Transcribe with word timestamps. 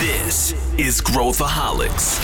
This 0.00 0.54
is 0.78 0.98
Growthaholics. 0.98 2.18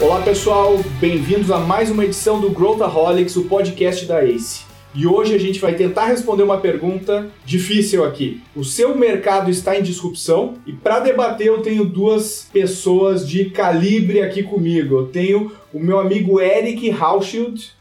Olá 0.00 0.22
pessoal, 0.22 0.76
bem-vindos 1.00 1.52
a 1.52 1.60
mais 1.60 1.88
uma 1.88 2.04
edição 2.04 2.40
do 2.40 2.50
Growthaholics, 2.50 3.36
o 3.36 3.44
podcast 3.44 4.06
da 4.06 4.24
ACE. 4.24 4.64
E 4.92 5.06
hoje 5.06 5.36
a 5.36 5.38
gente 5.38 5.60
vai 5.60 5.76
tentar 5.76 6.06
responder 6.06 6.42
uma 6.42 6.58
pergunta 6.58 7.30
difícil 7.44 8.04
aqui. 8.04 8.42
O 8.56 8.64
seu 8.64 8.98
mercado 8.98 9.48
está 9.48 9.78
em 9.78 9.84
disrupção? 9.84 10.54
E 10.66 10.72
para 10.72 10.98
debater 10.98 11.46
eu 11.46 11.62
tenho 11.62 11.84
duas 11.84 12.48
pessoas 12.52 13.28
de 13.28 13.50
calibre 13.50 14.20
aqui 14.20 14.42
comigo. 14.42 14.96
Eu 14.96 15.06
tenho 15.06 15.52
o 15.72 15.78
meu 15.78 16.00
amigo 16.00 16.40
Eric 16.40 16.90
Hauschild, 16.90 17.72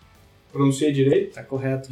pronunciei 0.53 0.91
direito? 0.91 1.33
Tá 1.33 1.43
correto. 1.43 1.89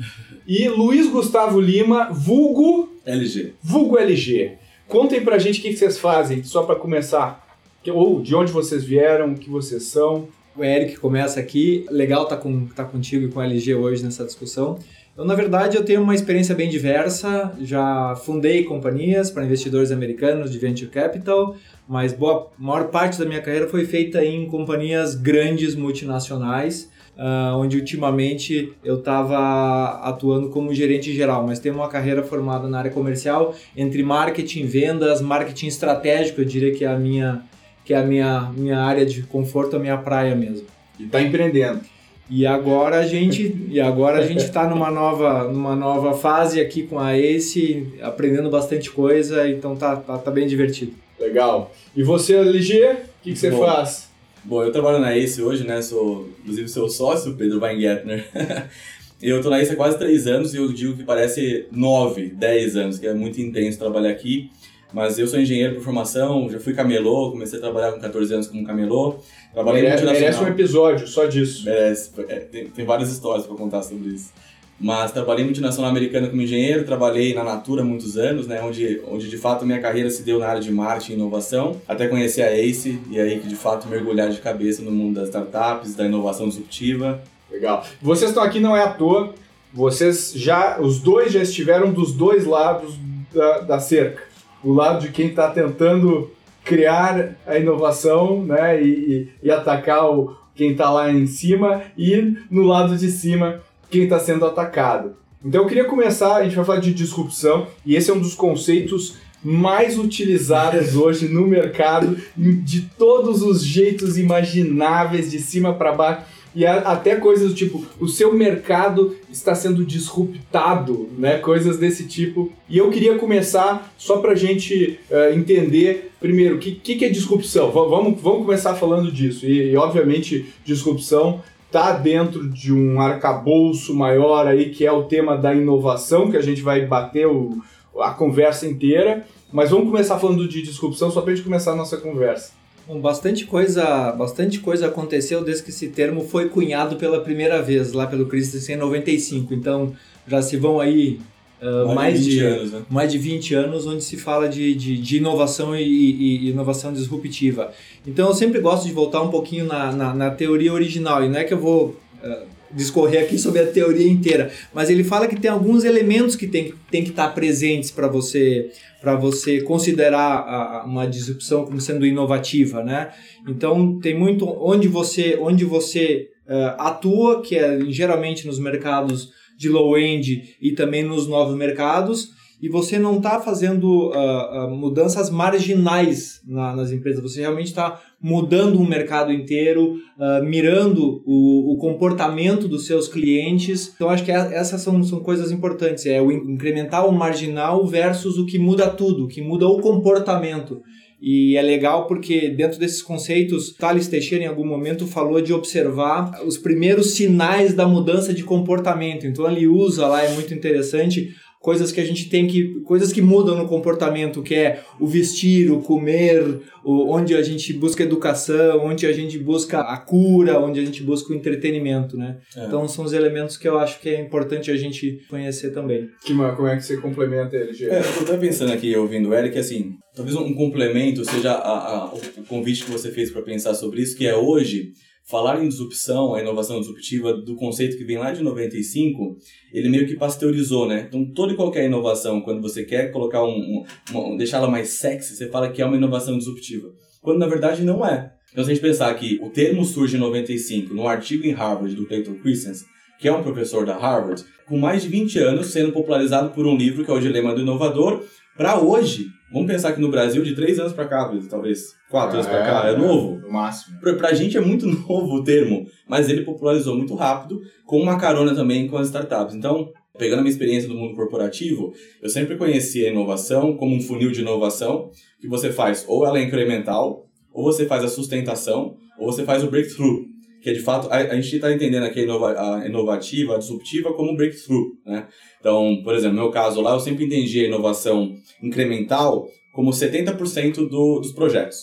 E 0.48 0.70
Luiz 0.70 1.10
Gustavo 1.10 1.60
Lima, 1.60 2.10
vulgo 2.12 2.94
LG. 3.04 3.54
vulgo 3.62 3.98
LG. 3.98 4.54
Contem 4.88 5.22
pra 5.22 5.40
gente 5.40 5.60
o 5.60 5.64
que 5.64 5.76
vocês 5.76 5.98
fazem, 5.98 6.44
só 6.44 6.64
para 6.64 6.76
começar. 6.76 7.48
Ou 7.88 8.22
de 8.22 8.36
onde 8.36 8.52
vocês 8.52 8.84
vieram, 8.84 9.32
o 9.32 9.36
que 9.36 9.50
vocês 9.50 9.84
são. 9.84 10.28
O 10.56 10.64
Eric 10.64 10.98
começa 10.98 11.40
aqui. 11.40 11.86
Legal 11.90 12.26
tá, 12.26 12.38
com, 12.38 12.68
tá 12.68 12.86
contigo 12.86 13.26
e 13.26 13.32
com 13.32 13.40
a 13.40 13.46
LG 13.46 13.74
hoje 13.74 14.04
nessa 14.04 14.24
discussão. 14.24 14.78
Eu, 15.18 15.26
na 15.26 15.34
verdade, 15.34 15.78
eu 15.78 15.84
tenho 15.84 16.02
uma 16.02 16.14
experiência 16.14 16.54
bem 16.54 16.70
diversa. 16.70 17.54
Já 17.62 18.16
fundei 18.18 18.64
companhias 18.64 19.32
para 19.32 19.46
investidores 19.46 19.92
americanos 19.92 20.52
de 20.52 20.60
venture 20.60 20.92
capital, 20.92 21.56
mas 21.88 22.14
boa 22.14 22.52
maior 22.60 22.90
parte 22.90 23.18
da 23.18 23.26
minha 23.26 23.42
carreira 23.42 23.68
foi 23.68 23.86
feita 23.86 24.24
em 24.24 24.46
companhias 24.48 25.16
grandes 25.16 25.74
multinacionais, 25.74 26.91
ah, 27.18 27.56
onde 27.58 27.78
ultimamente 27.78 28.74
eu 28.84 29.00
estava 29.00 30.00
atuando 30.04 30.50
como 30.50 30.74
gerente 30.74 31.14
geral, 31.14 31.46
mas 31.46 31.60
tenho 31.60 31.76
uma 31.76 31.88
carreira 31.88 32.24
formada 32.24 32.68
na 32.68 32.80
área 32.80 32.92
comercial 32.92 33.54
entre 33.76 34.02
marketing, 34.02 34.66
vendas, 34.66 35.22
marketing 35.22 35.68
estratégico, 35.68 36.42
eu 36.42 36.46
diria 36.46 36.74
que 36.74 36.86
é 36.86 36.88
a 36.88 36.98
minha 36.98 37.44
que 37.84 37.94
é 37.94 37.98
a 37.98 38.04
minha, 38.04 38.52
minha 38.56 38.80
área 38.80 39.06
de 39.06 39.24
conforto, 39.24 39.76
a 39.76 39.80
minha 39.80 39.98
praia 39.98 40.36
mesmo. 40.36 40.68
E 41.00 41.06
tá 41.06 41.20
empreendendo. 41.20 41.82
E 42.30 42.46
agora 42.46 43.00
a 43.00 43.06
gente 43.06 43.68
e 43.68 43.82
agora 43.82 44.20
a 44.20 44.26
gente 44.26 44.44
está 44.44 44.68
numa 44.68 44.90
nova 44.90 45.46
numa 45.52 45.76
nova 45.76 46.14
fase 46.14 46.62
aqui 46.62 46.84
com 46.84 46.98
a 46.98 47.18
Ace, 47.18 47.88
aprendendo 48.02 48.50
bastante 48.50 48.90
coisa, 48.90 49.50
então 49.50 49.76
tá, 49.76 49.96
tá, 49.96 50.18
tá 50.18 50.32
bem 50.32 50.48
divertido. 50.48 50.94
Legal. 51.20 51.72
E 51.96 52.04
você, 52.04 52.36
LG, 52.36 52.84
o 52.84 52.96
que, 53.22 53.32
que 53.34 53.36
você 53.36 53.52
Bom. 53.52 53.66
faz? 53.66 54.11
Bom, 54.44 54.64
eu 54.64 54.72
trabalho 54.72 55.00
na 55.00 55.16
ACE 55.16 55.42
hoje, 55.42 55.64
né? 55.64 55.82
Sou, 55.82 56.28
inclusive, 56.40 56.68
seu 56.68 56.90
sócio, 56.90 57.36
Pedro 57.36 57.60
Weingärtner. 57.60 58.26
eu 59.22 59.40
tô 59.42 59.50
na 59.52 59.60
ACE 59.60 59.74
há 59.74 59.76
quase 59.76 60.00
três 60.00 60.26
anos 60.26 60.54
e 60.54 60.58
eu 60.58 60.72
digo 60.74 60.98
que 60.98 61.04
parece 61.04 61.68
nove, 61.72 62.28
dez 62.28 62.76
anos, 62.76 62.98
que 62.98 63.06
é 63.06 63.14
muito 63.14 63.40
intenso 63.40 63.78
trabalhar 63.78 64.10
aqui. 64.10 64.50
Mas 64.92 65.18
eu 65.18 65.28
sou 65.28 65.40
engenheiro 65.40 65.76
por 65.76 65.84
formação, 65.84 66.50
já 66.50 66.60
fui 66.60 66.74
camelô, 66.74 67.32
comecei 67.32 67.60
a 67.60 67.62
trabalhar 67.62 67.94
com 67.94 68.02
14 68.02 68.34
anos 68.34 68.48
como 68.48 68.66
camelô. 68.66 69.20
Trabalhei 69.54 69.84
Merece, 69.84 70.06
merece 70.06 70.44
um 70.44 70.48
episódio 70.48 71.08
só 71.08 71.26
disso. 71.26 71.64
Merece. 71.64 72.12
É, 72.28 72.40
tem, 72.40 72.68
tem 72.68 72.86
várias 72.86 73.10
histórias 73.10 73.46
para 73.46 73.56
contar 73.56 73.84
sobre 73.84 74.10
isso. 74.10 74.34
Mas 74.82 75.12
trabalhei 75.12 75.44
multinacional 75.46 75.92
americana 75.92 76.28
como 76.28 76.42
engenheiro, 76.42 76.84
trabalhei 76.84 77.36
na 77.36 77.44
Natura 77.44 77.84
muitos 77.84 78.18
anos, 78.18 78.48
né, 78.48 78.62
onde, 78.64 79.00
onde 79.08 79.30
de 79.30 79.38
fato 79.38 79.64
minha 79.64 79.80
carreira 79.80 80.10
se 80.10 80.24
deu 80.24 80.40
na 80.40 80.48
área 80.48 80.62
de 80.62 80.72
marketing 80.72 81.12
e 81.12 81.16
inovação, 81.16 81.80
até 81.88 82.08
conhecer 82.08 82.42
a 82.42 82.52
ACE 82.52 83.00
e 83.10 83.20
aí 83.20 83.40
que 83.40 83.48
de 83.48 83.56
fato 83.56 83.88
mergulhar 83.88 84.30
de 84.32 84.42
cabeça 84.42 84.82
no 84.82 84.90
mundo 84.92 85.16
das 85.20 85.28
startups, 85.28 85.94
da 85.96 86.06
inovação 86.06 86.48
disruptiva. 86.50 87.22
Legal. 87.52 87.86
Vocês 88.02 88.32
estão 88.32 88.42
aqui 88.44 88.60
não 88.60 88.76
é 88.76 88.82
à 88.84 88.90
toa. 88.90 89.36
Vocês 89.74 90.34
já, 90.36 90.80
os 90.82 91.00
dois 91.00 91.32
já 91.32 91.42
estiveram 91.44 91.92
dos 91.94 92.14
dois 92.14 92.46
lados 92.46 92.96
da, 93.34 93.60
da 93.60 93.80
cerca. 93.80 94.24
O 94.64 94.74
lado 94.74 95.02
de 95.06 95.12
quem 95.12 95.28
está 95.28 95.50
tentando 95.50 96.32
criar 96.64 97.36
a 97.46 97.58
inovação, 97.58 98.44
né, 98.44 98.82
e, 98.84 98.88
e- 98.90 99.30
e 99.44 99.52
atacar 99.52 100.10
o, 100.10 100.36
quem 100.56 100.72
está 100.72 100.90
lá 100.92 101.12
em 101.12 101.26
cima, 101.28 101.82
e 101.98 102.36
no 102.50 102.64
lado 102.64 102.96
de 102.98 103.10
cima 103.10 103.62
quem 103.92 104.04
está 104.06 104.18
sendo 104.20 104.46
atacado. 104.46 105.14
Então 105.44 105.62
eu 105.64 105.68
queria 105.68 105.86
começar, 105.86 106.38
a 106.38 106.44
gente 106.44 106.56
vai 106.56 106.66
falar 106.66 106.80
de 106.80 106.94
disrupção, 106.94 107.68
e 107.86 107.96
esse 107.96 108.10
é 108.10 108.14
um 108.14 108.20
dos 108.20 108.34
conceitos 108.36 109.16
mais 109.44 109.98
utilizados 109.98 110.96
hoje 110.98 111.28
no 111.28 111.46
mercado, 111.48 112.16
de 112.38 112.82
todos 112.98 113.42
os 113.42 113.64
jeitos 113.64 114.18
imagináveis, 114.18 115.30
de 115.32 115.40
cima 115.40 115.74
para 115.74 115.92
baixo. 115.92 116.22
E 116.54 116.66
a- 116.66 116.80
até 116.80 117.16
coisas 117.16 117.48
do 117.50 117.56
tipo, 117.56 117.84
o 118.00 118.08
seu 118.10 118.34
mercado 118.34 119.16
está 119.32 119.56
sendo 119.56 119.86
disruptado, 119.86 121.10
né? 121.18 121.38
Coisas 121.38 121.78
desse 121.78 122.06
tipo. 122.08 122.52
E 122.70 122.78
eu 122.78 122.90
queria 122.90 123.16
começar 123.18 123.92
só 123.98 124.18
pra 124.18 124.36
gente 124.36 125.00
eh, 125.10 125.34
entender, 125.34 126.12
primeiro, 126.20 126.58
o 126.58 126.60
que, 126.60 126.72
que, 126.74 126.96
que 126.96 127.06
é 127.06 127.10
disrupção? 127.10 127.72
Va- 127.72 127.86
Vamos, 127.88 128.22
vamos 128.22 128.46
começar 128.46 128.76
falando 128.76 129.12
disso. 129.12 129.46
E, 129.46 129.72
e, 129.72 129.78
obviamente, 129.78 130.46
disrupção 130.66 131.42
tá 131.72 131.94
dentro 131.94 132.50
de 132.50 132.74
um 132.74 133.00
arcabouço 133.00 133.96
maior 133.96 134.46
aí, 134.48 134.70
que 134.70 134.86
é 134.86 134.92
o 134.92 135.04
tema 135.04 135.38
da 135.38 135.54
inovação, 135.54 136.30
que 136.30 136.38
a 136.38 136.42
gente 136.42 136.62
vai 136.62 136.86
bater 136.86 137.28
o- 137.28 137.62
a 138.00 138.12
conversa 138.12 138.68
inteira. 138.68 139.26
Mas 139.52 139.70
vamos 139.70 139.90
começar 139.90 140.18
falando 140.20 140.48
de 140.48 140.62
disrupção 140.62 141.12
só 141.12 141.22
pra 141.22 141.34
gente 141.34 141.44
começar 141.44 141.72
a 141.74 141.76
nossa 141.76 141.98
conversa. 141.98 142.52
Bom, 142.88 143.00
bastante 143.00 143.46
coisa, 143.46 144.12
bastante 144.14 144.60
coisa 144.60 144.88
aconteceu 144.88 145.44
desde 145.44 145.64
que 145.64 145.70
esse 145.70 145.88
termo 145.90 146.22
foi 146.22 146.50
cunhado 146.50 146.96
pela 146.96 147.22
primeira 147.22 147.62
vez 147.62 147.94
lá 147.94 148.08
pelo 148.08 148.26
Christensen 148.26 148.76
em 148.76 148.80
95. 148.80 149.54
Então, 149.54 149.94
já 150.28 150.42
se 150.42 150.58
vão 150.58 150.80
aí 150.80 151.20
ah, 151.62 151.94
mais, 151.94 152.24
de, 152.26 152.40
anos, 152.40 152.72
né? 152.72 152.82
mais 152.90 153.12
de 153.12 153.18
20 153.18 153.54
anos 153.54 153.86
onde 153.86 154.04
se 154.04 154.18
fala 154.18 154.50
de, 154.50 154.74
de, 154.74 154.98
de 154.98 155.18
inovação 155.18 155.76
e, 155.76 155.84
e- 155.84 156.38
e 156.46 156.50
inovação 156.50 156.92
disruptiva. 156.92 157.72
Então 158.06 158.28
eu 158.28 158.34
sempre 158.34 158.60
gosto 158.60 158.88
de 158.88 158.94
voltar 158.94 159.22
um 159.22 159.30
pouquinho 159.30 159.66
na, 159.66 159.92
na, 159.92 160.14
na 160.14 160.32
teoria 160.32 160.74
original, 160.74 161.24
e 161.24 161.30
não 161.30 161.38
é 161.38 161.44
que 161.44 161.54
eu 161.54 161.60
vou 161.60 161.96
ah, 162.24 162.44
discorrer 162.74 163.22
aqui 163.24 163.38
sobre 163.38 163.60
a 163.60 163.68
teoria 163.68 164.08
inteira, 164.10 164.50
mas 164.74 164.90
ele 164.90 165.04
fala 165.04 165.28
que 165.28 165.40
tem 165.40 165.52
alguns 165.52 165.84
elementos 165.84 166.36
que 166.38 166.48
tem, 166.48 166.74
tem 166.90 167.04
que 167.04 167.10
estar 167.10 167.28
presentes 167.30 167.92
para 167.92 168.08
você 168.08 168.72
para 169.02 169.16
você 169.16 169.62
considerar 169.62 170.38
a- 170.48 170.84
uma 170.86 171.08
disrupção 171.08 171.66
como 171.66 171.82
sendo 171.82 172.06
inovativa, 172.06 172.84
né? 172.84 173.10
Então 173.48 174.00
tem 174.00 174.18
muito 174.18 174.46
onde 174.48 174.88
você 174.88 175.38
onde 175.42 175.66
você 175.66 176.30
ah, 176.48 176.76
atua, 176.90 177.42
que 177.42 177.56
é 177.56 177.80
geralmente 177.90 178.46
nos 178.48 178.58
mercados 178.60 179.32
de 179.62 179.70
low 179.70 179.98
end 179.98 180.56
e 180.62 180.72
também 180.72 181.04
nos 181.04 181.28
novos 181.28 181.56
mercados, 181.56 182.30
e 182.64 182.70
você 182.70 183.00
não 183.00 183.18
está 183.18 183.40
fazendo 183.40 184.12
ah, 184.14 184.50
ah, 184.54 184.68
mudanças 184.70 185.30
marginais 185.32 186.42
na- 186.48 186.76
nas 186.76 186.92
empresas, 186.92 187.22
você 187.22 187.42
realmente 187.42 187.68
está 187.68 188.00
mudando 188.22 188.80
um 188.80 188.88
mercado 188.88 189.32
inteiro, 189.34 189.96
ah, 190.20 190.42
mirando 190.44 191.24
o, 191.26 191.74
o 191.74 191.78
comportamento 191.78 192.68
dos 192.68 192.86
seus 192.86 193.08
clientes. 193.08 193.92
Então, 193.96 194.10
acho 194.10 194.24
que 194.24 194.32
é- 194.32 194.54
essas 194.54 194.82
são, 194.82 195.02
são 195.04 195.20
coisas 195.22 195.52
importantes, 195.52 196.06
é 196.06 196.22
o 196.22 196.32
in- 196.32 196.54
incrementar 196.54 197.08
o 197.08 197.12
marginal 197.12 197.86
versus 197.88 198.38
o 198.38 198.46
que 198.46 198.60
muda 198.60 198.88
tudo, 198.90 199.26
o 199.26 199.28
que 199.28 199.42
muda 199.42 199.68
o 199.68 199.80
comportamento. 199.80 200.82
E 201.22 201.56
é 201.56 201.62
legal 201.62 202.08
porque 202.08 202.50
dentro 202.50 202.80
desses 202.80 203.02
conceitos, 203.02 203.74
Thales 203.74 204.08
Teixeira 204.08 204.44
em 204.44 204.48
algum 204.48 204.66
momento 204.66 205.06
falou 205.06 205.40
de 205.40 205.54
observar 205.54 206.44
os 206.44 206.58
primeiros 206.58 207.12
sinais 207.12 207.76
da 207.76 207.88
mudança 207.88 208.34
de 208.34 208.44
comportamento. 208.44 209.28
Então 209.28 209.50
ele 209.50 209.68
usa 209.68 210.08
lá, 210.08 210.24
é 210.24 210.34
muito 210.34 210.52
interessante, 210.52 211.36
coisas 211.62 211.92
que 211.92 212.02
a 212.02 212.04
gente 212.06 212.28
tem 212.28 212.48
que. 212.48 212.82
coisas 212.82 213.14
que 213.14 213.22
mudam 213.22 213.56
no 213.56 213.68
comportamento, 213.68 214.42
que 214.42 214.56
é 214.56 214.82
o 215.00 215.06
vestir, 215.08 215.72
o 215.72 215.80
comer, 215.82 216.44
o, 216.84 217.14
onde 217.14 217.36
a 217.36 217.42
gente 217.44 217.72
busca 217.74 218.02
educação, 218.04 218.84
onde 218.86 219.06
a 219.06 219.14
gente 219.14 219.38
busca 219.38 219.80
a 219.82 219.98
cura, 219.98 220.60
onde 220.60 220.80
a 220.80 220.84
gente 220.86 221.04
busca 221.04 221.32
o 221.32 221.36
entretenimento, 221.36 222.18
né? 222.18 222.38
É. 222.58 222.66
Então 222.66 222.88
são 222.88 223.06
os 223.06 223.14
elementos 223.14 223.58
que 223.58 223.68
eu 223.68 223.78
acho 223.78 224.00
que 224.02 224.10
é 224.10 224.20
importante 224.20 224.72
a 224.72 224.76
gente 224.76 225.22
conhecer 225.30 225.72
também. 225.72 226.10
Que, 226.26 226.34
como 226.34 226.68
é 226.68 226.76
que 226.76 226.82
você 226.84 226.98
complementa 226.98 227.56
ele, 227.56 227.74
Gê? 227.74 227.86
É, 227.90 228.00
eu 228.00 228.14
tô 228.18 228.24
até 228.24 228.38
pensando 228.38 228.74
aqui, 228.74 228.96
ouvindo 228.96 229.30
o 229.30 229.34
Eric, 229.34 229.58
assim, 229.60 229.92
talvez 230.16 230.36
um 230.36 230.54
complemento 230.56 231.24
seja 231.24 231.52
a- 231.52 231.96
a- 232.06 232.14
o 232.14 232.44
convite 232.48 232.84
que 232.86 232.92
você 232.92 233.12
fez 233.12 233.30
para 233.32 233.44
pensar 233.44 233.76
sobre 233.76 234.02
isso, 234.02 234.18
que 234.18 234.26
é 234.26 234.36
hoje, 234.36 234.94
falar 235.30 235.64
em 235.64 235.68
disrupção, 235.70 236.34
a 236.34 236.42
inovação 236.42 236.80
disruptiva, 236.80 237.34
do 237.34 237.56
conceito 237.56 237.98
que 237.98 238.04
vem 238.04 238.18
lá 238.18 238.32
de 238.32 238.44
95, 238.44 239.38
ele 239.74 239.88
meio 239.90 240.06
que 240.08 240.16
pasteurizou, 240.16 240.88
né? 240.88 241.06
Então, 241.08 241.26
toda 241.34 241.54
e 241.54 241.56
qualquer 241.56 241.86
inovação, 241.86 242.42
quando 242.42 242.62
você 242.62 242.84
quer 242.84 243.12
colocar 243.12 243.44
um, 243.44 243.84
um- 244.14 244.36
deixá-la 244.38 244.68
mais 244.70 244.90
sexy, 244.90 245.36
você 245.36 245.48
fala 245.50 245.70
que 245.72 245.82
é 245.82 245.86
uma 245.86 245.96
inovação 245.98 246.38
disruptiva. 246.38 246.90
Quando, 247.22 247.40
na 247.40 247.48
verdade, 247.48 247.84
não 247.84 248.06
é. 248.06 248.32
Então, 248.52 248.64
se 248.66 248.72
a 248.72 248.74
gente 248.74 248.84
pensar 248.84 249.14
que 249.14 249.40
o 249.42 249.50
termo 249.50 249.86
surge 249.86 250.18
em 250.18 250.20
95, 250.20 250.94
no 250.94 251.08
artigo 251.08 251.46
em 251.46 251.52
Harvard 251.52 251.96
do 251.96 252.06
Clayton 252.06 252.36
Christensen, 252.36 252.86
que 253.20 253.28
é 253.28 253.32
um 253.32 253.44
professor 253.44 253.86
da 253.86 253.98
Harvard, 253.98 254.44
com 254.68 254.78
mais 254.78 255.04
de 255.04 255.08
20 255.08 255.38
anos 255.40 255.68
sendo 255.68 255.94
popularizado 255.94 256.50
por 256.50 256.66
um 256.66 256.76
livro 256.76 257.06
que 257.06 257.12
é 257.12 257.14
o 257.14 257.20
Dilema 257.20 257.54
do 257.54 257.62
Inovador, 257.62 258.26
para 258.58 258.80
hoje, 258.82 259.28
Vamos 259.52 259.68
pensar 259.68 259.92
que 259.92 260.00
no 260.00 260.10
Brasil, 260.10 260.44
de 260.44 260.56
três 260.56 260.80
anos 260.80 260.94
para 260.94 261.08
cá, 261.08 261.32
talvez 261.50 261.94
quatro 262.10 262.36
anos 262.36 262.48
para 262.48 262.64
cá, 262.64 262.88
é 262.88 262.98
novo. 262.98 263.40
No 263.40 263.52
máximo. 263.52 264.00
Pra, 264.00 264.14
pra 264.14 264.34
gente 264.34 264.58
é 264.58 264.62
muito 264.62 264.86
novo 264.88 265.36
o 265.36 265.44
termo, 265.44 265.86
mas 266.08 266.30
ele 266.30 266.44
popularizou 266.44 266.96
muito 266.96 267.16
rápido, 267.16 267.62
com 267.86 268.00
uma 268.00 268.18
carona 268.18 268.56
também 268.56 268.88
com 268.88 268.98
as 268.98 269.08
startups. 269.08 269.54
Então, 269.54 269.92
pegando 270.18 270.40
a 270.40 270.42
minha 270.42 270.52
experiência 270.52 270.88
do 270.88 270.96
mundo 270.96 271.16
corporativo, 271.16 271.94
eu 272.22 272.30
sempre 272.30 272.56
conheci 272.56 273.06
a 273.06 273.10
inovação 273.10 273.76
como 273.76 273.96
um 273.96 274.02
funil 274.02 274.32
de 274.32 274.42
inovação, 274.42 275.10
que 275.40 275.48
você 275.48 275.72
faz 275.72 276.06
ou 276.08 276.26
ela 276.26 276.40
é 276.40 276.44
incremental, 276.44 277.26
ou 277.54 277.64
você 277.64 277.86
faz 277.86 278.04
a 278.04 278.08
sustentação, 278.08 278.96
ou 279.20 279.32
você 279.32 279.44
faz 279.44 279.64
o 279.64 279.70
breakthrough, 279.70 280.31
que 280.62 280.70
é 280.70 280.74
de 280.74 280.80
fato, 280.80 281.08
a, 281.10 281.18
a 281.18 281.36
gente 281.36 281.56
está 281.56 281.72
entendendo 281.74 282.04
aqui 282.04 282.20
a, 282.20 282.24
inova, 282.24 282.78
a 282.78 282.86
inovativa, 282.86 283.56
a 283.56 283.58
disruptiva 283.58 284.14
como 284.14 284.36
breakthrough, 284.36 284.92
né? 285.06 285.28
Então, 285.60 286.02
por 286.04 286.14
exemplo, 286.14 286.36
no 286.36 286.44
meu 286.44 286.52
caso 286.52 286.82
lá, 286.82 286.94
eu 286.94 287.00
sempre 287.00 287.26
entendi 287.26 287.62
a 287.62 287.68
inovação 287.68 288.34
incremental 288.62 289.48
como 289.74 289.92
70% 289.92 290.88
do, 290.88 291.20
dos 291.20 291.32
projetos, 291.32 291.80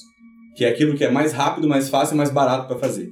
que 0.56 0.64
é 0.64 0.68
aquilo 0.68 0.96
que 0.96 1.04
é 1.04 1.10
mais 1.10 1.32
rápido, 1.32 1.68
mais 1.68 1.88
fácil 1.88 2.14
e 2.14 2.16
mais 2.18 2.30
barato 2.30 2.68
para 2.68 2.78
fazer. 2.78 3.10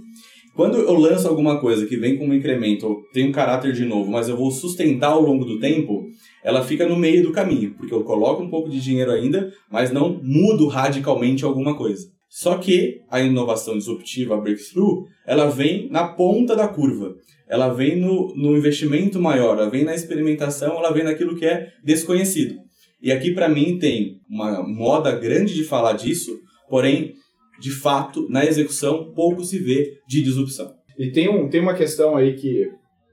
Quando 0.54 0.78
eu 0.78 0.94
lanço 0.94 1.28
alguma 1.28 1.60
coisa 1.60 1.84
que 1.84 1.98
vem 1.98 2.16
com 2.16 2.26
um 2.26 2.32
incremento, 2.32 3.02
tem 3.12 3.28
um 3.28 3.32
caráter 3.32 3.74
de 3.74 3.84
novo, 3.84 4.10
mas 4.10 4.26
eu 4.26 4.36
vou 4.38 4.50
sustentar 4.50 5.10
ao 5.10 5.20
longo 5.20 5.44
do 5.44 5.58
tempo, 5.58 6.06
ela 6.42 6.62
fica 6.62 6.88
no 6.88 6.96
meio 6.96 7.22
do 7.22 7.30
caminho, 7.30 7.74
porque 7.76 7.92
eu 7.92 8.02
coloco 8.04 8.42
um 8.42 8.48
pouco 8.48 8.70
de 8.70 8.80
dinheiro 8.80 9.10
ainda, 9.10 9.52
mas 9.70 9.92
não 9.92 10.18
mudo 10.22 10.66
radicalmente 10.66 11.44
alguma 11.44 11.76
coisa. 11.76 12.15
Só 12.28 12.58
que 12.58 13.00
a 13.11 13.20
inovação 13.20 13.78
disruptiva, 13.78 14.34
a 14.34 14.40
breakthrough, 14.40 15.05
ela 15.26 15.49
vem 15.49 15.88
na 15.90 16.08
ponta 16.08 16.55
da 16.55 16.69
curva. 16.69 17.14
Ela 17.49 17.69
vem 17.69 17.96
no, 17.96 18.34
no 18.34 18.56
investimento 18.56 19.20
maior, 19.20 19.56
ela 19.56 19.70
vem 19.70 19.84
na 19.84 19.94
experimentação, 19.94 20.76
ela 20.76 20.93
vem 20.93 21.05
naquilo 21.05 21.37
que 21.37 21.46
é 21.46 21.69
desconhecido. 21.84 22.56
E 23.00 23.12
aqui, 23.12 23.32
para 23.32 23.49
mim, 23.49 23.78
tem 23.78 24.20
uma 24.28 24.67
moda 24.67 25.12
grande 25.12 25.55
de 25.55 25.62
falar 25.62 25.93
disso, 25.93 26.37
porém, 26.69 27.14
de 27.61 27.70
fato, 27.70 28.28
na 28.28 28.44
execução, 28.44 29.12
pouco 29.14 29.44
se 29.44 29.58
vê 29.58 29.99
de 30.08 30.23
disrupção. 30.23 30.75
E 30.99 31.11
tem, 31.12 31.28
um, 31.28 31.49
tem 31.49 31.61
uma 31.61 31.75
questão 31.75 32.17
aí 32.17 32.34
que 32.34 32.69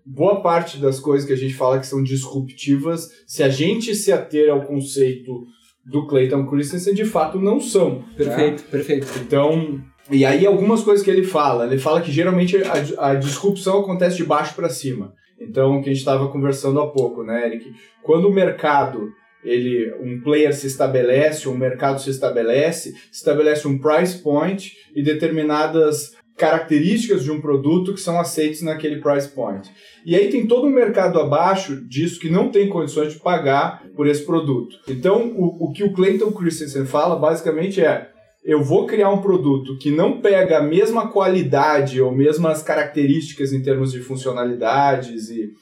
boa 0.06 0.42
parte 0.42 0.78
das 0.78 1.00
coisas 1.00 1.28
que 1.28 1.34
a 1.34 1.38
gente 1.38 1.54
fala 1.54 1.80
que 1.80 1.88
são 1.88 2.04
disruptivas, 2.04 3.08
se 3.28 3.44
a 3.44 3.50
gente 3.50 3.94
se 3.96 4.12
ater 4.12 4.52
ao 4.52 4.66
conceito 4.66 5.46
do 5.86 6.08
Clayton 6.08 6.46
Christensen, 6.46 6.94
de 6.94 7.06
fato 7.06 7.40
não 7.40 7.60
são. 7.60 8.04
Perfeito, 8.16 8.64
né? 8.64 8.68
perfeito. 8.72 9.08
Então, 9.20 9.82
e 10.10 10.26
aí 10.26 10.46
algumas 10.46 10.82
coisas 10.82 11.04
que 11.04 11.12
ele 11.12 11.24
fala, 11.24 11.66
ele 11.66 11.78
fala 11.78 12.02
que 12.02 12.12
geralmente 12.12 12.58
a, 12.58 13.10
a 13.10 13.16
disrupção 13.16 13.80
acontece 13.80 14.18
de 14.18 14.24
baixo 14.24 14.56
para 14.56 14.70
cima. 14.70 15.14
Então, 15.40 15.78
o 15.78 15.82
que 15.82 15.90
a 15.90 15.94
gente 15.94 16.00
estava 16.00 16.30
conversando 16.30 16.80
há 16.80 16.88
pouco, 16.88 17.24
né, 17.24 17.46
Eric? 17.46 17.74
Quando 18.02 18.30
o 18.30 18.34
mercado, 18.34 19.12
ele, 19.44 19.94
um 20.00 20.22
player 20.22 20.54
se 20.54 20.68
estabelece, 20.68 21.50
um 21.50 21.58
mercado 21.58 22.00
se 22.00 22.10
estabelece, 22.10 22.94
estabelece 23.12 23.68
um 23.68 23.78
price 23.78 24.22
point 24.22 24.72
e 24.96 25.04
determinadas 25.04 26.16
características 26.38 27.24
de 27.24 27.32
um 27.32 27.40
produto 27.40 27.94
que 27.94 28.02
são 28.02 28.20
aceitas 28.20 28.62
naquele 28.62 29.00
price 29.00 29.30
point. 29.30 29.70
E 30.06 30.16
aí 30.16 30.30
tem 30.30 30.48
todo 30.48 30.68
um 30.68 30.72
mercado 30.72 31.20
abaixo 31.20 31.76
disso 31.88 32.20
que 32.20 32.30
não 32.30 32.50
tem 32.50 32.68
condições 32.68 33.14
de 33.14 33.20
pagar 33.20 33.84
por 33.96 34.08
esse 34.08 34.26
produto. 34.26 34.78
Então, 34.88 35.34
o, 35.36 35.68
o 35.68 35.72
que 35.72 35.84
o 35.84 35.94
Clayton 35.94 36.32
Christensen 36.32 36.86
fala 36.86 37.16
basicamente 37.16 37.82
é 37.82 38.10
eu 38.44 38.62
vou 38.62 38.86
criar 38.86 39.10
um 39.10 39.22
produto 39.22 39.78
que 39.78 39.90
não 39.90 40.20
pega 40.20 40.58
a 40.58 40.64
mesma 40.64 41.08
qualidade 41.10 42.02
ou 42.02 42.12
mesmas 42.12 42.62
características 42.62 43.54
em 43.54 43.62
termos 43.62 43.94
de 43.94 44.02
funcionalidades 44.02 45.30
e, 45.30 45.54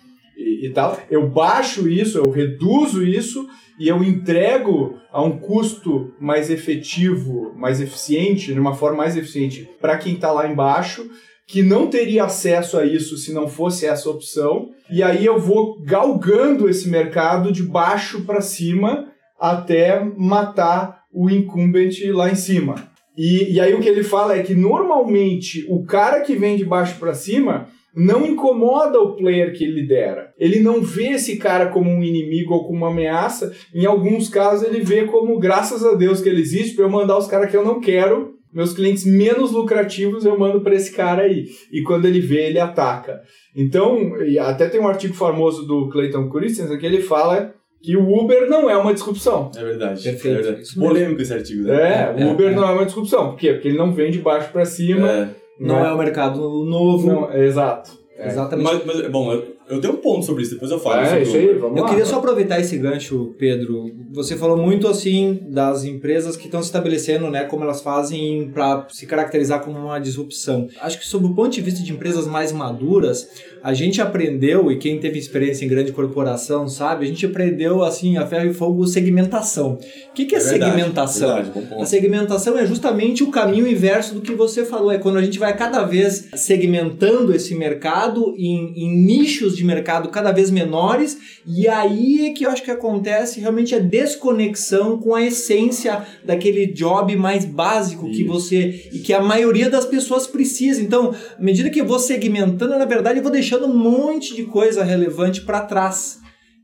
e, 0.41 0.67
e, 0.67 0.69
tal, 0.71 0.97
eu 1.09 1.27
baixo 1.27 1.87
isso, 1.87 2.17
eu 2.17 2.29
reduzo 2.29 3.03
isso 3.03 3.47
e 3.79 3.87
eu 3.87 4.03
entrego 4.03 4.95
a 5.11 5.21
um 5.21 5.37
custo 5.37 6.13
mais 6.19 6.49
efetivo, 6.49 7.53
mais 7.55 7.81
eficiente, 7.81 8.53
de 8.53 8.59
uma 8.59 8.75
forma 8.75 8.97
mais 8.97 9.17
eficiente 9.17 9.69
para 9.79 9.97
quem 9.97 10.13
está 10.13 10.31
lá 10.31 10.47
embaixo, 10.47 11.09
que 11.47 11.61
não 11.61 11.87
teria 11.87 12.25
acesso 12.25 12.77
a 12.77 12.85
isso 12.85 13.17
se 13.17 13.33
não 13.33 13.47
fosse 13.47 13.85
essa 13.85 14.09
opção. 14.09 14.69
E 14.89 15.03
aí 15.03 15.25
eu 15.25 15.39
vou 15.39 15.81
galgando 15.81 16.69
esse 16.69 16.89
mercado 16.89 17.51
de 17.51 17.63
baixo 17.63 18.21
para 18.21 18.41
cima 18.41 19.07
até 19.39 20.03
matar 20.17 21.01
o 21.11 21.29
incumbent 21.29 21.99
lá 22.11 22.29
em 22.29 22.35
cima. 22.35 22.75
E, 23.17 23.53
e 23.53 23.59
aí 23.59 23.73
o 23.73 23.81
que 23.81 23.89
ele 23.89 24.03
fala 24.03 24.37
é 24.37 24.43
que 24.43 24.53
normalmente 24.53 25.65
o 25.67 25.83
cara 25.83 26.21
que 26.21 26.35
vem 26.35 26.55
de 26.55 26.63
baixo 26.63 26.97
para 26.97 27.13
cima 27.13 27.67
não 27.95 28.25
incomoda 28.25 28.99
o 28.99 29.15
player 29.15 29.53
que 29.53 29.63
ele 29.63 29.81
lidera. 29.81 30.33
Ele 30.37 30.59
não 30.59 30.81
vê 30.81 31.09
esse 31.09 31.37
cara 31.37 31.67
como 31.67 31.89
um 31.89 32.03
inimigo 32.03 32.53
ou 32.53 32.65
como 32.65 32.77
uma 32.77 32.91
ameaça. 32.91 33.53
Em 33.73 33.85
alguns 33.85 34.29
casos 34.29 34.67
ele 34.67 34.81
vê 34.81 35.05
como 35.05 35.39
graças 35.39 35.85
a 35.85 35.93
Deus 35.95 36.21
que 36.21 36.29
ele 36.29 36.41
existe 36.41 36.75
para 36.75 36.85
eu 36.85 36.89
mandar 36.89 37.17
os 37.17 37.27
caras 37.27 37.51
que 37.51 37.57
eu 37.57 37.65
não 37.65 37.81
quero, 37.81 38.35
meus 38.53 38.73
clientes 38.73 39.05
menos 39.05 39.51
lucrativos 39.51 40.25
eu 40.25 40.37
mando 40.37 40.61
para 40.61 40.75
esse 40.75 40.91
cara 40.91 41.23
aí. 41.23 41.45
E 41.71 41.81
quando 41.83 42.05
ele 42.05 42.19
vê, 42.19 42.47
ele 42.47 42.59
ataca. 42.59 43.21
Então, 43.55 44.13
até 44.39 44.67
tem 44.67 44.79
um 44.79 44.87
artigo 44.87 45.13
famoso 45.13 45.65
do 45.65 45.89
Clayton 45.89 46.29
Christensen 46.29 46.77
que 46.77 46.85
ele 46.85 47.01
fala 47.01 47.53
que 47.81 47.97
o 47.97 48.07
Uber 48.07 48.47
não 48.47 48.69
é 48.69 48.77
uma 48.77 48.93
disrupção. 48.93 49.51
É 49.55 49.63
verdade. 49.63 50.03
Perfeito. 50.03 50.39
É 50.39 50.41
verdade. 50.41 50.75
Polêmico 50.75 51.21
esse 51.21 51.33
artigo, 51.33 51.63
né? 51.63 52.13
É, 52.17 52.25
o 52.25 52.31
Uber 52.31 52.51
é, 52.51 52.55
não 52.55 52.67
é 52.67 52.71
uma 52.71 52.85
disrupção. 52.85 53.31
Por 53.31 53.39
quê? 53.39 53.53
Porque 53.53 53.69
ele 53.69 53.77
não 53.77 53.91
vem 53.91 54.11
de 54.11 54.19
baixo 54.19 54.51
para 54.51 54.65
cima. 54.65 55.09
É. 55.09 55.29
Não, 55.61 55.75
não 55.75 55.85
é, 55.85 55.89
é 55.89 55.93
o 55.93 55.97
mercado 55.97 56.39
novo. 56.65 57.07
Não, 57.07 57.33
exato. 57.33 57.91
Exatamente. 58.17 58.85
Mas, 58.85 58.85
mas, 58.85 59.11
bom, 59.11 59.31
eu, 59.31 59.55
eu 59.69 59.79
tenho 59.79 59.93
um 59.93 59.97
ponto 59.97 60.25
sobre 60.25 60.43
isso, 60.43 60.53
depois 60.53 60.69
eu 60.71 60.79
falo. 60.79 61.01
É, 61.01 61.21
isso 61.21 61.35
aí, 61.35 61.53
vamos 61.53 61.77
Eu 61.77 61.83
lá. 61.83 61.89
queria 61.89 62.05
só 62.05 62.17
aproveitar 62.17 62.59
esse 62.59 62.77
gancho, 62.77 63.33
Pedro. 63.37 63.89
Você 64.11 64.35
falou 64.35 64.57
muito 64.57 64.87
assim 64.87 65.39
das 65.49 65.83
empresas 65.85 66.35
que 66.35 66.45
estão 66.45 66.61
se 66.61 66.67
estabelecendo, 66.67 67.29
né, 67.29 67.45
como 67.45 67.63
elas 67.63 67.81
fazem 67.81 68.49
para 68.53 68.87
se 68.89 69.05
caracterizar 69.05 69.61
como 69.63 69.77
uma 69.79 69.99
disrupção. 69.99 70.67
Acho 70.81 70.99
que 70.99 71.05
sob 71.05 71.25
o 71.27 71.33
ponto 71.33 71.49
de 71.51 71.61
vista 71.61 71.81
de 71.83 71.91
empresas 71.91 72.27
mais 72.27 72.51
maduras, 72.51 73.27
a 73.63 73.73
gente 73.73 74.01
aprendeu, 74.01 74.71
e 74.71 74.77
quem 74.77 74.99
teve 74.99 75.17
experiência 75.19 75.63
em 75.63 75.67
grande 75.67 75.91
corporação 75.91 76.67
sabe, 76.67 77.05
a 77.05 77.07
gente 77.07 77.25
aprendeu 77.25 77.83
assim, 77.83 78.17
a 78.17 78.25
ferro 78.25 78.49
e 78.49 78.53
fogo, 78.53 78.85
segmentação. 78.87 79.73
O 80.09 80.13
que, 80.13 80.25
que 80.25 80.35
é, 80.35 80.39
É 80.39 80.41
verdade, 80.41 80.71
segmentação? 80.71 81.35
verdade. 81.35 81.81
A 81.81 81.85
segmentação 81.85 82.57
é 82.57 82.65
justamente 82.65 83.23
o 83.23 83.31
caminho 83.31 83.67
inverso 83.67 84.15
do 84.15 84.21
que 84.21 84.33
você 84.33 84.65
falou. 84.65 84.91
É 84.91 84.97
quando 84.97 85.17
a 85.17 85.21
gente 85.21 85.39
vai 85.39 85.55
cada 85.55 85.83
vez 85.83 86.27
segmentando 86.35 87.33
esse 87.33 87.55
mercado 87.55 88.33
em, 88.37 88.73
em 88.75 89.05
nichos 89.05 89.55
de 89.55 89.60
mercado 89.63 90.09
cada 90.09 90.31
vez 90.31 90.49
menores, 90.49 91.41
e 91.45 91.67
aí 91.67 92.27
é 92.27 92.33
que 92.33 92.45
eu 92.45 92.49
acho 92.49 92.63
que 92.63 92.71
acontece 92.71 93.39
realmente 93.39 93.73
a 93.75 93.79
desconexão 93.79 94.97
com 94.97 95.15
a 95.15 95.23
essência 95.23 96.05
daquele 96.25 96.67
job 96.67 97.15
mais 97.15 97.45
básico 97.45 98.09
que 98.11 98.21
Isso. 98.21 98.27
você 98.27 98.89
e 98.93 98.99
que 98.99 99.13
a 99.13 99.21
maioria 99.21 99.69
das 99.69 99.85
pessoas 99.85 100.27
precisa. 100.27 100.81
Então, 100.81 101.13
à 101.37 101.41
medida 101.41 101.69
que 101.69 101.81
eu 101.81 101.85
vou 101.85 101.99
segmentando, 101.99 102.77
na 102.77 102.85
verdade, 102.85 103.19
eu 103.19 103.23
vou 103.23 103.31
deixando 103.31 103.65
um 103.65 103.77
monte 103.77 104.35
de 104.35 104.43
coisa 104.43 104.83
relevante 104.83 105.41
para 105.41 105.61
trás. 105.61 106.21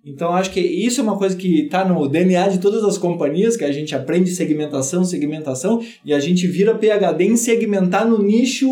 Então, 0.08 0.34
acho 0.34 0.52
que 0.52 0.62
isso 0.62 1.02
é 1.02 1.04
uma 1.04 1.18
coisa 1.18 1.36
que 1.36 1.66
está 1.66 1.84
no 1.84 2.08
DNA 2.08 2.48
de 2.48 2.60
todas 2.60 2.82
as 2.86 2.98
companhias, 2.98 3.58
que 3.58 3.66
a 3.66 3.72
gente 3.74 3.94
aprende 3.94 4.30
segmentação, 4.30 5.04
segmentação, 5.04 5.84
e 6.06 6.13
a 6.13 6.20
gente 6.20 6.48
vira 6.48 6.74
PHD 6.74 7.25
em 7.25 7.36
segmentar 7.36 8.08
no 8.08 8.24
nicho 8.24 8.70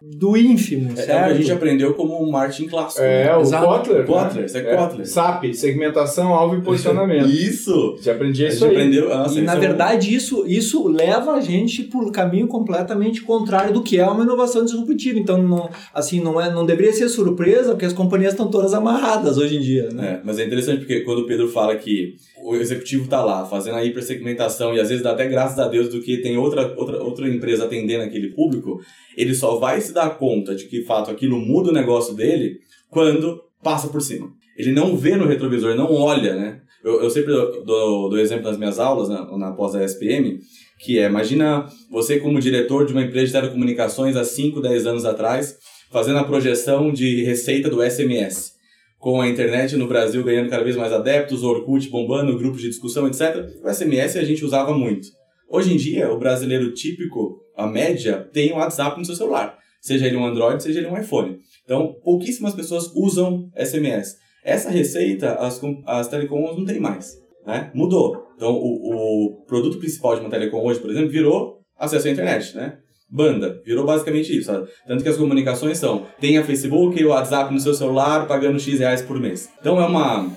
do 0.00 0.36
ínfimo, 0.36 0.90
É, 0.96 1.00
é 1.00 1.04
certo? 1.06 1.30
a 1.30 1.34
gente 1.34 1.50
aprendeu 1.50 1.92
como 1.94 2.22
um 2.22 2.30
marketing 2.30 2.68
clássico. 2.68 3.02
É, 3.02 3.24
né? 3.24 3.36
o 3.36 3.40
Exato. 3.40 3.66
Kotler. 3.66 4.06
Kotler, 4.06 4.34
né? 4.40 4.44
isso 4.46 4.56
é 4.58 4.76
Kotler. 4.76 5.06
SAP, 5.08 5.44
segmentação, 5.54 6.32
alvo 6.32 6.56
e 6.56 6.60
posicionamento. 6.60 7.28
Isso! 7.28 7.96
Você 7.98 8.10
aprendia 8.10 8.46
A 8.46 8.48
isso 8.50 8.60
gente 8.60 8.68
aí. 8.68 8.76
aprendeu. 8.76 9.08
Nossa, 9.08 9.38
E 9.38 9.42
na 9.42 9.54
é 9.54 9.56
um- 9.56 9.60
verdade 9.60 10.14
isso, 10.14 10.44
isso 10.46 10.86
leva 10.86 11.32
a 11.32 11.40
gente 11.40 11.82
por 11.82 12.04
um 12.04 12.12
caminho 12.12 12.46
completamente 12.46 13.22
contrário 13.22 13.74
do 13.74 13.82
que 13.82 13.98
é 13.98 14.06
uma 14.06 14.22
inovação 14.22 14.64
disruptiva. 14.64 15.18
Então, 15.18 15.42
não, 15.42 15.68
assim, 15.92 16.20
não, 16.20 16.40
é, 16.40 16.48
não 16.52 16.64
deveria 16.64 16.92
ser 16.92 17.08
surpresa, 17.08 17.70
porque 17.72 17.86
as 17.86 17.92
companhias 17.92 18.32
estão 18.34 18.48
todas 18.48 18.74
amarradas 18.74 19.36
hoje 19.36 19.56
em 19.56 19.60
dia. 19.60 19.88
Né? 19.92 20.08
É, 20.08 20.20
mas 20.24 20.38
é 20.38 20.44
interessante 20.46 20.78
porque 20.78 21.00
quando 21.00 21.20
o 21.22 21.26
Pedro 21.26 21.48
fala 21.48 21.74
que 21.74 22.14
o 22.42 22.54
executivo 22.56 23.08
tá 23.08 23.24
lá 23.24 23.44
fazendo 23.44 23.76
a 23.76 23.84
hipersegmentação 23.84 24.74
e 24.74 24.80
às 24.80 24.88
vezes 24.88 25.02
dá 25.02 25.12
até 25.12 25.26
graças 25.26 25.58
a 25.58 25.68
Deus 25.68 25.88
do 25.88 26.00
que 26.00 26.18
tem 26.18 26.36
outra, 26.36 26.74
outra, 26.76 27.02
outra 27.02 27.28
empresa 27.28 27.64
atendendo 27.64 28.04
aquele 28.04 28.28
público, 28.28 28.80
ele 29.16 29.34
só 29.34 29.56
vai 29.56 29.80
se 29.80 29.92
dar 29.92 30.18
conta 30.18 30.54
de 30.54 30.64
que, 30.64 30.80
de 30.80 30.84
fato, 30.84 31.10
aquilo 31.10 31.38
muda 31.38 31.70
o 31.70 31.74
negócio 31.74 32.14
dele 32.14 32.58
quando 32.90 33.42
passa 33.62 33.88
por 33.88 34.00
cima. 34.00 34.30
Ele 34.56 34.72
não 34.72 34.96
vê 34.96 35.16
no 35.16 35.26
retrovisor, 35.26 35.74
não 35.74 35.92
olha, 35.92 36.34
né? 36.34 36.60
Eu, 36.82 37.02
eu 37.02 37.10
sempre 37.10 37.32
dou, 37.32 38.08
dou 38.08 38.18
exemplo 38.18 38.48
nas 38.48 38.56
minhas 38.56 38.78
aulas, 38.78 39.08
na, 39.08 39.36
na 39.36 39.52
pós 39.52 39.72
da 39.72 39.84
SPM, 39.84 40.38
que 40.78 40.98
é, 40.98 41.06
imagina 41.06 41.66
você 41.90 42.20
como 42.20 42.40
diretor 42.40 42.86
de 42.86 42.92
uma 42.92 43.02
empresa 43.02 43.26
de 43.26 43.32
telecomunicações 43.32 44.16
há 44.16 44.24
5, 44.24 44.60
10 44.60 44.86
anos 44.86 45.04
atrás, 45.04 45.56
fazendo 45.90 46.18
a 46.18 46.24
projeção 46.24 46.92
de 46.92 47.24
receita 47.24 47.68
do 47.68 47.82
SMS 47.82 48.57
com 48.98 49.20
a 49.20 49.28
internet 49.28 49.76
no 49.76 49.86
Brasil 49.86 50.22
ganhando 50.24 50.50
cada 50.50 50.64
vez 50.64 50.76
mais 50.76 50.92
adeptos, 50.92 51.42
Orkut 51.44 51.88
bombando, 51.88 52.36
grupos 52.36 52.60
de 52.60 52.68
discussão, 52.68 53.06
etc. 53.06 53.46
O 53.62 53.68
SMS 53.72 54.16
a 54.16 54.24
gente 54.24 54.44
usava 54.44 54.76
muito. 54.76 55.08
Hoje 55.48 55.72
em 55.72 55.76
dia, 55.76 56.12
o 56.12 56.18
brasileiro 56.18 56.74
típico, 56.74 57.40
a 57.56 57.66
média, 57.66 58.28
tem 58.32 58.52
o 58.52 58.56
WhatsApp 58.56 58.98
no 58.98 59.04
seu 59.04 59.14
celular. 59.14 59.56
Seja 59.80 60.06
ele 60.06 60.16
um 60.16 60.26
Android, 60.26 60.62
seja 60.62 60.80
ele 60.80 60.88
um 60.88 60.98
iPhone. 60.98 61.38
Então, 61.64 61.94
pouquíssimas 62.02 62.54
pessoas 62.54 62.92
usam 62.94 63.48
SMS. 63.56 64.16
Essa 64.44 64.70
receita, 64.70 65.34
as, 65.34 65.60
as 65.86 66.08
telecoms 66.08 66.56
não 66.56 66.64
tem 66.64 66.80
mais. 66.80 67.16
né? 67.46 67.70
Mudou. 67.74 68.26
Então, 68.36 68.52
o, 68.52 69.36
o 69.36 69.44
produto 69.46 69.78
principal 69.78 70.14
de 70.16 70.20
uma 70.20 70.30
telecom 70.30 70.64
hoje, 70.64 70.80
por 70.80 70.90
exemplo, 70.90 71.10
virou 71.10 71.60
acesso 71.78 72.08
à 72.08 72.10
internet, 72.10 72.54
né? 72.56 72.78
Banda, 73.10 73.60
virou 73.64 73.86
basicamente 73.86 74.36
isso. 74.36 74.46
Sabe? 74.46 74.68
Tanto 74.86 75.02
que 75.02 75.08
as 75.08 75.16
comunicações 75.16 75.78
são, 75.78 76.06
tenha 76.20 76.44
Facebook 76.44 77.00
e 77.00 77.04
WhatsApp 77.04 77.52
no 77.52 77.60
seu 77.60 77.74
celular 77.74 78.26
pagando 78.26 78.60
X 78.60 78.78
reais 78.78 79.02
por 79.02 79.18
mês. 79.18 79.48
Então 79.60 79.80
é, 79.80 79.86
uma, 79.86 80.30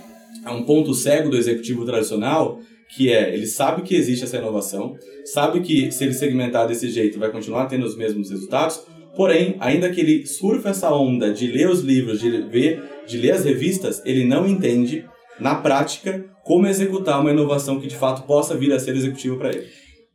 é 0.45 0.49
um 0.49 0.63
ponto 0.63 0.93
cego 0.93 1.29
do 1.29 1.37
executivo 1.37 1.85
tradicional 1.85 2.59
que 2.93 3.11
é, 3.11 3.33
ele 3.33 3.47
sabe 3.47 3.83
que 3.83 3.95
existe 3.95 4.25
essa 4.25 4.37
inovação, 4.37 4.97
sabe 5.23 5.61
que 5.61 5.91
se 5.91 6.03
ele 6.03 6.13
segmentar 6.13 6.67
desse 6.67 6.89
jeito 6.89 7.17
vai 7.17 7.31
continuar 7.31 7.67
tendo 7.67 7.85
os 7.85 7.95
mesmos 7.95 8.29
resultados, 8.29 8.81
porém, 9.15 9.55
ainda 9.59 9.89
que 9.89 10.01
ele 10.01 10.25
surfa 10.25 10.69
essa 10.69 10.93
onda 10.93 11.33
de 11.33 11.47
ler 11.47 11.69
os 11.69 11.79
livros, 11.79 12.19
de 12.19 12.29
ver, 12.49 12.83
de 13.07 13.17
ler 13.17 13.31
as 13.31 13.45
revistas, 13.45 14.01
ele 14.05 14.25
não 14.25 14.45
entende, 14.45 15.05
na 15.39 15.55
prática, 15.55 16.25
como 16.43 16.67
executar 16.67 17.21
uma 17.21 17.31
inovação 17.31 17.79
que 17.79 17.87
de 17.87 17.95
fato 17.95 18.23
possa 18.23 18.57
vir 18.57 18.73
a 18.73 18.79
ser 18.79 18.93
executiva 18.93 19.37
para 19.37 19.49
ele. 19.51 19.67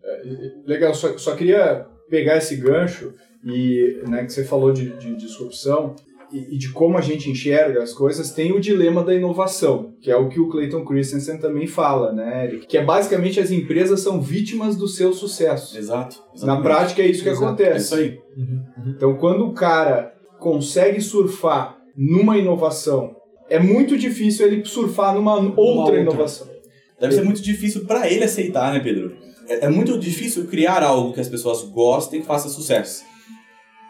É, 0.05 0.23
legal, 0.67 0.95
só, 0.95 1.17
só 1.17 1.35
queria 1.35 1.87
pegar 2.09 2.37
esse 2.39 2.57
gancho 2.57 3.13
e 3.45 4.01
né, 4.09 4.25
que 4.25 4.33
você 4.33 4.45
falou 4.45 4.73
de, 4.73 4.91
de 4.97 5.15
disrupção 5.15 5.95
e, 6.33 6.55
e, 6.55 6.59
de 6.59 6.71
como 6.71 6.99
a 6.99 7.01
gente 7.01 7.31
enxerga 7.31 7.83
as 7.83 7.93
coisas, 7.93 8.33
tem 8.33 8.53
o 8.53 8.61
dilema 8.61 9.05
da 9.05 9.15
inovação, 9.15 9.95
que 10.01 10.11
é 10.11 10.17
o 10.17 10.29
que 10.29 10.41
o 10.41 10.49
Clayton 10.49 10.85
Christensen 10.85 11.39
também 11.39 11.67
fala, 11.67 12.13
né, 12.13 12.47
Eric? 12.47 12.67
Que 12.67 12.79
é 12.79 12.85
basicamente 12.85 13.39
as 13.39 13.53
empresas 13.53 14.01
são 14.01 14.21
vítimas 14.21 14.77
do 14.77 14.89
seu 14.89 15.13
sucesso. 15.13 15.79
Exato. 15.79 16.17
Exatamente. 16.35 16.47
Na 16.47 16.61
prática 16.61 17.03
é 17.03 17.07
isso 17.07 17.23
que 17.23 17.29
Exato. 17.29 17.47
acontece. 17.47 17.73
É 17.73 17.79
isso 17.79 17.95
aí. 17.95 18.19
Uhum, 18.37 18.65
uhum. 18.77 18.95
Então, 18.97 19.15
quando 19.15 19.47
o 19.47 19.53
cara 19.53 20.15
consegue 20.41 21.01
surfar 21.01 21.79
numa 21.97 22.37
inovação, 22.37 23.15
é 23.49 23.61
muito 23.61 23.97
difícil 23.97 24.47
ele 24.47 24.65
surfar 24.65 25.15
numa 25.15 25.37
outra, 25.37 25.63
outra. 25.63 26.01
inovação. 26.01 26.49
Deve 27.01 27.15
ser 27.15 27.23
muito 27.23 27.43
difícil 27.43 27.85
para 27.85 28.11
ele 28.11 28.25
aceitar, 28.25 28.73
né, 28.73 28.81
Pedro? 28.81 29.15
É, 29.49 29.67
é 29.67 29.69
muito 29.69 29.99
difícil 29.99 30.47
criar 30.47 30.83
algo 30.83 31.13
que 31.13 31.21
as 31.21 31.29
pessoas 31.29 31.63
gostem 31.63 32.19
e 32.19 32.23
que 32.23 32.29
faça 32.29 32.49
sucesso. 32.49 33.05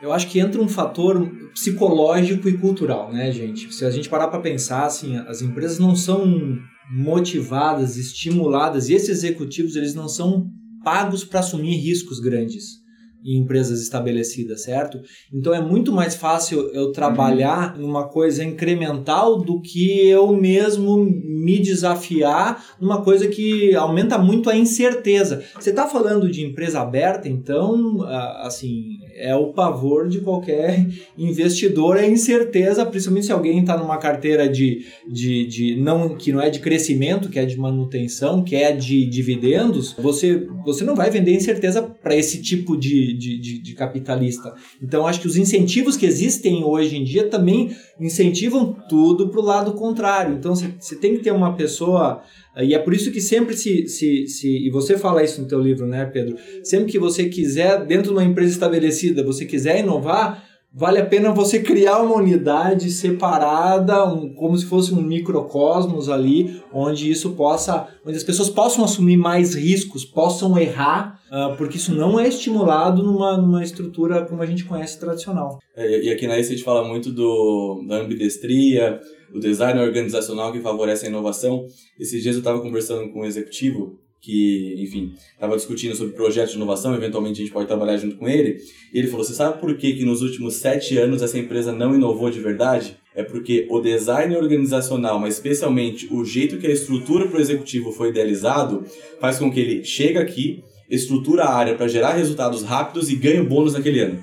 Eu 0.03 0.13
acho 0.13 0.29
que 0.29 0.39
entra 0.39 0.61
um 0.61 0.69
fator 0.69 1.27
psicológico 1.55 2.49
e 2.49 2.59
cultural, 2.59 3.13
né, 3.13 3.33
gente? 3.33 3.73
Se 3.73 3.85
a 3.85 3.91
gente 3.91 4.09
parar 4.09 4.29
para 4.29 4.41
pensar, 4.41 4.85
assim, 4.85 5.17
as 5.17 5.41
empresas 5.41 5.79
não 5.79 5.97
são 5.97 6.59
motivadas, 6.91 7.97
estimuladas, 7.97 8.89
e 8.89 8.95
esses 8.95 9.09
executivos, 9.09 9.75
eles 9.75 9.95
não 9.95 10.09
são 10.09 10.49
pagos 10.85 11.25
para 11.25 11.41
assumir 11.41 11.77
riscos 11.77 12.21
grandes 12.21 12.86
em 13.27 13.39
empresas 13.39 13.83
estabelecidas, 13.83 14.63
certo? 14.63 15.01
Então 15.33 15.53
é 15.53 15.61
muito 15.61 15.93
mais 15.93 16.15
fácil 16.15 16.71
eu 16.73 16.93
trabalhar 16.93 17.75
uhum. 17.75 17.83
numa 17.83 18.09
coisa 18.09 18.45
incremental 18.45 19.39
do 19.39 19.61
que 19.61 20.07
eu 20.09 20.33
mesmo 20.33 20.97
me 20.97 21.59
desafiar 21.59 22.65
numa 22.81 23.03
coisa 23.03 23.27
que 23.27 23.75
aumenta 23.75 24.17
muito 24.17 24.49
a 24.49 24.57
incerteza. 24.57 25.43
Você 25.55 25.71
está 25.71 25.87
falando 25.87 26.31
de 26.31 26.45
empresa 26.45 26.81
aberta, 26.81 27.29
então, 27.29 28.03
assim, 28.43 28.99
é 29.17 29.35
o 29.35 29.53
pavor 29.53 30.09
de 30.09 30.21
qualquer 30.21 30.87
investidor, 31.19 31.97
é 31.97 32.09
incerteza, 32.09 32.87
principalmente 32.87 33.27
se 33.27 33.33
alguém 33.33 33.61
está 33.61 33.77
numa 33.77 33.97
carteira 33.99 34.49
de, 34.49 34.85
de, 35.09 35.47
de 35.47 35.77
não 35.77 36.17
que 36.17 36.33
não 36.33 36.41
é 36.41 36.51
de 36.51 36.61
crescimento, 36.61 37.29
que 37.29 37.39
é 37.39 37.47
de 37.47 37.59
manutenção, 37.59 38.45
que 38.45 38.55
é 38.55 38.73
de 38.73 39.07
dividendos, 39.07 39.95
você, 39.99 40.47
você 40.65 40.85
não 40.85 40.95
vai 40.95 41.11
vender 41.11 41.35
incerteza 41.35 41.83
para 41.83 42.15
esse 42.15 42.43
tipo 42.43 42.77
de, 42.77 43.16
de, 43.17 43.39
de, 43.39 43.59
de 43.63 43.75
capitalista. 43.75 44.55
Então, 44.83 45.07
acho 45.07 45.21
que 45.21 45.27
os 45.27 45.37
incentivos 45.37 45.97
que 45.97 46.07
existem 46.07 46.65
hoje 46.65 46.97
em 46.97 47.05
dia 47.05 47.29
também 47.29 47.75
incentivam 47.99 48.77
tudo 48.89 49.29
para 49.29 49.41
o 49.41 49.45
lado 49.45 49.73
contrário. 49.73 50.35
Então, 50.35 50.55
você 50.55 50.97
tem 50.97 51.17
que 51.17 51.23
ter 51.23 51.33
uma 51.33 51.55
pessoa 51.55 52.23
e 52.63 52.75
é 52.75 52.79
por 52.79 52.95
isso 52.95 53.13
que 53.13 53.21
sempre 53.21 53.55
se, 53.55 53.87
se, 53.87 54.27
se, 54.27 54.67
e 54.67 54.71
você 54.71 54.97
fala 54.97 55.23
isso 55.23 55.43
no 55.43 55.49
teu 55.49 55.61
livro, 55.61 55.87
né, 55.87 56.07
Pedro? 56.07 56.37
Sempre 56.63 56.93
que 56.93 56.99
você 56.99 57.29
quiser, 57.29 57.85
dentro 57.85 58.05
de 58.05 58.19
uma 58.19 58.25
empresa 58.25 58.53
estabelecida, 58.53 59.23
você 59.23 59.45
quiser 59.45 59.81
inovar, 59.81 60.43
vale 60.77 60.99
a 60.99 61.07
pena 61.07 61.33
você 61.33 61.63
criar 61.63 62.03
uma 62.03 62.17
unidade 62.17 62.91
separada, 62.91 64.05
um, 64.05 64.29
como 64.35 64.55
se 64.59 64.67
fosse 64.67 64.93
um 64.93 65.01
microcosmos 65.01 66.11
ali, 66.11 66.61
onde 66.71 67.11
isso 67.11 67.31
possa, 67.31 67.89
onde 68.05 68.19
as 68.19 68.23
pessoas 68.23 68.51
possam 68.51 68.85
assumir 68.85 69.17
mais 69.17 69.55
riscos, 69.55 70.05
possam 70.05 70.59
errar, 70.59 71.19
uh, 71.33 71.57
porque 71.57 71.79
isso 71.79 71.95
não 71.95 72.21
é 72.21 72.29
estimulado 72.29 73.03
numa, 73.03 73.39
numa 73.39 73.65
estrutura 73.65 74.27
como 74.27 74.43
a 74.43 74.47
gente 74.47 74.65
conhece 74.65 75.01
tradicional. 75.01 75.59
É, 75.75 76.05
e 76.05 76.11
aqui 76.11 76.27
na 76.27 76.39
ESA 76.39 76.53
a 76.53 76.57
gente 76.57 76.65
fala 76.65 76.87
muito 76.87 77.11
do, 77.11 77.83
da 77.89 77.97
ambidestria, 77.97 79.01
o 79.35 79.41
design 79.41 79.81
organizacional 79.81 80.53
que 80.53 80.61
favorece 80.61 81.07
a 81.07 81.09
inovação. 81.09 81.65
Esses 81.99 82.23
dias 82.23 82.35
eu 82.35 82.41
estava 82.41 82.61
conversando 82.61 83.11
com 83.13 83.21
um 83.21 83.25
executivo 83.25 83.99
que, 84.27 84.75
enfim, 84.83 85.15
estava 85.33 85.55
discutindo 85.55 85.95
sobre 85.95 86.13
projetos 86.13 86.51
de 86.51 86.57
inovação, 86.57 86.93
eventualmente 86.97 87.41
a 87.41 87.45
gente 87.45 87.53
pode 87.53 87.69
trabalhar 87.69 87.97
junto 87.97 88.17
com 88.17 88.29
ele, 88.29 88.59
e 88.93 88.99
ele 88.99 89.07
falou, 89.07 89.25
você 89.25 89.33
sabe 89.33 89.61
por 89.61 89.77
que, 89.77 89.93
que 89.93 90.05
nos 90.05 90.21
últimos 90.21 90.57
sete 90.57 90.99
anos 90.99 91.23
essa 91.23 91.39
empresa 91.39 91.71
não 91.71 91.95
inovou 91.95 92.29
de 92.29 92.41
verdade? 92.41 92.97
É 93.15 93.23
porque 93.23 93.69
o 93.71 93.81
design 93.81 94.37
organizacional, 94.37 95.21
mas 95.21 95.35
especialmente 95.35 96.13
o 96.13 96.25
jeito 96.25 96.59
que 96.59 96.67
a 96.67 96.73
estrutura 96.73 97.29
para 97.29 97.39
o 97.39 97.41
executivo 97.41 97.93
foi 97.93 98.09
idealizado, 98.09 98.85
faz 99.21 99.39
com 99.39 99.49
que 99.49 99.61
ele 99.61 99.85
chegue 99.85 100.19
aqui, 100.19 100.65
estrutura 100.91 101.45
a 101.45 101.55
área 101.55 101.77
para 101.77 101.87
gerar 101.87 102.15
resultados 102.15 102.65
rápidos 102.65 103.09
e 103.09 103.15
ganhe 103.15 103.39
o 103.39 103.49
bônus 103.49 103.75
naquele 103.75 104.01
ano. 104.01 104.19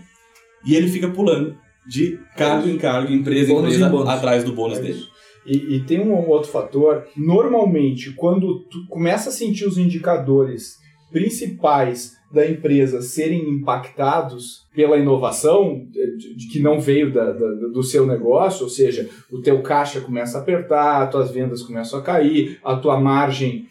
E 0.68 0.76
ele 0.76 0.90
fica 0.90 1.08
pulando 1.08 1.56
de 1.88 2.20
cargo 2.36 2.68
em 2.68 2.78
cargo, 2.78 3.14
empresa 3.14 3.54
em 3.54 3.58
empresa, 3.58 3.88
atrás 4.12 4.44
do 4.44 4.52
bônus 4.52 4.80
é 4.80 4.82
dele. 4.82 5.04
E, 5.46 5.76
e, 5.76 5.80
tem 5.82 6.00
um 6.00 6.30
outro 6.30 6.50
fator. 6.50 7.06
Normalmente, 7.16 8.12
quando 8.14 8.60
tu 8.70 8.88
começa 8.88 9.30
a 9.30 9.32
sentir 9.32 9.66
os 9.66 9.78
indicadores 9.78 10.78
principais 11.12 12.14
da 12.32 12.50
empresa 12.50 13.02
serem 13.02 13.48
impactados 13.48 14.66
pela 14.74 14.98
inovação 14.98 15.86
de, 15.92 16.36
de 16.36 16.48
que 16.48 16.60
não 16.60 16.80
veio 16.80 17.14
da, 17.14 17.32
da, 17.32 17.48
do 17.72 17.84
seu 17.84 18.08
negócio, 18.08 18.64
ou 18.64 18.70
seja, 18.70 19.08
o 19.32 19.40
teu 19.40 19.62
caixa 19.62 20.02
começa 20.02 20.38
a 20.40 20.42
apertar, 20.42 21.04
as 21.04 21.12
tuas 21.12 21.32
vendas 21.32 21.62
começam 21.62 22.00
a 22.00 22.02
cair, 22.02 22.60
a 22.64 22.76
tua 22.76 23.00
margem 23.00 23.68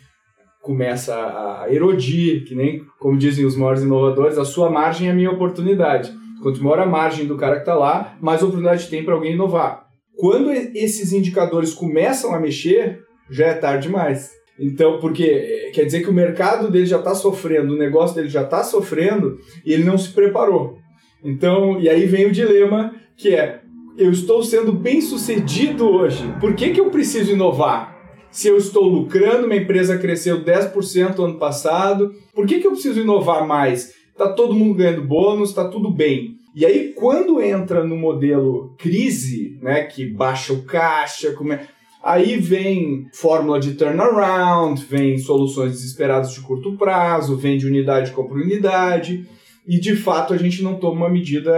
começa 0.63 1.13
a 1.17 1.67
erodir, 1.69 2.45
que 2.45 2.55
nem, 2.55 2.85
como 3.01 3.19
dizem 3.19 3.45
os 3.45 3.57
maiores 3.57 3.83
inovadores, 3.83 4.39
a 4.39 4.45
sua 4.45 4.71
margem 4.71 5.09
é 5.09 5.11
a 5.11 5.15
minha 5.15 5.33
oportunidade. 5.33 6.13
Quanto 6.41 6.63
maior 6.63 6.79
a 6.79 6.87
margem 6.87 7.27
do 7.27 7.37
cara 7.37 7.57
que 7.57 7.63
está 7.63 7.75
lá, 7.75 8.17
mais 8.21 8.43
oportunidade 8.43 8.89
tem 8.89 9.05
para 9.05 9.15
alguém 9.15 9.33
inovar. 9.33 9.82
Quando 10.17 10.51
esses 10.51 11.13
indicadores 11.13 11.73
começam 11.73 12.35
a 12.35 12.41
mexer, 12.41 13.01
já 13.31 13.47
é 13.47 13.55
tarde 13.55 13.89
demais. 13.89 14.31
Então, 14.59 14.99
porque 15.01 15.25
eh, 15.25 15.71
quer 15.73 15.85
dizer 15.85 16.03
que 16.03 16.11
o 16.11 16.15
mercado 16.15 16.71
dele 16.71 16.87
já 16.87 16.99
está 16.99 17.15
sofrendo, 17.15 17.75
o 17.75 17.79
negócio 17.79 18.15
dele 18.15 18.29
já 18.29 18.43
está 18.43 18.63
sofrendo 18.63 19.39
e 19.65 19.73
ele 19.73 19.85
não 19.85 19.97
se 19.97 20.11
preparou. 20.11 20.79
Então, 21.25 21.81
e 21.81 21.89
aí 21.89 22.07
vem 22.07 22.27
o 22.27 22.33
dilema 22.33 22.95
que 23.17 23.35
é: 23.35 23.61
eu 23.97 24.11
estou 24.11 24.43
sendo 24.43 24.73
bem 24.73 25.01
sucedido 25.01 25.89
hoje, 25.89 26.23
por 26.41 26.55
que, 26.55 26.71
que 26.71 26.81
eu 26.81 26.91
preciso 26.91 27.33
inovar? 27.33 27.93
Se 28.31 28.49
eu 28.49 28.57
estou 28.57 28.85
lucrando, 28.85 29.47
minha 29.47 29.61
empresa 29.61 29.99
cresceu 29.99 30.43
10% 30.43 31.19
ano 31.19 31.39
passado, 31.39 32.15
por 32.35 32.47
que, 32.47 32.61
que 32.61 32.67
eu 32.67 32.73
preciso 32.73 33.01
inovar 33.01 33.47
mais? 33.47 33.93
tá 34.17 34.33
todo 34.33 34.55
mundo 34.55 34.75
ganhando 34.75 35.03
bônus, 35.03 35.53
tá 35.53 35.69
tudo 35.69 35.91
bem. 35.91 36.37
E 36.55 36.67
aí, 36.67 36.93
quando 36.95 37.41
entra 37.41 37.83
no 37.83 37.97
modelo 37.97 38.75
crise, 38.79 39.59
né, 39.63 39.85
que 39.85 40.07
baixa 40.07 40.53
o 40.53 40.63
caixa, 40.65 41.33
como 41.33 41.53
é... 41.53 41.67
aí 42.03 42.37
vem 42.37 43.07
fórmula 43.13 43.59
de 43.59 43.75
turnaround, 43.75 44.85
vem 44.85 45.17
soluções 45.19 45.73
desesperadas 45.73 46.33
de 46.33 46.41
curto 46.41 46.77
prazo, 46.77 47.37
vem 47.37 47.57
de 47.57 47.67
unidade 47.67 48.13
compra 48.13 48.37
unidade, 48.37 49.27
e 49.67 49.81
de 49.81 49.97
fato 49.97 50.35
a 50.35 50.37
gente 50.37 50.63
não 50.63 50.75
toma 50.79 51.07
uma 51.07 51.09
medida 51.09 51.53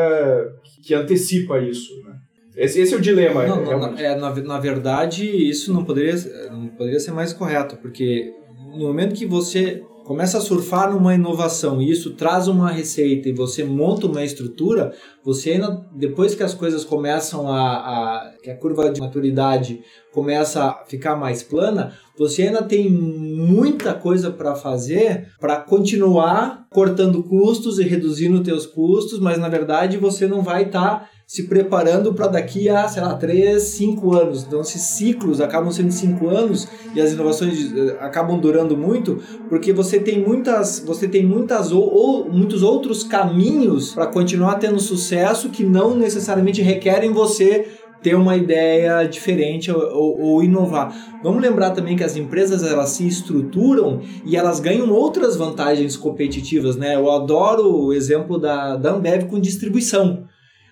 que 0.83 0.95
antecipa 0.95 1.59
isso. 1.59 1.91
Né? 2.05 2.15
Esse, 2.57 2.81
esse, 2.81 2.95
é 2.95 2.97
o 2.97 3.01
dilema. 3.01 3.47
Não, 3.47 3.65
não, 3.65 3.99
é, 3.99 4.15
na, 4.15 4.33
na 4.33 4.61
verdade, 4.61 5.27
isso 5.27 5.73
não 5.73 5.85
poderia, 5.85 6.15
não 6.51 6.69
poderia 6.69 7.01
ser 7.01 7.11
mais 7.11 7.33
correto, 7.33 7.77
porque 7.79 8.33
no 8.77 8.87
momento 8.87 9.15
que 9.15 9.27
você 9.27 9.83
começa 10.05 10.37
a 10.39 10.41
surfar 10.41 10.93
numa 10.93 11.15
inovação 11.15 11.81
e 11.81 11.91
isso 11.91 12.13
traz 12.13 12.47
uma 12.47 12.71
receita 12.71 13.29
e 13.29 13.33
você 13.33 13.65
monta 13.65 14.07
uma 14.07 14.23
estrutura, 14.23 14.93
você 15.25 15.53
ainda, 15.53 15.85
depois 15.93 16.35
que 16.35 16.43
as 16.43 16.53
coisas 16.55 16.85
começam 16.85 17.49
a, 17.49 17.73
a 17.77 18.35
que 18.43 18.51
a 18.51 18.57
curva 18.57 18.91
de 18.91 19.01
maturidade 19.01 19.83
começa 20.13 20.65
a 20.65 20.85
ficar 20.85 21.17
mais 21.17 21.43
plana, 21.43 21.95
você 22.17 22.43
ainda 22.43 22.63
tem 22.63 22.89
muita 22.89 23.95
coisa 23.95 24.31
para 24.31 24.55
fazer 24.55 25.29
para 25.41 25.57
continuar 25.57 26.67
cortando 26.71 27.23
custos 27.23 27.79
e 27.79 27.83
reduzindo 27.83 28.43
teus 28.43 28.67
custos, 28.67 29.19
mas 29.19 29.39
na 29.39 29.49
verdade 29.49 29.97
você 29.97 30.27
não 30.27 30.43
vai 30.43 30.65
estar 30.65 31.01
tá 31.01 31.11
se 31.27 31.45
preparando 31.45 32.13
para 32.13 32.27
daqui 32.27 32.69
a, 32.69 32.87
sei 32.87 33.03
lá, 33.03 33.15
3, 33.15 33.63
5 33.63 34.15
anos. 34.15 34.45
Então, 34.45 34.61
esses 34.61 34.83
ciclos 34.83 35.41
acabam 35.41 35.73
sendo 35.73 35.91
5 35.91 36.29
anos 36.29 36.69
e 36.95 37.01
as 37.01 37.13
inovações 37.13 37.73
eh, 37.75 37.97
acabam 38.01 38.39
durando 38.39 38.77
muito, 38.77 39.21
porque 39.49 39.73
você 39.73 39.99
tem 39.99 40.23
muitas, 40.23 40.83
você 40.87 41.09
tem 41.09 41.25
muitas 41.25 41.73
ou, 41.73 41.83
ou 41.83 42.31
muitos 42.31 42.63
outros 42.63 43.03
caminhos 43.03 43.95
para 43.95 44.07
continuar 44.07 44.57
tendo 44.57 44.79
sucesso 44.79 45.49
que 45.49 45.65
não 45.65 45.97
necessariamente 45.97 46.61
requerem 46.61 47.11
você 47.11 47.67
ter 48.03 48.15
uma 48.15 48.37
ideia 48.37 49.03
diferente 49.05 49.73
ou, 49.73 49.81
ou, 49.81 50.21
ou, 50.21 50.45
inovar. 50.45 50.95
Vamos 51.23 51.41
lembrar 51.41 51.71
também 51.71 51.97
que 51.97 52.05
as 52.05 52.17
empresas 52.17 52.63
elas 52.63 52.91
se 52.91 53.09
estruturam 53.09 54.03
e 54.27 54.37
elas 54.37 54.61
ganham 54.61 54.91
outras 54.91 55.37
vantagens 55.37 55.97
competitivas, 55.97 56.77
né? 56.77 56.97
Eu 56.97 57.11
adoro 57.11 57.87
o 57.87 57.95
exemplo 57.95 58.39
da, 58.39 58.77
da 58.77 58.93
Ambev 58.93 59.25
com 59.25 59.41
distribuição 59.41 60.25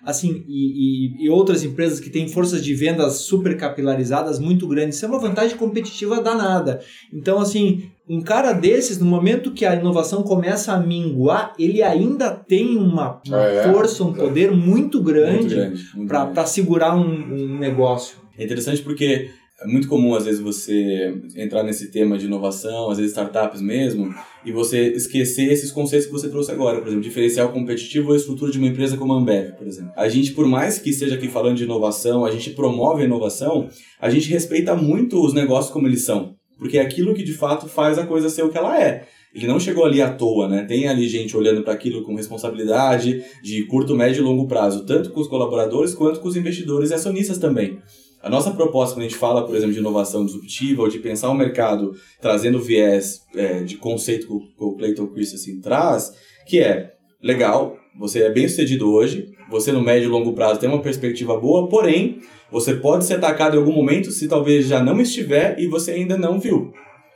assim, 0.05 0.43
e, 0.47 1.21
e, 1.21 1.25
e, 1.25 1.29
outras 1.29 1.63
empresas 1.63 1.99
que 1.99 2.09
têm 2.09 2.27
forças 2.27 2.63
de 2.63 2.73
vendas 2.73 3.13
super 3.17 3.55
capilarizadas 3.55 4.37
muito 4.39 4.67
grandes, 4.67 4.97
isso 4.97 5.05
é 5.05 5.07
uma 5.07 5.19
vantagem 5.19 5.57
competitiva 5.57 6.21
danada. 6.21 6.81
Então, 7.11 7.39
assim, 7.39 7.89
um 8.07 8.21
cara 8.21 8.51
desses, 8.51 8.99
no 8.99 9.05
momento 9.05 9.51
que 9.51 9.65
a 9.65 9.75
inovação 9.75 10.23
começa 10.23 10.73
a 10.73 10.79
minguar, 10.79 11.53
ele 11.57 11.81
ainda 11.81 12.31
tem 12.31 12.77
uma, 12.77 13.21
uma 13.25 13.43
é, 13.43 13.71
força, 13.71 14.03
um 14.03 14.13
poder 14.13 14.51
muito 14.51 15.01
grande, 15.01 15.55
grande 15.55 15.83
para 16.07 16.45
segurar 16.45 16.95
um, 16.95 17.33
um 17.33 17.57
negócio. 17.57 18.17
É 18.37 18.43
interessante 18.43 18.81
porque 18.81 19.29
é 19.63 19.67
muito 19.67 19.87
comum, 19.87 20.13
às 20.13 20.25
vezes, 20.25 20.41
você 20.41 21.15
entrar 21.35 21.63
nesse 21.63 21.89
tema 21.89 22.17
de 22.17 22.25
inovação, 22.25 22.89
às 22.89 22.97
vezes 22.97 23.11
startups 23.11 23.61
mesmo, 23.61 24.13
e 24.45 24.51
você 24.51 24.89
esquecer 24.89 25.51
esses 25.51 25.71
conceitos 25.71 26.05
que 26.05 26.11
você 26.11 26.29
trouxe 26.29 26.51
agora, 26.51 26.79
por 26.79 26.87
exemplo, 26.87 27.03
diferencial 27.03 27.51
competitivo 27.51 28.09
ou 28.09 28.15
estrutura 28.15 28.51
de 28.51 28.57
uma 28.57 28.67
empresa 28.67 28.97
como 28.97 29.13
a 29.13 29.17
Ambev, 29.17 29.53
por 29.53 29.65
exemplo. 29.65 29.91
A 29.95 30.09
gente, 30.09 30.33
por 30.33 30.45
mais 30.45 30.77
que 30.79 30.89
esteja 30.89 31.15
aqui 31.15 31.29
falando 31.29 31.55
de 31.55 31.63
inovação, 31.63 32.25
a 32.25 32.31
gente 32.31 32.49
promove 32.49 33.03
a 33.03 33.05
inovação, 33.05 33.69
a 34.01 34.09
gente 34.09 34.29
respeita 34.29 34.75
muito 34.75 35.23
os 35.23 35.33
negócios 35.33 35.71
como 35.71 35.87
eles 35.87 36.03
são, 36.03 36.35
porque 36.57 36.77
é 36.77 36.81
aquilo 36.81 37.13
que 37.13 37.23
de 37.23 37.33
fato 37.33 37.67
faz 37.67 37.97
a 37.97 38.05
coisa 38.05 38.29
ser 38.29 38.43
o 38.43 38.49
que 38.49 38.57
ela 38.57 38.81
é. 38.81 39.05
Ele 39.33 39.47
não 39.47 39.59
chegou 39.59 39.83
ali 39.83 39.99
à 39.99 40.13
toa, 40.13 40.47
né? 40.47 40.63
Tem 40.63 40.87
ali 40.87 41.07
gente 41.07 41.35
olhando 41.35 41.63
para 41.63 41.73
aquilo 41.73 42.03
com 42.03 42.15
responsabilidade 42.15 43.23
de 43.41 43.65
curto, 43.65 43.95
médio 43.95 44.21
e 44.21 44.23
longo 44.23 44.47
prazo, 44.47 44.85
tanto 44.85 45.09
com 45.09 45.19
os 45.21 45.27
colaboradores 45.27 45.95
quanto 45.95 46.19
com 46.19 46.27
os 46.27 46.35
investidores 46.35 46.91
e 46.91 46.93
acionistas 46.93 47.39
também. 47.39 47.79
A 48.23 48.29
nossa 48.29 48.51
proposta, 48.51 48.95
quando 48.95 49.05
a 49.05 49.09
gente 49.09 49.17
fala, 49.17 49.45
por 49.45 49.53
exemplo, 49.53 49.73
de 49.73 49.79
inovação 49.79 50.25
disruptiva 50.25 50.81
ou 50.81 50.87
de 50.87 50.97
pensar 50.97 51.29
o 51.29 51.35
mercado 51.35 51.93
trazendo 52.21 52.57
viés 52.57 53.19
é, 53.35 53.63
de 53.63 53.75
conceito 53.75 54.27
que 54.27 54.63
o 54.63 54.77
Clayton 54.77 55.07
Christensen 55.07 55.59
traz, 55.59 56.13
que 56.47 56.61
é 56.61 56.93
legal, 57.21 57.75
você 57.99 58.23
é 58.23 58.29
bem 58.31 58.47
sucedido 58.47 58.89
hoje, 58.89 59.33
você 59.51 59.73
no 59.73 59.81
médio 59.81 60.07
e 60.07 60.09
longo 60.09 60.31
prazo 60.31 60.57
tem 60.57 60.69
uma 60.69 60.81
perspectiva 60.81 61.37
boa, 61.37 61.67
porém, 61.67 62.19
você 62.49 62.73
pode 62.73 63.03
ser 63.03 63.15
atacado 63.15 63.57
em 63.57 63.59
algum 63.59 63.73
momento 63.73 64.09
se 64.09 64.25
talvez 64.29 64.67
já 64.67 64.81
não 64.81 65.01
estiver 65.01 65.59
e 65.59 65.67
você 65.67 65.91
ainda 65.91 66.17
não 66.17 66.39
viu. 66.39 66.71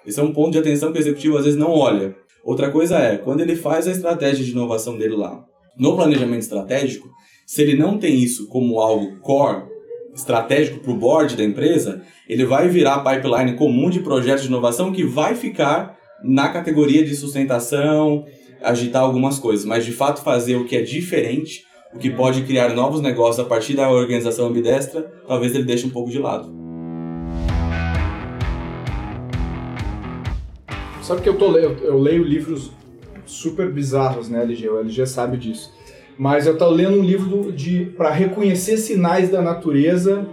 Esse 0.06 0.20
é 0.20 0.24
um 0.24 0.34
ponto 0.34 0.52
de 0.52 0.60
atenção 0.60 0.92
que 0.92 1.00
o 1.00 1.02
executivo 1.02 1.38
às 1.38 1.46
vezes 1.46 1.58
não 1.58 1.72
olha. 1.72 2.18
Outra 2.44 2.70
coisa 2.70 2.98
é, 2.98 3.18
quando 3.18 3.40
ele 3.40 3.56
faz 3.56 3.88
a 3.88 3.92
estratégia 3.92 4.44
de 4.44 4.52
inovação 4.52 4.98
dele 4.98 5.16
lá, 5.16 5.42
no 5.78 5.96
planejamento 5.96 6.42
estratégico, 6.42 7.08
se 7.46 7.62
ele 7.62 7.78
não 7.78 7.98
tem 7.98 8.22
isso 8.22 8.48
como 8.48 8.82
algo 8.82 9.20
core, 9.20 9.77
estratégico 10.18 10.80
para 10.80 10.92
o 10.92 10.96
board 10.96 11.38
da 11.38 11.44
empresa, 11.44 12.02
ele 12.28 12.44
vai 12.44 12.68
virar 12.68 13.04
pipeline 13.04 13.54
comum 13.54 13.90
de 13.90 14.00
projetos 14.00 14.42
de 14.42 14.48
inovação 14.50 14.92
que 14.92 15.04
vai 15.04 15.36
ficar 15.36 15.96
na 16.24 16.50
categoria 16.50 17.06
de 17.06 17.16
sustentação, 17.16 18.26
agitar 18.62 19.04
algumas 19.04 19.38
coisas, 19.38 19.64
mas 19.64 19.86
de 19.86 19.92
fato 19.92 20.24
fazer 20.24 20.56
o 20.56 20.66
que 20.66 20.76
é 20.76 20.82
diferente, 20.82 21.64
o 21.94 22.00
que 22.00 22.10
pode 22.10 22.42
criar 22.42 22.74
novos 22.74 23.00
negócios 23.00 23.40
a 23.40 23.48
partir 23.48 23.76
da 23.76 23.90
organização 23.90 24.48
ambidestra, 24.48 25.04
talvez 25.28 25.54
ele 25.54 25.64
deixe 25.64 25.86
um 25.86 25.92
pouco 25.92 26.10
de 26.10 26.18
lado. 26.18 26.52
Sabe 31.04 31.22
que 31.22 31.30
eu, 31.30 31.38
tô, 31.38 31.56
eu, 31.56 31.78
eu 31.78 31.98
leio 31.98 32.24
livros 32.24 32.72
super 33.26 33.72
bizarros, 33.72 34.28
né, 34.28 34.42
LG? 34.42 34.68
O 34.68 34.80
LG 34.80 35.06
sabe 35.06 35.38
disso. 35.38 35.77
Mas 36.18 36.48
eu 36.48 36.54
estou 36.54 36.70
lendo 36.70 37.00
um 37.00 37.04
livro 37.04 37.52
de 37.52 37.86
para 37.98 38.12
reconhecer 38.12 38.78
sinais 38.78 39.30
da 39.30 39.42
natureza 39.42 40.26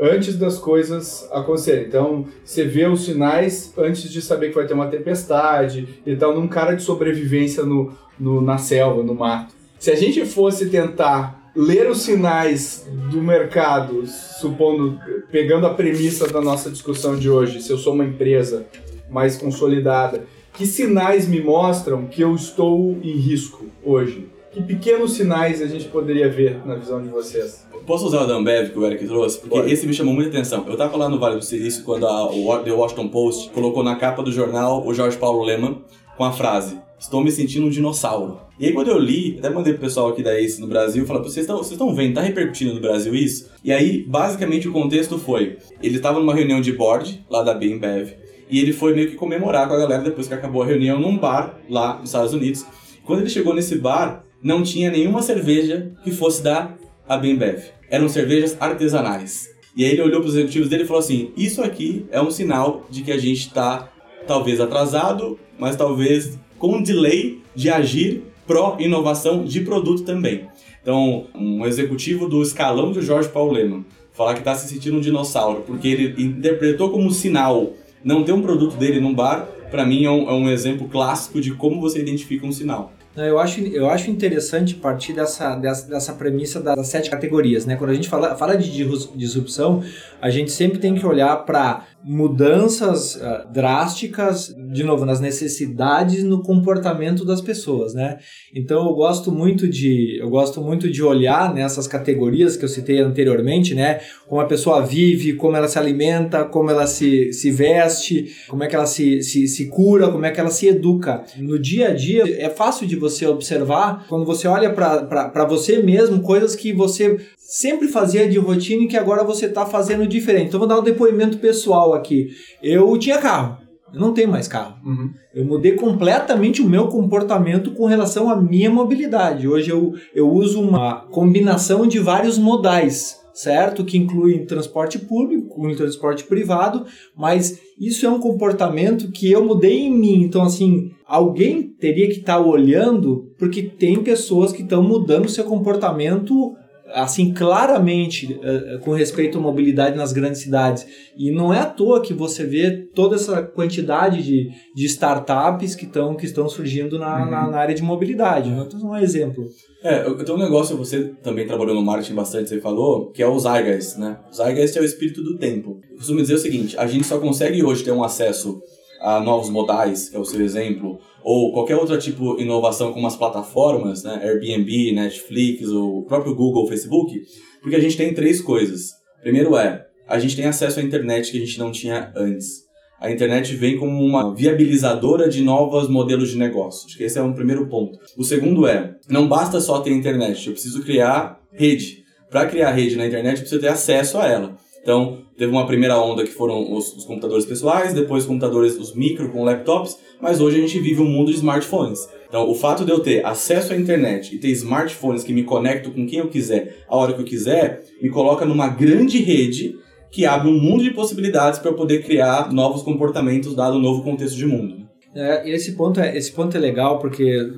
antes 0.00 0.36
das 0.36 0.58
coisas 0.58 1.28
acontecerem. 1.32 1.86
Então, 1.86 2.26
você 2.44 2.64
vê 2.64 2.86
os 2.86 3.04
sinais 3.04 3.72
antes 3.76 4.10
de 4.10 4.20
saber 4.20 4.48
que 4.48 4.54
vai 4.54 4.66
ter 4.66 4.74
uma 4.74 4.88
tempestade 4.88 6.00
e 6.06 6.16
tal, 6.16 6.34
num 6.34 6.48
cara 6.48 6.74
de 6.74 6.82
sobrevivência 6.82 7.62
no, 7.64 7.92
no, 8.18 8.40
na 8.40 8.58
selva, 8.58 9.02
no 9.02 9.14
mato. 9.14 9.54
Se 9.78 9.90
a 9.90 9.94
gente 9.94 10.24
fosse 10.24 10.68
tentar 10.68 11.50
ler 11.54 11.90
os 11.90 12.02
sinais 12.02 12.86
do 13.10 13.22
mercado, 13.22 14.06
supondo, 14.06 14.98
pegando 15.30 15.66
a 15.66 15.74
premissa 15.74 16.26
da 16.28 16.40
nossa 16.40 16.70
discussão 16.70 17.16
de 17.16 17.30
hoje, 17.30 17.62
se 17.62 17.70
eu 17.70 17.78
sou 17.78 17.94
uma 17.94 18.04
empresa 18.04 18.66
mais 19.10 19.36
consolidada, 19.36 20.24
que 20.52 20.66
sinais 20.66 21.26
me 21.26 21.40
mostram 21.40 22.06
que 22.06 22.22
eu 22.22 22.34
estou 22.34 22.98
em 23.02 23.16
risco 23.16 23.66
hoje? 23.82 24.28
Que 24.56 24.62
pequenos 24.62 25.12
sinais 25.12 25.60
a 25.60 25.66
gente 25.66 25.84
poderia 25.88 26.30
ver 26.30 26.66
na 26.66 26.76
visão 26.76 27.02
de 27.02 27.10
vocês? 27.10 27.66
Posso 27.86 28.06
usar 28.06 28.22
o 28.22 28.26
da 28.26 28.36
Ambev 28.36 28.70
que 28.70 28.78
o 28.78 28.86
Eric 28.86 29.06
trouxe? 29.06 29.38
Porque 29.38 29.54
Pode. 29.54 29.70
esse 29.70 29.86
me 29.86 29.92
chamou 29.92 30.14
muita 30.14 30.30
atenção. 30.30 30.64
Eu 30.66 30.72
estava 30.72 30.96
lá 30.96 31.10
no 31.10 31.18
Vale 31.18 31.36
do 31.36 31.44
Silício 31.44 31.84
quando 31.84 32.06
a, 32.06 32.30
o 32.30 32.58
The 32.60 32.72
Washington 32.72 33.08
Post 33.08 33.50
colocou 33.50 33.84
na 33.84 33.96
capa 33.96 34.22
do 34.22 34.32
jornal 34.32 34.86
o 34.86 34.94
Jorge 34.94 35.18
Paulo 35.18 35.44
Leman 35.44 35.82
com 36.16 36.24
a 36.24 36.32
frase 36.32 36.78
Estou 36.98 37.22
me 37.22 37.30
sentindo 37.30 37.66
um 37.66 37.68
dinossauro. 37.68 38.40
E 38.58 38.64
aí 38.64 38.72
quando 38.72 38.88
eu 38.88 38.98
li, 38.98 39.36
até 39.38 39.50
mandei 39.50 39.74
pro 39.74 39.82
pessoal 39.82 40.08
aqui 40.08 40.22
da 40.22 40.40
ACE 40.40 40.58
no 40.58 40.66
Brasil, 40.66 41.04
falar, 41.04 41.20
vocês 41.20 41.44
estão 41.44 41.58
vocês 41.58 41.72
estão 41.72 41.94
vendo, 41.94 42.14
tá 42.14 42.22
repercutindo 42.22 42.72
no 42.72 42.80
Brasil 42.80 43.14
isso? 43.14 43.50
E 43.62 43.70
aí, 43.70 44.02
basicamente, 44.08 44.66
o 44.66 44.72
contexto 44.72 45.18
foi, 45.18 45.58
ele 45.82 45.96
estava 45.96 46.18
numa 46.18 46.34
reunião 46.34 46.62
de 46.62 46.72
board, 46.72 47.22
lá 47.28 47.42
da 47.42 47.52
Bembev, 47.52 48.14
e 48.48 48.58
ele 48.58 48.72
foi 48.72 48.94
meio 48.94 49.10
que 49.10 49.16
comemorar 49.16 49.68
com 49.68 49.74
a 49.74 49.78
galera 49.78 50.02
depois 50.02 50.26
que 50.26 50.32
acabou 50.32 50.62
a 50.62 50.66
reunião 50.66 50.98
num 50.98 51.18
bar 51.18 51.60
lá 51.68 51.98
nos 51.98 52.08
Estados 52.08 52.32
Unidos. 52.32 52.64
Quando 53.04 53.20
ele 53.20 53.28
chegou 53.28 53.54
nesse 53.54 53.76
bar, 53.76 54.24
não 54.42 54.62
tinha 54.62 54.90
nenhuma 54.90 55.22
cerveja 55.22 55.92
que 56.02 56.10
fosse 56.10 56.42
da 56.42 56.74
Abembev. 57.08 57.62
Eram 57.90 58.08
cervejas 58.08 58.56
artesanais. 58.60 59.50
E 59.76 59.84
aí 59.84 59.92
ele 59.92 60.02
olhou 60.02 60.20
para 60.20 60.28
os 60.28 60.34
executivos 60.34 60.68
dele 60.68 60.84
e 60.84 60.86
falou 60.86 61.00
assim: 61.00 61.30
Isso 61.36 61.62
aqui 61.62 62.06
é 62.10 62.20
um 62.20 62.30
sinal 62.30 62.86
de 62.90 63.02
que 63.02 63.12
a 63.12 63.18
gente 63.18 63.48
está 63.48 63.92
talvez 64.26 64.60
atrasado, 64.60 65.38
mas 65.58 65.76
talvez 65.76 66.38
com 66.58 66.82
delay 66.82 67.40
de 67.54 67.70
agir 67.70 68.24
pró-inovação 68.46 69.44
de 69.44 69.60
produto 69.60 70.02
também. 70.02 70.48
Então, 70.80 71.26
um 71.34 71.66
executivo 71.66 72.28
do 72.28 72.42
escalão 72.42 72.92
de 72.92 73.02
Jorge 73.02 73.28
Lehmann 73.34 73.84
falar 74.12 74.34
que 74.34 74.38
está 74.40 74.54
se 74.54 74.68
sentindo 74.72 74.96
um 74.96 75.00
dinossauro 75.00 75.62
porque 75.66 75.88
ele 75.88 76.22
interpretou 76.22 76.90
como 76.90 77.10
sinal 77.10 77.72
não 78.02 78.22
ter 78.22 78.32
um 78.32 78.40
produto 78.40 78.76
dele 78.76 79.00
num 79.00 79.12
bar, 79.12 79.48
para 79.70 79.84
mim 79.84 80.04
é 80.04 80.10
um, 80.10 80.30
é 80.30 80.32
um 80.32 80.48
exemplo 80.48 80.88
clássico 80.88 81.40
de 81.40 81.52
como 81.54 81.80
você 81.80 81.98
identifica 81.98 82.46
um 82.46 82.52
sinal. 82.52 82.92
Eu 83.16 83.38
acho, 83.38 83.60
eu 83.60 83.88
acho 83.88 84.10
interessante 84.10 84.74
partir 84.74 85.12
dessa, 85.14 85.54
dessa, 85.56 85.88
dessa 85.88 86.12
premissa 86.12 86.60
das 86.60 86.86
sete 86.88 87.08
categorias. 87.08 87.64
Né? 87.64 87.76
Quando 87.76 87.90
a 87.90 87.94
gente 87.94 88.08
fala, 88.08 88.36
fala 88.36 88.56
de 88.56 88.70
disrupção, 89.14 89.82
a 90.20 90.28
gente 90.30 90.50
sempre 90.50 90.78
tem 90.78 90.94
que 90.94 91.06
olhar 91.06 91.36
para 91.44 91.84
mudanças 92.02 93.16
uh, 93.16 93.46
drásticas, 93.50 94.54
de 94.76 94.84
novo, 94.84 95.04
nas 95.04 95.20
necessidades 95.20 96.22
no 96.22 96.42
comportamento 96.42 97.24
das 97.24 97.40
pessoas, 97.40 97.94
né? 97.94 98.18
Então 98.54 98.86
eu 98.86 98.94
gosto 98.94 99.32
muito 99.32 99.66
de 99.66 100.18
eu 100.20 100.28
gosto 100.28 100.60
muito 100.60 100.90
de 100.90 101.02
olhar 101.02 101.52
nessas 101.54 101.88
categorias 101.88 102.56
que 102.56 102.64
eu 102.64 102.68
citei 102.68 103.00
anteriormente, 103.00 103.74
né? 103.74 104.00
Como 104.28 104.40
a 104.40 104.46
pessoa 104.46 104.84
vive, 104.84 105.32
como 105.32 105.56
ela 105.56 105.68
se 105.68 105.78
alimenta, 105.78 106.44
como 106.44 106.70
ela 106.70 106.86
se, 106.86 107.32
se 107.32 107.50
veste, 107.50 108.32
como 108.48 108.62
é 108.62 108.66
que 108.66 108.76
ela 108.76 108.86
se, 108.86 109.22
se, 109.22 109.48
se 109.48 109.68
cura, 109.68 110.10
como 110.10 110.26
é 110.26 110.30
que 110.30 110.40
ela 110.40 110.50
se 110.50 110.68
educa. 110.68 111.24
No 111.38 111.58
dia 111.58 111.88
a 111.88 111.94
dia 111.94 112.24
é 112.38 112.50
fácil 112.50 112.86
de 112.86 112.96
você 112.96 113.26
observar 113.26 114.06
quando 114.08 114.24
você 114.24 114.46
olha 114.46 114.70
para 114.72 115.44
você 115.46 115.82
mesmo 115.82 116.20
coisas 116.20 116.54
que 116.54 116.72
você 116.72 117.16
sempre 117.36 117.88
fazia 117.88 118.28
de 118.28 118.38
rotina 118.38 118.84
e 118.84 118.88
que 118.88 118.96
agora 118.96 119.22
você 119.22 119.46
está 119.46 119.64
fazendo 119.64 120.06
diferente. 120.06 120.48
Então 120.48 120.60
vou 120.60 120.68
dar 120.68 120.80
um 120.80 120.82
depoimento 120.82 121.38
pessoal 121.38 121.94
aqui. 121.94 122.28
Eu 122.62 122.98
tinha 122.98 123.18
carro, 123.18 123.58
eu 123.96 124.00
não 124.00 124.12
tenho 124.12 124.28
mais 124.28 124.46
carro. 124.46 124.76
Uhum. 124.84 125.10
Eu 125.34 125.46
mudei 125.46 125.72
completamente 125.72 126.60
o 126.60 126.68
meu 126.68 126.88
comportamento 126.88 127.70
com 127.72 127.86
relação 127.86 128.28
à 128.28 128.36
minha 128.36 128.68
mobilidade. 128.68 129.48
Hoje 129.48 129.70
eu, 129.70 129.94
eu 130.14 130.30
uso 130.30 130.60
uma 130.60 131.06
combinação 131.06 131.86
de 131.86 131.98
vários 131.98 132.36
modais, 132.36 133.18
certo? 133.32 133.86
Que 133.86 133.96
inclui 133.96 134.40
transporte 134.40 134.98
público, 134.98 135.74
transporte 135.74 136.24
privado, 136.24 136.84
mas 137.16 137.58
isso 137.80 138.04
é 138.04 138.10
um 138.10 138.20
comportamento 138.20 139.10
que 139.10 139.32
eu 139.32 139.42
mudei 139.42 139.86
em 139.86 139.98
mim. 139.98 140.24
Então, 140.24 140.42
assim, 140.42 140.90
alguém 141.06 141.62
teria 141.62 142.06
que 142.08 142.18
estar 142.18 142.36
tá 142.36 142.44
olhando, 142.44 143.32
porque 143.38 143.62
tem 143.62 144.02
pessoas 144.02 144.52
que 144.52 144.60
estão 144.60 144.82
mudando 144.82 145.26
seu 145.26 145.44
comportamento 145.44 146.54
assim 146.92 147.32
claramente 147.32 148.32
uh, 148.34 148.78
com 148.80 148.92
respeito 148.92 149.38
à 149.38 149.40
mobilidade 149.40 149.96
nas 149.96 150.12
grandes 150.12 150.40
cidades. 150.40 150.86
E 151.16 151.30
não 151.30 151.52
é 151.52 151.60
à 151.60 151.66
toa 151.66 152.00
que 152.00 152.12
você 152.12 152.44
vê 152.44 152.70
toda 152.94 153.16
essa 153.16 153.42
quantidade 153.42 154.22
de, 154.22 154.50
de 154.74 154.86
startups 154.86 155.74
que, 155.74 155.86
tão, 155.86 156.14
que 156.14 156.26
estão 156.26 156.48
surgindo 156.48 156.98
na, 156.98 157.24
uhum. 157.24 157.30
na, 157.30 157.48
na, 157.48 157.58
área 157.58 157.74
de 157.74 157.82
mobilidade. 157.82 158.50
Né? 158.50 158.64
Então, 158.66 158.90
um 158.90 158.96
exemplo. 158.96 159.48
É, 159.82 160.02
tenho 160.02 160.38
um 160.38 160.42
negócio, 160.42 160.76
você 160.76 161.12
também 161.22 161.46
trabalhou 161.46 161.74
no 161.74 161.82
marketing 161.82 162.14
bastante, 162.14 162.48
você 162.48 162.60
falou, 162.60 163.10
que 163.10 163.22
é 163.22 163.26
o 163.26 163.38
Zeitgeist, 163.38 163.98
né? 163.98 164.18
O 164.30 164.34
Zeitgeist 164.34 164.76
é 164.76 164.80
o 164.80 164.84
espírito 164.84 165.22
do 165.22 165.38
tempo. 165.38 165.80
Eu 165.90 165.96
costumo 165.96 166.20
dizer 166.20 166.34
o 166.34 166.38
seguinte, 166.38 166.76
a 166.78 166.86
gente 166.86 167.06
só 167.06 167.18
consegue 167.18 167.62
hoje 167.62 167.84
ter 167.84 167.92
um 167.92 168.02
acesso 168.02 168.60
a 169.00 169.20
novos 169.20 169.50
modais, 169.50 170.08
que 170.08 170.16
é 170.16 170.18
o 170.18 170.24
seu 170.24 170.40
exemplo, 170.40 170.98
ou 171.28 171.52
qualquer 171.52 171.74
outro 171.74 171.98
tipo 171.98 172.36
de 172.36 172.44
inovação 172.44 172.92
como 172.92 173.04
as 173.04 173.16
plataformas, 173.16 174.04
né, 174.04 174.20
Airbnb, 174.22 174.92
Netflix, 174.92 175.68
ou 175.68 175.98
o 175.98 176.04
próprio 176.04 176.36
Google, 176.36 176.68
Facebook, 176.68 177.20
porque 177.60 177.74
a 177.74 177.80
gente 177.80 177.96
tem 177.96 178.14
três 178.14 178.40
coisas. 178.40 178.92
Primeiro 179.20 179.56
é, 179.56 179.84
a 180.06 180.20
gente 180.20 180.36
tem 180.36 180.44
acesso 180.44 180.78
à 180.78 180.82
internet 180.84 181.32
que 181.32 181.36
a 181.36 181.40
gente 181.40 181.58
não 181.58 181.72
tinha 181.72 182.12
antes. 182.14 182.64
A 183.00 183.10
internet 183.10 183.56
vem 183.56 183.76
como 183.76 184.04
uma 184.04 184.32
viabilizadora 184.36 185.28
de 185.28 185.42
novos 185.42 185.88
modelos 185.88 186.30
de 186.30 186.38
negócio. 186.38 186.86
Acho 186.86 186.96
que 186.96 187.02
esse 187.02 187.18
é 187.18 187.22
um 187.22 187.32
primeiro 187.32 187.66
ponto. 187.66 187.98
O 188.16 188.22
segundo 188.22 188.64
é, 188.64 188.94
não 189.08 189.26
basta 189.26 189.60
só 189.60 189.80
ter 189.80 189.90
internet, 189.90 190.46
eu 190.46 190.52
preciso 190.52 190.84
criar 190.84 191.40
rede. 191.50 192.04
Para 192.30 192.46
criar 192.46 192.70
rede 192.70 192.94
na 192.94 193.04
internet, 193.04 193.38
eu 193.38 193.40
preciso 193.40 193.60
ter 193.60 193.68
acesso 193.68 194.16
a 194.18 194.28
ela. 194.28 194.56
Então, 194.86 195.18
teve 195.36 195.50
uma 195.50 195.66
primeira 195.66 196.00
onda 196.00 196.22
que 196.22 196.30
foram 196.30 196.72
os, 196.72 196.96
os, 196.96 197.04
computadores 197.04 197.44
pessoais, 197.44 197.92
depois 197.92 198.24
computadores, 198.24 198.78
os 198.78 198.94
micro 198.94 199.32
com 199.32 199.42
laptops, 199.42 199.98
mas 200.20 200.40
hoje 200.40 200.58
a 200.58 200.60
gente 200.60 200.78
vive 200.78 201.02
um 201.02 201.08
mundo 201.08 201.32
de 201.32 201.38
smartphones. 201.38 202.08
Então, 202.28 202.48
o 202.48 202.54
fato 202.54 202.84
de 202.84 202.92
eu 202.92 203.00
ter 203.00 203.26
acesso 203.26 203.72
à 203.72 203.76
internet 203.76 204.32
e 204.32 204.38
ter 204.38 204.46
smartphones 204.50 205.24
que 205.24 205.32
me 205.32 205.42
conectam 205.42 205.90
com 205.90 206.06
quem 206.06 206.20
eu 206.20 206.28
quiser, 206.28 206.84
a 206.88 206.96
hora 206.96 207.12
que 207.12 207.20
eu 207.20 207.24
quiser, 207.24 207.82
me 208.00 208.08
coloca 208.10 208.46
numa 208.46 208.68
grande 208.68 209.18
rede 209.20 209.74
que 210.12 210.24
abre 210.24 210.48
um 210.48 210.56
mundo 210.56 210.84
de 210.84 210.92
possibilidades 210.92 211.58
para 211.58 211.72
eu 211.72 211.74
poder 211.74 212.04
criar 212.04 212.52
novos 212.52 212.82
comportamentos 212.82 213.56
dado 213.56 213.74
o 213.74 213.78
um 213.78 213.82
novo 213.82 214.04
contexto 214.04 214.36
de 214.36 214.46
mundo. 214.46 214.86
É, 215.16 215.50
esse 215.50 215.72
ponto 215.72 215.98
é 215.98 216.16
esse 216.16 216.30
ponto 216.30 216.56
é 216.56 216.60
legal 216.60 217.00
porque 217.00 217.50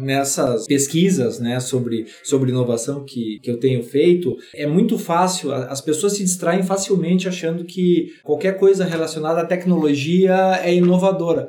nessas 0.00 0.66
pesquisas 0.66 1.38
né, 1.38 1.60
sobre, 1.60 2.06
sobre 2.22 2.50
inovação 2.50 3.04
que, 3.04 3.38
que 3.42 3.50
eu 3.50 3.58
tenho 3.58 3.82
feito, 3.82 4.36
é 4.54 4.66
muito 4.66 4.98
fácil, 4.98 5.52
as 5.52 5.80
pessoas 5.80 6.14
se 6.14 6.24
distraem 6.24 6.62
facilmente 6.62 7.28
achando 7.28 7.64
que 7.64 8.12
qualquer 8.22 8.58
coisa 8.58 8.84
relacionada 8.84 9.40
à 9.40 9.46
tecnologia 9.46 10.60
é 10.62 10.74
inovadora. 10.74 11.48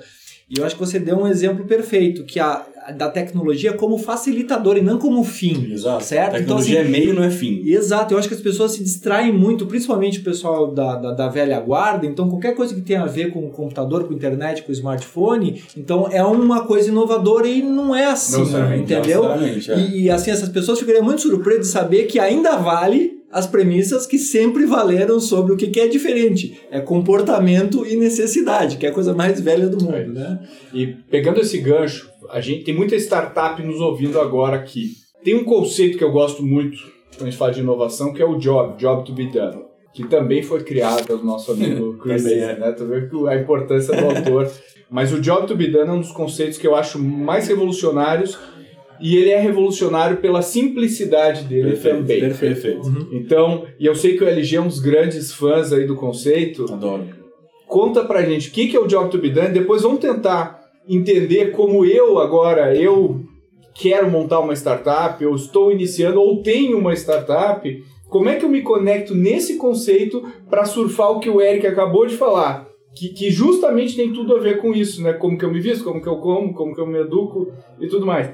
E 0.49 0.59
eu 0.59 0.65
acho 0.65 0.75
que 0.75 0.81
você 0.81 0.99
deu 0.99 1.17
um 1.17 1.27
exemplo 1.27 1.65
perfeito, 1.65 2.25
que 2.25 2.37
a, 2.37 2.65
da 2.97 3.09
tecnologia 3.09 3.73
como 3.73 3.97
facilitador 3.97 4.77
e 4.77 4.81
não 4.81 4.97
como 4.97 5.23
fim. 5.23 5.71
Exato. 5.71 6.03
Certo? 6.03 6.33
Tecnologia 6.33 6.79
então, 6.79 6.89
assim, 6.89 6.95
é 6.95 6.99
meio, 6.99 7.13
não 7.13 7.23
é 7.23 7.29
fim. 7.29 7.61
Exato. 7.65 8.13
Eu 8.13 8.17
acho 8.17 8.27
que 8.27 8.33
as 8.33 8.41
pessoas 8.41 8.71
se 8.71 8.83
distraem 8.83 9.31
muito, 9.31 9.67
principalmente 9.67 10.19
o 10.19 10.23
pessoal 10.23 10.71
da, 10.71 10.95
da, 10.95 11.11
da, 11.11 11.29
velha 11.29 11.59
guarda. 11.59 12.05
Então, 12.05 12.29
qualquer 12.29 12.55
coisa 12.55 12.73
que 12.73 12.81
tenha 12.81 13.03
a 13.03 13.07
ver 13.07 13.31
com 13.31 13.45
o 13.45 13.49
computador, 13.49 14.05
com 14.05 14.13
a 14.13 14.15
internet, 14.15 14.63
com 14.63 14.69
o 14.69 14.73
smartphone, 14.73 15.61
então 15.77 16.07
é 16.11 16.23
uma 16.23 16.65
coisa 16.65 16.89
inovadora 16.89 17.47
e 17.47 17.61
não 17.61 17.95
é 17.95 18.05
assim, 18.05 18.51
não, 18.51 18.75
entendeu? 18.75 19.23
Não, 19.23 19.35
é. 19.35 19.59
e, 19.93 20.09
assim, 20.09 20.31
essas 20.31 20.49
pessoas 20.49 20.79
ficariam 20.79 21.03
muito 21.03 21.21
surpresas 21.21 21.67
de 21.67 21.71
saber 21.71 22.05
que 22.05 22.19
ainda 22.19 22.57
vale 22.57 23.21
as 23.31 23.47
premissas 23.47 24.05
que 24.05 24.17
sempre 24.17 24.65
valeram 24.65 25.19
sobre 25.19 25.53
o 25.53 25.57
que, 25.57 25.67
que 25.67 25.79
é 25.79 25.87
diferente. 25.87 26.59
É 26.69 26.81
comportamento 26.81 27.85
e 27.87 27.95
necessidade, 27.95 28.77
que 28.77 28.85
é 28.85 28.89
a 28.89 28.93
coisa 28.93 29.13
mais 29.13 29.39
velha 29.39 29.67
do 29.67 29.83
mundo, 29.83 30.13
né? 30.13 30.39
E 30.73 30.87
pegando 30.87 31.39
esse 31.39 31.57
gancho, 31.59 32.10
a 32.29 32.41
gente 32.41 32.63
tem 32.63 32.73
muita 32.73 32.95
startup 32.95 33.61
nos 33.63 33.79
ouvindo 33.79 34.19
agora 34.19 34.57
aqui. 34.57 34.91
Tem 35.23 35.35
um 35.35 35.43
conceito 35.43 35.97
que 35.97 36.03
eu 36.03 36.11
gosto 36.11 36.43
muito 36.43 36.77
quando 37.15 37.27
a 37.27 37.31
gente 37.31 37.37
fala 37.37 37.51
de 37.51 37.59
inovação, 37.59 38.13
que 38.13 38.21
é 38.21 38.25
o 38.25 38.37
job, 38.37 38.77
job 38.77 39.05
to 39.05 39.13
be 39.13 39.27
done, 39.27 39.63
que 39.93 40.07
também 40.07 40.41
foi 40.41 40.63
criado 40.63 41.05
pelo 41.05 41.23
nosso 41.23 41.51
amigo 41.51 41.97
Chris, 42.01 42.25
é. 42.25 42.57
né? 42.57 42.71
Tu 42.71 42.85
vê 42.85 43.07
a 43.29 43.35
importância 43.35 43.95
do 43.95 44.05
autor. 44.05 44.51
Mas 44.89 45.13
o 45.13 45.21
job 45.21 45.47
to 45.47 45.55
be 45.55 45.67
done 45.67 45.89
é 45.89 45.93
um 45.93 46.01
dos 46.01 46.11
conceitos 46.11 46.57
que 46.57 46.67
eu 46.67 46.75
acho 46.75 46.99
mais 46.99 47.47
revolucionários 47.47 48.37
e 48.99 49.17
ele 49.17 49.29
é 49.29 49.39
revolucionário 49.39 50.17
pela 50.17 50.41
simplicidade 50.41 51.43
dele 51.45 51.71
perfeito, 51.71 51.97
também. 51.97 52.19
Perfeito. 52.19 52.87
Uhum. 52.87 53.07
Então, 53.13 53.65
e 53.79 53.85
eu 53.85 53.95
sei 53.95 54.15
que 54.15 54.23
o 54.23 54.27
LG 54.27 54.55
é 54.55 54.61
um 54.61 54.67
dos 54.67 54.79
grandes 54.79 55.33
fãs 55.33 55.73
aí 55.73 55.85
do 55.87 55.95
conceito. 55.95 56.71
Adoro. 56.71 57.07
Conta 57.67 58.03
pra 58.03 58.21
gente 58.23 58.49
o 58.49 58.51
que, 58.51 58.67
que 58.67 58.75
é 58.75 58.79
o 58.79 58.85
Job 58.85 59.09
to 59.09 59.17
be 59.17 59.29
Done, 59.29 59.49
depois 59.49 59.81
vamos 59.81 59.99
tentar 59.99 60.60
entender 60.87 61.51
como 61.51 61.85
eu 61.85 62.19
agora, 62.19 62.75
eu 62.75 63.21
quero 63.73 64.09
montar 64.09 64.39
uma 64.39 64.53
startup, 64.53 65.23
eu 65.23 65.33
estou 65.35 65.71
iniciando 65.71 66.19
ou 66.21 66.41
tenho 66.41 66.77
uma 66.77 66.93
startup, 66.93 67.83
como 68.09 68.27
é 68.27 68.35
que 68.35 68.43
eu 68.43 68.49
me 68.49 68.61
conecto 68.61 69.15
nesse 69.15 69.57
conceito 69.57 70.21
para 70.49 70.65
surfar 70.65 71.11
o 71.11 71.19
que 71.19 71.29
o 71.29 71.39
Eric 71.39 71.65
acabou 71.65 72.05
de 72.05 72.15
falar? 72.15 72.69
Que, 72.93 73.07
que, 73.09 73.31
justamente 73.31 73.95
tem 73.95 74.11
tudo 74.11 74.35
a 74.35 74.39
ver 74.39 74.57
com 74.57 74.73
isso, 74.73 75.01
né? 75.01 75.13
Como 75.13 75.37
que 75.37 75.45
eu 75.45 75.51
me 75.51 75.61
visto, 75.61 75.85
como 75.85 76.01
que 76.01 76.09
eu 76.09 76.17
como, 76.17 76.53
como 76.53 76.75
que 76.75 76.81
eu 76.81 76.85
me 76.85 76.99
educo 76.99 77.53
e 77.79 77.87
tudo 77.87 78.05
mais. 78.05 78.29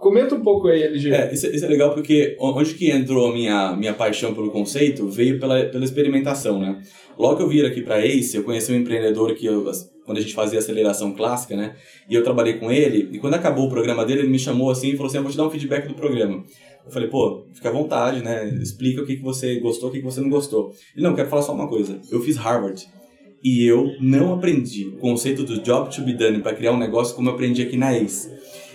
Comenta 0.00 0.34
um 0.34 0.40
pouco 0.40 0.68
aí, 0.68 0.82
LG. 0.82 1.12
É, 1.12 1.32
isso, 1.32 1.46
isso, 1.46 1.64
é 1.64 1.68
legal 1.68 1.92
porque 1.92 2.34
onde 2.40 2.72
que 2.74 2.90
entrou 2.90 3.28
a 3.28 3.32
minha, 3.34 3.76
minha 3.76 3.92
paixão 3.92 4.32
pelo 4.34 4.50
conceito 4.50 5.06
veio 5.06 5.38
pela, 5.38 5.62
pela 5.66 5.84
experimentação, 5.84 6.58
né? 6.58 6.80
Logo 7.18 7.36
que 7.36 7.42
eu 7.42 7.48
vim 7.48 7.60
aqui 7.60 7.82
para 7.82 8.04
Ace, 8.04 8.34
eu 8.34 8.42
conheci 8.42 8.72
um 8.72 8.76
empreendedor 8.76 9.34
que 9.34 9.44
eu, 9.44 9.70
quando 10.04 10.18
a 10.18 10.20
gente 10.20 10.34
fazia 10.34 10.58
aceleração 10.58 11.12
clássica, 11.12 11.56
né? 11.56 11.76
E 12.08 12.14
eu 12.14 12.22
trabalhei 12.22 12.54
com 12.54 12.70
ele, 12.70 13.08
e 13.12 13.18
quando 13.18 13.34
acabou 13.34 13.66
o 13.66 13.70
programa 13.70 14.04
dele, 14.04 14.20
ele 14.20 14.30
me 14.30 14.38
chamou 14.38 14.70
assim 14.70 14.88
e 14.88 14.92
falou 14.96 15.06
assim: 15.06 15.18
Eu 15.18 15.22
vou 15.22 15.32
te 15.32 15.36
dar 15.36 15.46
um 15.46 15.50
feedback 15.50 15.86
do 15.86 15.94
programa. 15.94 16.44
Eu 16.84 16.90
falei, 16.90 17.08
pô, 17.08 17.46
fica 17.52 17.68
à 17.68 17.72
vontade, 17.72 18.22
né? 18.22 18.48
Explica 18.60 19.02
o 19.02 19.06
que, 19.06 19.16
que 19.16 19.22
você 19.22 19.60
gostou, 19.60 19.88
o 19.88 19.92
que, 19.92 19.98
que 19.98 20.04
você 20.04 20.20
não 20.20 20.28
gostou. 20.28 20.74
Ele, 20.94 21.04
não, 21.04 21.14
quero 21.14 21.28
falar 21.28 21.42
só 21.42 21.54
uma 21.54 21.68
coisa. 21.68 22.00
Eu 22.10 22.20
fiz 22.20 22.36
Harvard 22.36 22.84
e 23.42 23.64
eu 23.64 23.94
não 24.00 24.34
aprendi 24.34 24.88
o 24.88 24.98
conceito 24.98 25.44
do 25.44 25.60
job 25.60 25.94
to 25.94 26.02
be 26.02 26.12
done 26.12 26.40
para 26.40 26.54
criar 26.54 26.72
um 26.72 26.78
negócio 26.78 27.14
como 27.14 27.28
eu 27.28 27.34
aprendi 27.34 27.62
aqui 27.62 27.76
na 27.76 27.96
Ace. 27.96 28.30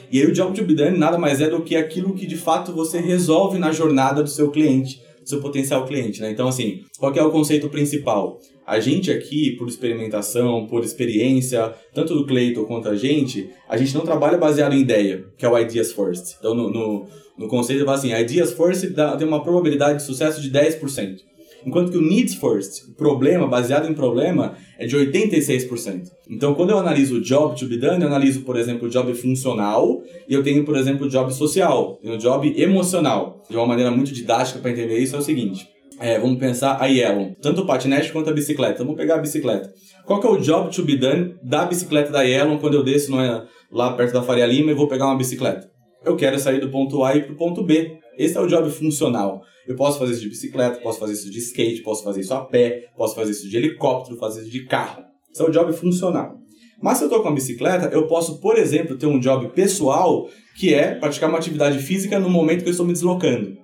E 0.10 0.22
aí 0.22 0.26
o 0.26 0.32
job 0.32 0.56
to 0.56 0.66
be 0.66 0.74
done 0.74 0.98
nada 0.98 1.18
mais 1.18 1.42
é 1.42 1.50
do 1.50 1.62
que 1.62 1.76
aquilo 1.76 2.14
que 2.14 2.26
de 2.26 2.38
fato 2.38 2.72
você 2.72 3.00
resolve 3.00 3.58
na 3.60 3.74
jornada 3.74 4.24
do 4.24 4.30
seu 4.30 4.50
cliente, 4.52 5.02
seu 5.28 5.42
potencial 5.42 5.86
cliente, 5.86 6.22
né? 6.22 6.32
Então 6.32 6.48
assim, 6.48 6.84
qual 6.98 7.14
é 7.14 7.24
o 7.24 7.32
conceito 7.32 7.70
principal? 7.70 8.40
A 8.66 8.82
gente 8.82 9.10
aqui, 9.10 9.52
por 9.52 9.68
experimentação, 9.68 10.68
por 10.68 10.84
experiência, 10.84 11.74
tanto 11.94 12.14
do 12.14 12.26
Cleiton 12.26 12.66
quanto 12.66 12.90
a 12.90 12.96
gente, 12.96 13.50
a 13.70 13.78
gente 13.78 13.96
não 13.96 14.02
trabalha 14.02 14.38
baseado 14.38 14.74
em 14.74 14.82
ideia, 14.82 15.24
que 15.38 15.46
é 15.46 15.50
o 15.50 15.58
Ideas 15.58 15.94
First. 15.94 16.36
Então, 16.38 16.54
no, 16.54 16.70
no, 16.70 17.08
no 17.38 17.48
conceito, 17.48 17.90
assim, 17.90 18.14
Ideas 18.14 18.52
First 18.52 18.88
dá, 18.88 19.16
tem 19.16 19.26
uma 19.26 19.42
probabilidade 19.42 20.00
de 20.00 20.04
sucesso 20.04 20.42
de 20.42 20.52
10%. 20.52 21.20
Enquanto 21.68 21.92
que 21.92 21.98
o 21.98 22.02
Needs 22.02 22.36
First, 22.36 22.88
o 22.88 22.94
problema, 22.94 23.46
baseado 23.46 23.92
em 23.92 23.94
problema, 23.94 24.56
é 24.80 24.88
de 24.88 24.96
86%. 24.96 26.04
Então, 26.30 26.56
quando 26.56 26.70
eu 26.70 26.78
analiso 26.78 27.18
o 27.18 27.22
job 27.22 27.60
to 27.60 27.68
be 27.68 27.78
done, 27.78 28.02
eu 28.02 28.08
analiso, 28.08 28.44
por 28.44 28.56
exemplo, 28.56 28.88
o 28.88 28.90
job 28.90 29.14
funcional 29.14 30.02
e 30.30 30.34
eu 30.34 30.42
tenho, 30.42 30.64
por 30.64 30.78
exemplo, 30.78 31.08
o 31.08 31.10
job 31.10 31.34
social, 31.34 32.00
tenho 32.02 32.16
o 32.16 32.18
job 32.18 32.54
emocional. 32.58 33.44
De 33.50 33.58
uma 33.58 33.68
maneira 33.68 33.92
muito 33.92 34.14
didática 34.14 34.60
para 34.60 34.72
entender 34.72 34.98
isso 34.98 35.18
é 35.18 35.20
o 35.20 35.22
seguinte. 35.22 35.68
É, 36.00 36.18
vamos 36.18 36.40
pensar 36.40 36.82
a 36.82 36.86
Yellow, 36.86 37.36
tanto 37.42 37.62
o 37.62 37.66
patinete 37.66 38.14
quanto 38.14 38.30
a 38.30 38.34
bicicleta. 38.34 38.84
Vamos 38.86 38.96
pegar 38.96 39.16
a 39.16 39.20
bicicleta. 39.20 39.70
Qual 40.06 40.22
que 40.22 40.28
é 40.28 40.30
o 40.30 40.38
job 40.38 40.74
to 40.74 40.86
be 40.86 40.96
done 40.96 41.36
da 41.44 41.66
bicicleta 41.66 42.14
da 42.14 42.22
Yellow 42.22 42.60
quando 42.60 42.76
eu 42.76 42.84
desço 42.84 43.20
é, 43.20 43.44
lá 43.70 43.92
perto 43.92 44.14
da 44.14 44.24
Faria 44.24 44.46
Lima 44.46 44.72
e 44.72 44.74
vou 44.74 44.88
pegar 44.88 45.08
uma 45.08 45.18
bicicleta? 45.18 45.70
Eu 46.06 46.16
quero 46.16 46.40
sair 46.40 46.62
do 46.62 46.70
ponto 46.70 47.04
A 47.04 47.14
e 47.14 47.24
para 47.24 47.34
o 47.34 47.36
ponto 47.36 47.62
B. 47.62 48.00
Esse 48.18 48.38
é 48.38 48.42
o 48.42 48.48
job 48.48 48.70
funcional. 48.72 49.42
Eu 49.68 49.76
posso 49.76 50.00
fazer 50.00 50.14
isso 50.14 50.22
de 50.22 50.30
bicicleta, 50.30 50.80
posso 50.80 51.00
fazer 51.00 51.14
isso 51.14 51.30
de 51.30 51.40
skate, 51.40 51.84
posso 51.84 52.04
fazer 52.04 52.22
isso 52.22 52.34
a 52.34 52.44
pé, 52.44 52.90
posso 52.96 53.16
fazer 53.16 53.32
isso 53.32 53.50
de 53.50 53.58
helicóptero, 53.58 54.18
fazer 54.18 54.42
isso 54.42 54.52
de 54.52 54.66
carro. 54.66 55.04
Isso 55.32 55.44
é 55.44 55.46
o 55.46 55.52
job 55.52 55.72
funcional. 55.74 56.36
Mas 56.82 56.98
se 56.98 57.04
eu 57.04 57.08
estou 57.08 57.22
com 57.22 57.30
a 57.30 57.34
bicicleta, 57.34 57.88
eu 57.94 58.08
posso, 58.08 58.40
por 58.40 58.58
exemplo, 58.58 58.98
ter 58.98 59.08
um 59.08 59.20
job 59.20 59.50
pessoal 59.50 60.28
que 60.58 60.74
é 60.74 60.96
praticar 60.96 61.30
uma 61.30 61.38
atividade 61.38 61.80
física 61.80 62.20
no 62.20 62.30
momento 62.30 62.62
que 62.64 62.70
eu 62.70 62.72
estou 62.72 62.86
me 62.86 62.94
deslocando. 62.94 63.56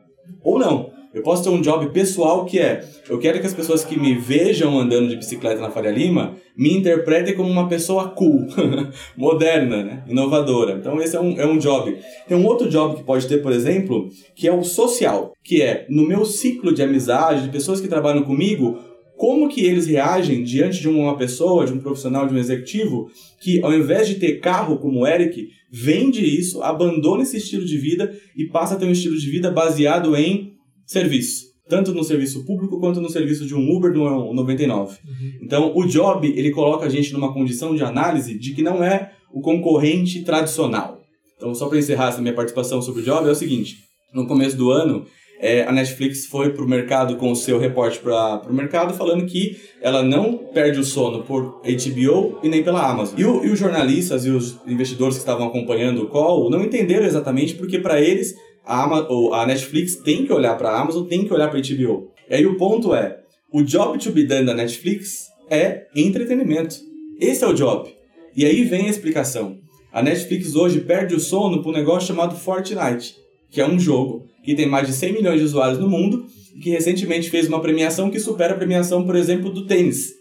Ou 0.43 0.59
não. 0.59 0.92
Eu 1.13 1.21
posso 1.21 1.43
ter 1.43 1.49
um 1.49 1.61
job 1.61 1.89
pessoal 1.89 2.43
que 2.43 2.57
é: 2.57 2.83
eu 3.07 3.19
quero 3.19 3.39
que 3.39 3.45
as 3.45 3.53
pessoas 3.53 3.85
que 3.85 3.99
me 3.99 4.15
vejam 4.15 4.79
andando 4.79 5.09
de 5.09 5.15
bicicleta 5.15 5.61
na 5.61 5.69
Faria 5.69 5.91
Lima 5.91 6.35
me 6.57 6.73
interpretem 6.73 7.35
como 7.35 7.49
uma 7.49 7.69
pessoa 7.69 8.09
cool, 8.09 8.47
moderna, 9.15 9.83
né? 9.83 10.03
inovadora. 10.07 10.73
Então, 10.73 10.99
esse 10.99 11.15
é 11.15 11.21
um, 11.21 11.39
é 11.39 11.45
um 11.45 11.59
job. 11.59 11.95
Tem 12.27 12.35
um 12.35 12.45
outro 12.45 12.67
job 12.67 12.95
que 12.95 13.03
pode 13.03 13.27
ter, 13.27 13.43
por 13.43 13.51
exemplo, 13.51 14.09
que 14.35 14.47
é 14.47 14.51
o 14.53 14.63
social, 14.63 15.33
que 15.43 15.61
é 15.61 15.85
no 15.87 16.07
meu 16.07 16.25
ciclo 16.25 16.73
de 16.73 16.81
amizade, 16.81 17.43
de 17.43 17.49
pessoas 17.49 17.79
que 17.79 17.87
trabalham 17.87 18.23
comigo, 18.23 18.79
como 19.15 19.47
que 19.47 19.63
eles 19.63 19.85
reagem 19.85 20.43
diante 20.43 20.81
de 20.81 20.89
uma 20.89 21.15
pessoa, 21.15 21.65
de 21.65 21.73
um 21.73 21.79
profissional, 21.79 22.27
de 22.27 22.33
um 22.33 22.37
executivo, 22.37 23.09
que 23.39 23.63
ao 23.63 23.73
invés 23.73 24.07
de 24.07 24.15
ter 24.15 24.39
carro 24.39 24.77
como 24.77 25.01
o 25.01 25.07
Eric, 25.07 25.47
vende 25.71 26.23
isso, 26.23 26.61
abandona 26.63 27.21
esse 27.21 27.37
estilo 27.37 27.65
de 27.65 27.77
vida 27.77 28.11
e 28.35 28.45
passa 28.45 28.73
a 28.73 28.77
ter 28.77 28.85
um 28.85 28.91
estilo 28.91 29.17
de 29.17 29.29
vida 29.29 29.51
baseado 29.51 30.15
em 30.15 30.52
serviço. 30.93 31.51
Tanto 31.67 31.93
no 31.93 32.03
serviço 32.03 32.45
público 32.45 32.79
quanto 32.79 33.01
no 33.01 33.09
serviço 33.09 33.45
de 33.45 33.55
um 33.55 33.75
Uber 33.75 33.91
no 33.91 34.33
99. 34.33 34.97
Uhum. 35.05 35.31
Então, 35.41 35.71
o 35.75 35.85
job, 35.85 36.27
ele 36.27 36.51
coloca 36.51 36.85
a 36.85 36.89
gente 36.89 37.11
numa 37.13 37.33
condição 37.33 37.73
de 37.75 37.83
análise 37.83 38.37
de 38.37 38.53
que 38.53 38.61
não 38.61 38.83
é 38.83 39.11
o 39.33 39.41
concorrente 39.41 40.23
tradicional. 40.23 41.01
Então, 41.37 41.55
só 41.55 41.67
para 41.67 41.79
encerrar 41.79 42.09
essa 42.09 42.21
minha 42.21 42.33
participação 42.33 42.81
sobre 42.81 43.01
o 43.01 43.05
job, 43.05 43.27
é 43.27 43.31
o 43.31 43.35
seguinte. 43.35 43.77
No 44.13 44.27
começo 44.27 44.55
do 44.55 44.71
ano, 44.71 45.05
é, 45.39 45.63
a 45.63 45.71
Netflix 45.71 46.25
foi 46.25 46.51
para 46.51 46.63
o 46.63 46.67
mercado 46.67 47.17
com 47.17 47.31
o 47.31 47.35
seu 47.35 47.59
reporte 47.59 47.99
para 47.99 48.49
o 48.49 48.53
mercado 48.53 48.93
falando 48.93 49.25
que 49.25 49.57
ela 49.81 50.01
não 50.01 50.37
perde 50.37 50.79
o 50.79 50.85
sono 50.85 51.23
por 51.23 51.61
HBO 51.63 52.39
e 52.41 52.47
nem 52.47 52.63
pela 52.63 52.89
Amazon. 52.89 53.19
E, 53.19 53.25
o, 53.25 53.43
e 53.43 53.49
os 53.49 53.59
jornalistas 53.59 54.25
e 54.25 54.29
os 54.29 54.57
investidores 54.65 55.15
que 55.15 55.21
estavam 55.21 55.47
acompanhando 55.47 56.03
o 56.03 56.07
call 56.07 56.49
não 56.49 56.63
entenderam 56.63 57.05
exatamente 57.05 57.55
porque 57.55 57.79
para 57.79 57.99
eles 57.99 58.35
a, 58.65 58.83
Amazon, 58.83 59.33
a 59.33 59.45
Netflix 59.45 59.95
tem 59.97 60.25
que 60.25 60.33
olhar 60.33 60.57
para 60.57 60.69
a 60.69 60.81
Amazon, 60.81 61.05
tem 61.05 61.25
que 61.25 61.33
olhar 61.33 61.49
para 61.49 61.59
a 61.59 61.61
HBO. 61.61 62.11
E 62.29 62.35
aí 62.35 62.45
o 62.45 62.57
ponto 62.57 62.93
é, 62.93 63.19
o 63.51 63.63
job 63.63 63.97
to 63.99 64.11
be 64.11 64.23
done 64.23 64.45
da 64.45 64.53
Netflix 64.53 65.27
é 65.49 65.87
entretenimento. 65.95 66.75
Esse 67.19 67.43
é 67.43 67.47
o 67.47 67.53
job. 67.53 67.93
E 68.35 68.45
aí 68.45 68.63
vem 68.63 68.87
a 68.87 68.89
explicação. 68.89 69.59
A 69.91 70.01
Netflix 70.01 70.55
hoje 70.55 70.79
perde 70.81 71.13
o 71.13 71.19
sono 71.19 71.61
para 71.61 71.69
um 71.69 71.73
negócio 71.73 72.07
chamado 72.07 72.35
Fortnite, 72.35 73.15
que 73.51 73.61
é 73.61 73.67
um 73.67 73.79
jogo 73.79 74.25
que 74.43 74.55
tem 74.55 74.65
mais 74.65 74.87
de 74.87 74.93
100 74.93 75.13
milhões 75.13 75.39
de 75.39 75.45
usuários 75.45 75.79
no 75.79 75.87
mundo 75.87 76.25
que 76.61 76.69
recentemente 76.69 77.29
fez 77.29 77.47
uma 77.47 77.61
premiação 77.61 78.09
que 78.09 78.19
supera 78.19 78.53
a 78.53 78.57
premiação, 78.57 79.05
por 79.05 79.15
exemplo, 79.15 79.51
do 79.51 79.65
tênis, 79.65 80.13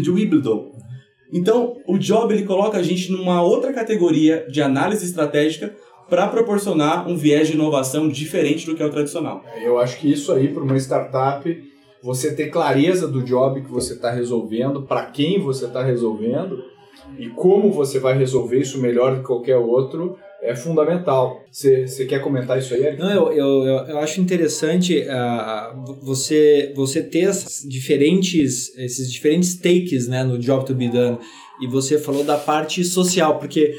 de 0.00 0.10
Wimbledon. 0.10 0.70
Então, 1.32 1.76
o 1.86 1.98
job 1.98 2.32
ele 2.32 2.44
coloca 2.44 2.78
a 2.78 2.82
gente 2.82 3.10
numa 3.10 3.42
outra 3.42 3.72
categoria 3.72 4.46
de 4.50 4.60
análise 4.60 5.04
estratégica 5.04 5.74
para 6.12 6.28
proporcionar 6.28 7.08
um 7.08 7.16
viés 7.16 7.48
de 7.48 7.54
inovação 7.54 8.06
diferente 8.06 8.66
do 8.66 8.76
que 8.76 8.82
é 8.82 8.84
o 8.84 8.90
tradicional. 8.90 9.42
Eu 9.64 9.78
acho 9.78 9.98
que 9.98 10.12
isso 10.12 10.30
aí, 10.30 10.48
para 10.48 10.62
uma 10.62 10.76
startup, 10.76 11.64
você 12.02 12.34
ter 12.34 12.50
clareza 12.50 13.08
do 13.08 13.22
job 13.22 13.62
que 13.62 13.70
você 13.70 13.94
está 13.94 14.10
resolvendo, 14.10 14.82
para 14.82 15.06
quem 15.06 15.40
você 15.40 15.64
está 15.64 15.82
resolvendo 15.82 16.62
e 17.18 17.30
como 17.30 17.72
você 17.72 17.98
vai 17.98 18.12
resolver 18.18 18.58
isso 18.58 18.78
melhor 18.78 19.14
do 19.14 19.20
que 19.22 19.26
qualquer 19.26 19.56
outro, 19.56 20.18
é 20.42 20.54
fundamental. 20.54 21.40
Você 21.50 22.04
quer 22.06 22.20
comentar 22.20 22.58
isso 22.58 22.74
aí, 22.74 22.84
Eric? 22.84 23.00
Não, 23.00 23.10
eu, 23.10 23.32
eu, 23.32 23.86
eu 23.86 23.98
acho 23.98 24.20
interessante 24.20 25.06
uh, 25.08 25.96
você, 26.02 26.74
você 26.76 27.02
ter 27.02 27.20
essas 27.20 27.66
diferentes, 27.66 28.76
esses 28.76 29.10
diferentes 29.10 29.54
takes 29.54 30.08
né, 30.08 30.22
no 30.22 30.38
job 30.38 30.66
to 30.66 30.74
be 30.74 30.90
done. 30.90 31.16
E 31.62 31.66
você 31.66 31.96
falou 31.96 32.22
da 32.22 32.36
parte 32.36 32.84
social, 32.84 33.38
porque 33.38 33.74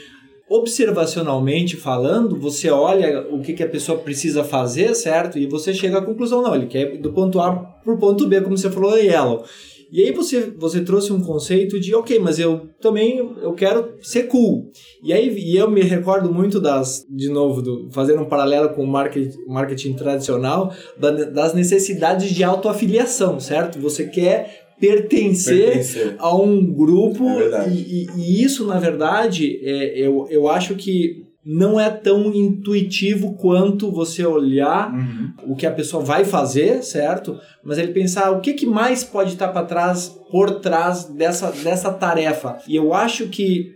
observacionalmente 0.56 1.76
falando, 1.76 2.40
você 2.40 2.70
olha 2.70 3.28
o 3.32 3.42
que, 3.42 3.54
que 3.54 3.64
a 3.64 3.68
pessoa 3.68 3.98
precisa 3.98 4.44
fazer, 4.44 4.94
certo? 4.94 5.40
E 5.40 5.48
você 5.48 5.74
chega 5.74 5.98
à 5.98 6.02
conclusão, 6.02 6.44
não, 6.44 6.54
ele 6.54 6.68
quer 6.68 6.98
do 6.98 7.12
ponto 7.12 7.40
A 7.40 7.56
para 7.56 7.94
o 7.94 7.98
ponto 7.98 8.28
B, 8.28 8.40
como 8.42 8.56
você 8.56 8.70
falou, 8.70 8.96
Yellow. 8.96 9.44
E 9.92 10.02
aí 10.02 10.12
você, 10.12 10.52
você 10.58 10.82
trouxe 10.82 11.14
um 11.14 11.22
conceito 11.22 11.80
de, 11.80 11.94
ok, 11.94 12.18
mas 12.18 12.40
eu 12.40 12.70
também 12.82 13.18
eu 13.42 13.54
quero 13.54 13.94
ser 14.02 14.24
cool. 14.24 14.72
E 15.04 15.14
aí 15.14 15.30
e 15.38 15.56
eu 15.56 15.70
me 15.70 15.82
recordo 15.82 16.34
muito 16.34 16.60
das, 16.60 17.06
de 17.10 17.30
novo, 17.30 17.62
do, 17.62 17.90
fazendo 17.92 18.22
um 18.22 18.26
paralelo 18.26 18.70
com 18.70 18.84
o 18.84 18.88
marketing, 18.88 19.38
marketing 19.48 19.94
tradicional, 19.94 20.74
da, 20.98 21.12
das 21.12 21.54
necessidades 21.54 22.32
de 22.32 22.44
autoafiliação, 22.44 23.40
certo? 23.40 23.80
Você 23.80 24.08
quer 24.08 24.63
pertencer, 24.80 25.66
pertencer. 25.66 26.16
a 26.20 26.36
um 26.36 26.66
grupo 26.74 27.28
é 27.28 27.70
e, 27.70 28.08
e, 28.16 28.44
isso, 28.44 28.66
na 28.66 28.80
verdade, 28.80 29.60
é, 29.64 30.00
eu, 30.00 30.28
eu 30.30 30.48
acho 30.48 30.76
que 30.76 31.24
não 31.46 31.78
é 31.80 31.90
tão 31.90 32.34
intuitivo 32.34 33.34
quanto 33.34 33.92
você 33.92 34.26
olhar 34.26 34.94
uhum. 34.94 35.52
o 35.52 35.56
que 35.56 35.66
a 35.66 35.72
pessoa 35.72 36.04
vai 36.04 36.24
fazer, 36.24 36.82
certo? 36.84 37.38
Mas 37.64 37.78
ele 37.78 37.92
pensar 37.92 38.32
o 38.32 38.40
que, 38.40 38.54
que 38.54 38.66
mais 38.66 39.04
pode 39.04 39.34
estar 39.34 39.50
para 39.50 39.66
trás, 39.66 40.08
por 40.32 40.60
trás 40.62 41.06
dessa, 41.06 41.52
dessa 41.52 41.92
tarefa. 41.92 42.60
E 42.68 42.76
eu 42.76 42.94
acho 42.94 43.28
que 43.28 43.74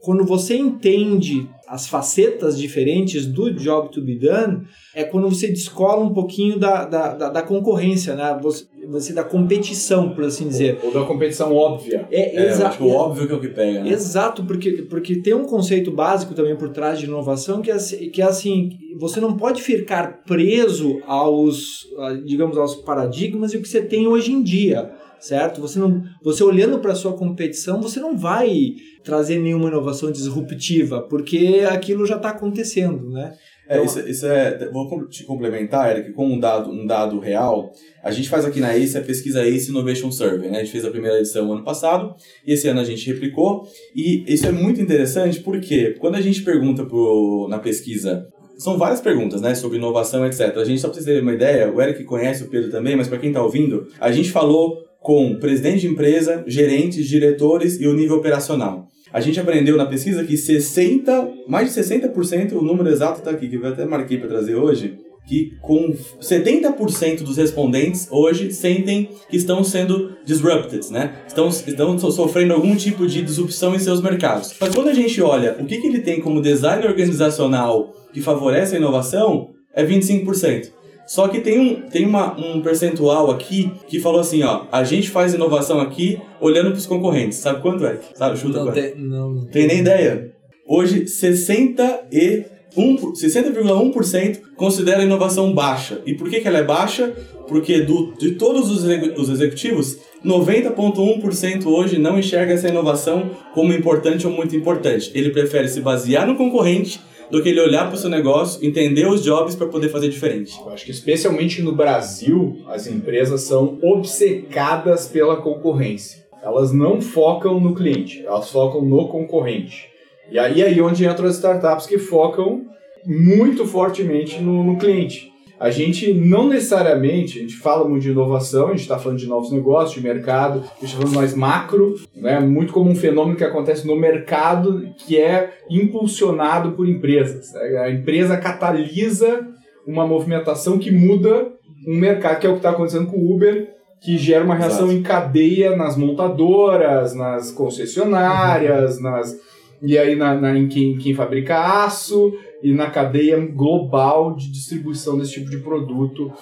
quando 0.00 0.24
você 0.24 0.56
entende 0.56 1.48
as 1.72 1.86
facetas 1.86 2.58
diferentes 2.58 3.24
do 3.24 3.50
job 3.50 3.90
to 3.90 4.02
be 4.02 4.14
done, 4.14 4.66
é 4.94 5.04
quando 5.04 5.30
você 5.30 5.48
descola 5.48 6.04
um 6.04 6.12
pouquinho 6.12 6.58
da, 6.58 6.84
da, 6.84 7.14
da, 7.14 7.28
da 7.30 7.42
concorrência, 7.42 8.14
né? 8.14 8.38
Você, 8.42 8.66
você 8.90 9.14
da 9.14 9.24
competição, 9.24 10.10
por 10.10 10.24
assim 10.24 10.46
dizer. 10.46 10.78
Ou, 10.82 10.88
ou 10.88 11.00
da 11.00 11.06
competição 11.06 11.50
óbvia. 11.56 12.06
É, 12.10 12.42
é 12.42 12.48
exato. 12.50 12.84
O 12.84 12.90
óbvio 12.90 13.26
que 13.26 13.32
é 13.32 13.36
o 13.36 13.40
que 13.40 13.48
pega, 13.48 13.84
né? 13.84 13.88
Exato, 13.88 14.44
porque, 14.44 14.82
porque 14.82 15.22
tem 15.22 15.32
um 15.32 15.46
conceito 15.46 15.90
básico 15.90 16.34
também 16.34 16.54
por 16.54 16.68
trás 16.68 16.98
de 16.98 17.06
inovação 17.06 17.62
que 17.62 17.70
é, 17.70 17.78
que 17.78 18.20
é 18.20 18.26
assim, 18.26 18.76
você 19.00 19.18
não 19.18 19.34
pode 19.34 19.62
ficar 19.62 20.24
preso 20.26 21.00
aos, 21.06 21.86
digamos, 22.26 22.58
aos 22.58 22.74
paradigmas 22.74 23.54
e 23.54 23.56
o 23.56 23.62
que 23.62 23.68
você 23.68 23.80
tem 23.80 24.06
hoje 24.06 24.30
em 24.30 24.42
dia 24.42 24.92
certo? 25.22 25.60
Você 25.60 25.78
não, 25.78 26.02
você 26.22 26.42
olhando 26.42 26.78
para 26.80 26.92
a 26.92 26.96
sua 26.96 27.16
competição, 27.16 27.80
você 27.80 28.00
não 28.00 28.16
vai 28.18 28.74
trazer 29.02 29.38
nenhuma 29.38 29.68
inovação 29.68 30.10
disruptiva, 30.10 31.02
porque 31.08 31.64
aquilo 31.68 32.04
já 32.04 32.16
está 32.16 32.30
acontecendo, 32.30 33.08
né? 33.10 33.32
É, 33.68 33.74
então, 33.74 33.84
isso, 33.84 34.00
isso, 34.00 34.26
é. 34.26 34.68
Vou 34.70 35.08
te 35.08 35.24
complementar, 35.24 35.96
Eric, 35.96 36.12
com 36.12 36.26
um 36.26 36.38
dado, 36.38 36.70
um 36.70 36.84
dado 36.84 37.20
real. 37.20 37.72
A 38.02 38.10
gente 38.10 38.28
faz 38.28 38.44
aqui 38.44 38.58
na 38.58 38.76
ACE 38.76 38.98
a 38.98 39.00
pesquisa 39.00 39.46
ACE 39.46 39.70
Innovation 39.70 40.10
Survey, 40.10 40.50
né? 40.50 40.58
A 40.58 40.64
gente 40.64 40.72
fez 40.72 40.84
a 40.84 40.90
primeira 40.90 41.18
edição 41.18 41.50
ano 41.52 41.64
passado 41.64 42.14
e 42.44 42.52
esse 42.52 42.66
ano 42.68 42.80
a 42.80 42.84
gente 42.84 43.06
replicou. 43.06 43.66
E 43.94 44.24
isso 44.26 44.46
é 44.46 44.52
muito 44.52 44.80
interessante 44.80 45.40
porque 45.40 45.94
quando 46.00 46.16
a 46.16 46.20
gente 46.20 46.42
pergunta 46.42 46.84
pro, 46.84 47.46
na 47.48 47.60
pesquisa 47.60 48.26
são 48.58 48.78
várias 48.78 49.00
perguntas, 49.00 49.40
né, 49.40 49.54
sobre 49.54 49.78
inovação, 49.78 50.24
etc. 50.24 50.56
A 50.56 50.64
gente 50.64 50.80
só 50.80 50.88
precisa 50.88 51.12
ter 51.12 51.22
uma 51.22 51.32
ideia, 51.32 51.72
o 51.72 51.80
Eric 51.80 52.04
conhece, 52.04 52.44
o 52.44 52.48
Pedro 52.48 52.70
também, 52.70 52.94
mas 52.94 53.08
para 53.08 53.18
quem 53.18 53.30
está 53.30 53.42
ouvindo, 53.42 53.88
a 53.98 54.12
gente 54.12 54.30
falou 54.30 54.84
com 55.02 55.36
presidente 55.36 55.80
de 55.80 55.88
empresa, 55.88 56.44
gerentes, 56.46 57.08
diretores 57.08 57.80
e 57.80 57.86
o 57.86 57.94
nível 57.94 58.16
operacional. 58.16 58.88
A 59.12 59.20
gente 59.20 59.38
aprendeu 59.38 59.76
na 59.76 59.84
pesquisa 59.84 60.24
que 60.24 60.36
60, 60.36 61.30
mais 61.46 61.72
de 61.72 61.80
60%, 61.80 62.52
o 62.52 62.62
número 62.62 62.88
exato 62.88 63.18
está 63.18 63.30
aqui, 63.30 63.48
que 63.48 63.56
eu 63.56 63.66
até 63.66 63.84
marquei 63.84 64.16
para 64.16 64.28
trazer 64.28 64.54
hoje, 64.54 64.98
que 65.26 65.52
com 65.60 65.94
70% 66.20 67.22
dos 67.22 67.36
respondentes 67.36 68.08
hoje 68.10 68.52
sentem 68.52 69.10
que 69.28 69.36
estão 69.36 69.62
sendo 69.62 70.12
disrupted, 70.24 70.90
né? 70.90 71.14
Estão, 71.26 71.48
estão 71.48 72.10
sofrendo 72.10 72.54
algum 72.54 72.74
tipo 72.74 73.06
de 73.06 73.22
disrupção 73.22 73.74
em 73.74 73.78
seus 73.78 74.00
mercados. 74.00 74.54
Mas 74.60 74.74
quando 74.74 74.88
a 74.88 74.94
gente 74.94 75.20
olha 75.20 75.56
o 75.60 75.66
que, 75.66 75.78
que 75.78 75.86
ele 75.86 76.00
tem 76.00 76.20
como 76.20 76.40
design 76.40 76.86
organizacional 76.86 77.94
que 78.12 78.20
favorece 78.20 78.74
a 78.74 78.78
inovação, 78.78 79.50
é 79.74 79.84
25%. 79.84 80.70
Só 81.12 81.28
que 81.28 81.42
tem 81.42 81.60
um, 81.60 81.74
tem 81.74 82.06
uma, 82.06 82.34
um 82.40 82.62
percentual 82.62 83.30
aqui 83.30 83.70
que 83.86 84.00
falou 84.00 84.18
assim, 84.18 84.42
ó, 84.42 84.64
a 84.72 84.82
gente 84.82 85.10
faz 85.10 85.34
inovação 85.34 85.78
aqui 85.78 86.18
olhando 86.40 86.70
para 86.70 86.78
os 86.78 86.86
concorrentes. 86.86 87.36
Sabe 87.36 87.60
quanto 87.60 87.84
é? 87.84 87.98
Sabe, 88.14 88.38
chuta 88.38 88.56
não, 88.56 88.64
quanto? 88.64 88.74
Tem, 88.76 88.94
não, 88.96 89.44
tem 89.44 89.66
nem 89.66 89.80
ideia. 89.80 90.32
Hoje, 90.66 91.06
60 91.06 92.04
e 92.10 92.44
60,1% 92.74 94.40
considera 94.56 95.02
a 95.02 95.04
inovação 95.04 95.52
baixa. 95.52 96.00
E 96.06 96.14
por 96.14 96.30
que, 96.30 96.40
que 96.40 96.48
ela 96.48 96.60
é 96.60 96.64
baixa? 96.64 97.12
Porque 97.46 97.82
do, 97.82 98.14
de 98.18 98.30
todos 98.36 98.70
os, 98.70 98.82
os 99.18 99.28
executivos, 99.28 99.98
90,1% 100.24 101.66
hoje 101.66 101.98
não 101.98 102.18
enxerga 102.18 102.54
essa 102.54 102.68
inovação 102.68 103.32
como 103.52 103.74
importante 103.74 104.26
ou 104.26 104.32
muito 104.32 104.56
importante. 104.56 105.10
Ele 105.14 105.28
prefere 105.28 105.68
se 105.68 105.82
basear 105.82 106.26
no 106.26 106.36
concorrente 106.36 107.02
do 107.32 107.42
que 107.42 107.48
ele 107.48 107.62
olhar 107.62 107.86
para 107.86 107.94
o 107.94 107.98
seu 107.98 108.10
negócio, 108.10 108.62
entender 108.64 109.06
os 109.06 109.24
jobs 109.24 109.56
para 109.56 109.66
poder 109.66 109.88
fazer 109.88 110.10
diferente. 110.10 110.54
Eu 110.60 110.70
acho 110.70 110.84
que 110.84 110.90
especialmente 110.90 111.62
no 111.62 111.74
Brasil, 111.74 112.58
as 112.68 112.86
empresas 112.86 113.40
são 113.40 113.78
obcecadas 113.82 115.08
pela 115.08 115.36
concorrência. 115.38 116.26
Elas 116.42 116.72
não 116.72 117.00
focam 117.00 117.58
no 117.58 117.74
cliente, 117.74 118.22
elas 118.26 118.50
focam 118.50 118.84
no 118.84 119.08
concorrente. 119.08 119.88
E 120.30 120.38
aí 120.38 120.60
é 120.60 120.82
onde 120.82 121.06
entram 121.06 121.26
as 121.26 121.36
startups 121.36 121.86
que 121.86 121.96
focam 121.96 122.66
muito 123.06 123.64
fortemente 123.64 124.38
no, 124.38 124.62
no 124.62 124.76
cliente 124.76 125.31
a 125.62 125.70
gente 125.70 126.12
não 126.12 126.48
necessariamente, 126.48 127.38
a 127.38 127.42
gente 127.42 127.56
fala 127.56 127.88
muito 127.88 128.02
de 128.02 128.10
inovação, 128.10 128.66
a 128.66 128.70
gente 128.70 128.80
está 128.80 128.98
falando 128.98 129.18
de 129.18 129.28
novos 129.28 129.52
negócios, 129.52 129.94
de 129.94 130.02
mercado, 130.02 130.58
a 130.58 130.80
gente 130.80 130.86
está 130.86 130.98
falando 130.98 131.14
mais 131.14 131.36
macro, 131.36 131.94
né? 132.16 132.40
muito 132.40 132.72
como 132.72 132.90
um 132.90 132.96
fenômeno 132.96 133.36
que 133.36 133.44
acontece 133.44 133.86
no 133.86 133.94
mercado 133.94 134.88
que 134.98 135.16
é 135.16 135.52
impulsionado 135.70 136.72
por 136.72 136.88
empresas. 136.88 137.54
A 137.54 137.88
empresa 137.90 138.36
catalisa 138.36 139.46
uma 139.86 140.04
movimentação 140.04 140.78
que 140.78 140.90
muda 140.90 141.52
um 141.86 141.96
mercado, 141.96 142.40
que 142.40 142.46
é 142.46 142.50
o 142.50 142.54
que 142.54 142.58
está 142.58 142.70
acontecendo 142.70 143.06
com 143.06 143.16
o 143.16 143.32
Uber, 143.32 143.68
que 144.00 144.18
gera 144.18 144.44
uma 144.44 144.56
reação 144.56 144.86
Exato. 144.86 144.98
em 144.98 145.02
cadeia 145.02 145.76
nas 145.76 145.96
montadoras, 145.96 147.14
nas 147.14 147.52
concessionárias, 147.52 148.96
uhum. 148.96 149.02
nas 149.02 149.36
e 149.82 149.98
aí 149.98 150.14
na, 150.14 150.34
na 150.34 150.56
em 150.56 150.68
quem, 150.68 150.96
quem 150.96 151.12
fabrica 151.12 151.84
aço 151.84 152.32
e 152.62 152.72
na 152.72 152.88
cadeia 152.88 153.38
global 153.38 154.34
de 154.34 154.50
distribuição 154.50 155.18
desse 155.18 155.32
tipo 155.32 155.50
de 155.50 155.58
produto. 155.58 156.32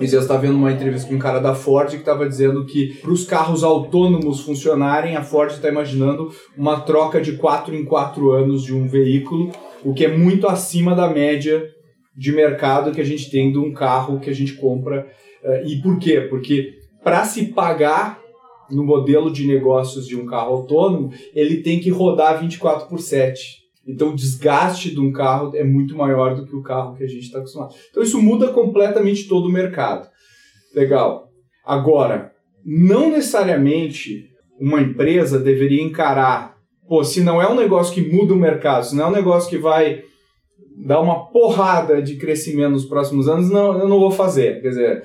E 0.00 0.06
você 0.06 0.18
está 0.18 0.36
vendo 0.36 0.56
uma 0.56 0.72
entrevista 0.72 1.08
com 1.08 1.14
um 1.14 1.18
cara 1.18 1.40
da 1.40 1.54
Ford 1.54 1.90
que 1.90 1.96
estava 1.96 2.28
dizendo 2.28 2.64
que 2.66 2.94
para 3.00 3.10
os 3.10 3.24
carros 3.24 3.64
autônomos 3.64 4.40
funcionarem, 4.40 5.16
a 5.16 5.22
Ford 5.22 5.50
está 5.50 5.68
imaginando 5.68 6.30
uma 6.56 6.80
troca 6.80 7.20
de 7.20 7.32
4 7.32 7.74
em 7.74 7.84
4 7.84 8.30
anos 8.32 8.62
de 8.62 8.74
um 8.74 8.86
veículo, 8.86 9.50
o 9.84 9.92
que 9.92 10.04
é 10.04 10.16
muito 10.16 10.46
acima 10.46 10.94
da 10.94 11.08
média 11.08 11.64
de 12.16 12.32
mercado 12.32 12.92
que 12.92 13.00
a 13.00 13.04
gente 13.04 13.30
tem 13.30 13.50
de 13.52 13.58
um 13.58 13.72
carro 13.72 14.20
que 14.20 14.30
a 14.30 14.34
gente 14.34 14.54
compra. 14.54 15.06
Eh, 15.42 15.64
e 15.66 15.82
por 15.82 15.98
quê? 15.98 16.20
Porque 16.20 16.74
para 17.02 17.24
se 17.24 17.46
pagar 17.46 18.20
no 18.70 18.84
modelo 18.84 19.32
de 19.32 19.46
negócios 19.46 20.06
de 20.06 20.16
um 20.16 20.26
carro 20.26 20.52
autônomo, 20.52 21.12
ele 21.34 21.62
tem 21.62 21.80
que 21.80 21.90
rodar 21.90 22.40
24 22.40 22.88
por 22.88 23.00
7. 23.00 23.58
Então 23.86 24.10
o 24.10 24.14
desgaste 24.14 24.90
de 24.90 25.00
um 25.00 25.10
carro 25.10 25.56
é 25.56 25.64
muito 25.64 25.96
maior 25.96 26.34
do 26.34 26.44
que 26.44 26.54
o 26.54 26.62
carro 26.62 26.94
que 26.94 27.04
a 27.04 27.08
gente 27.08 27.24
está 27.24 27.38
acostumado. 27.38 27.74
Então 27.90 28.02
isso 28.02 28.20
muda 28.20 28.48
completamente 28.48 29.26
todo 29.26 29.46
o 29.46 29.52
mercado. 29.52 30.08
Legal. 30.74 31.28
Agora, 31.64 32.32
não 32.64 33.10
necessariamente 33.10 34.28
uma 34.60 34.80
empresa 34.80 35.38
deveria 35.38 35.82
encarar, 35.82 36.58
pô, 36.86 37.02
se 37.02 37.22
não 37.22 37.40
é 37.40 37.48
um 37.48 37.54
negócio 37.54 37.94
que 37.94 38.12
muda 38.12 38.34
o 38.34 38.38
mercado, 38.38 38.84
se 38.84 38.96
não 38.96 39.06
é 39.06 39.08
um 39.08 39.12
negócio 39.12 39.48
que 39.48 39.56
vai 39.56 40.02
dar 40.84 41.00
uma 41.00 41.30
porrada 41.30 42.02
de 42.02 42.16
crescimento 42.16 42.72
nos 42.72 42.84
próximos 42.84 43.28
anos, 43.28 43.50
não, 43.50 43.78
eu 43.78 43.88
não 43.88 43.98
vou 43.98 44.10
fazer. 44.10 44.60
Quer 44.60 44.68
dizer, 44.68 45.02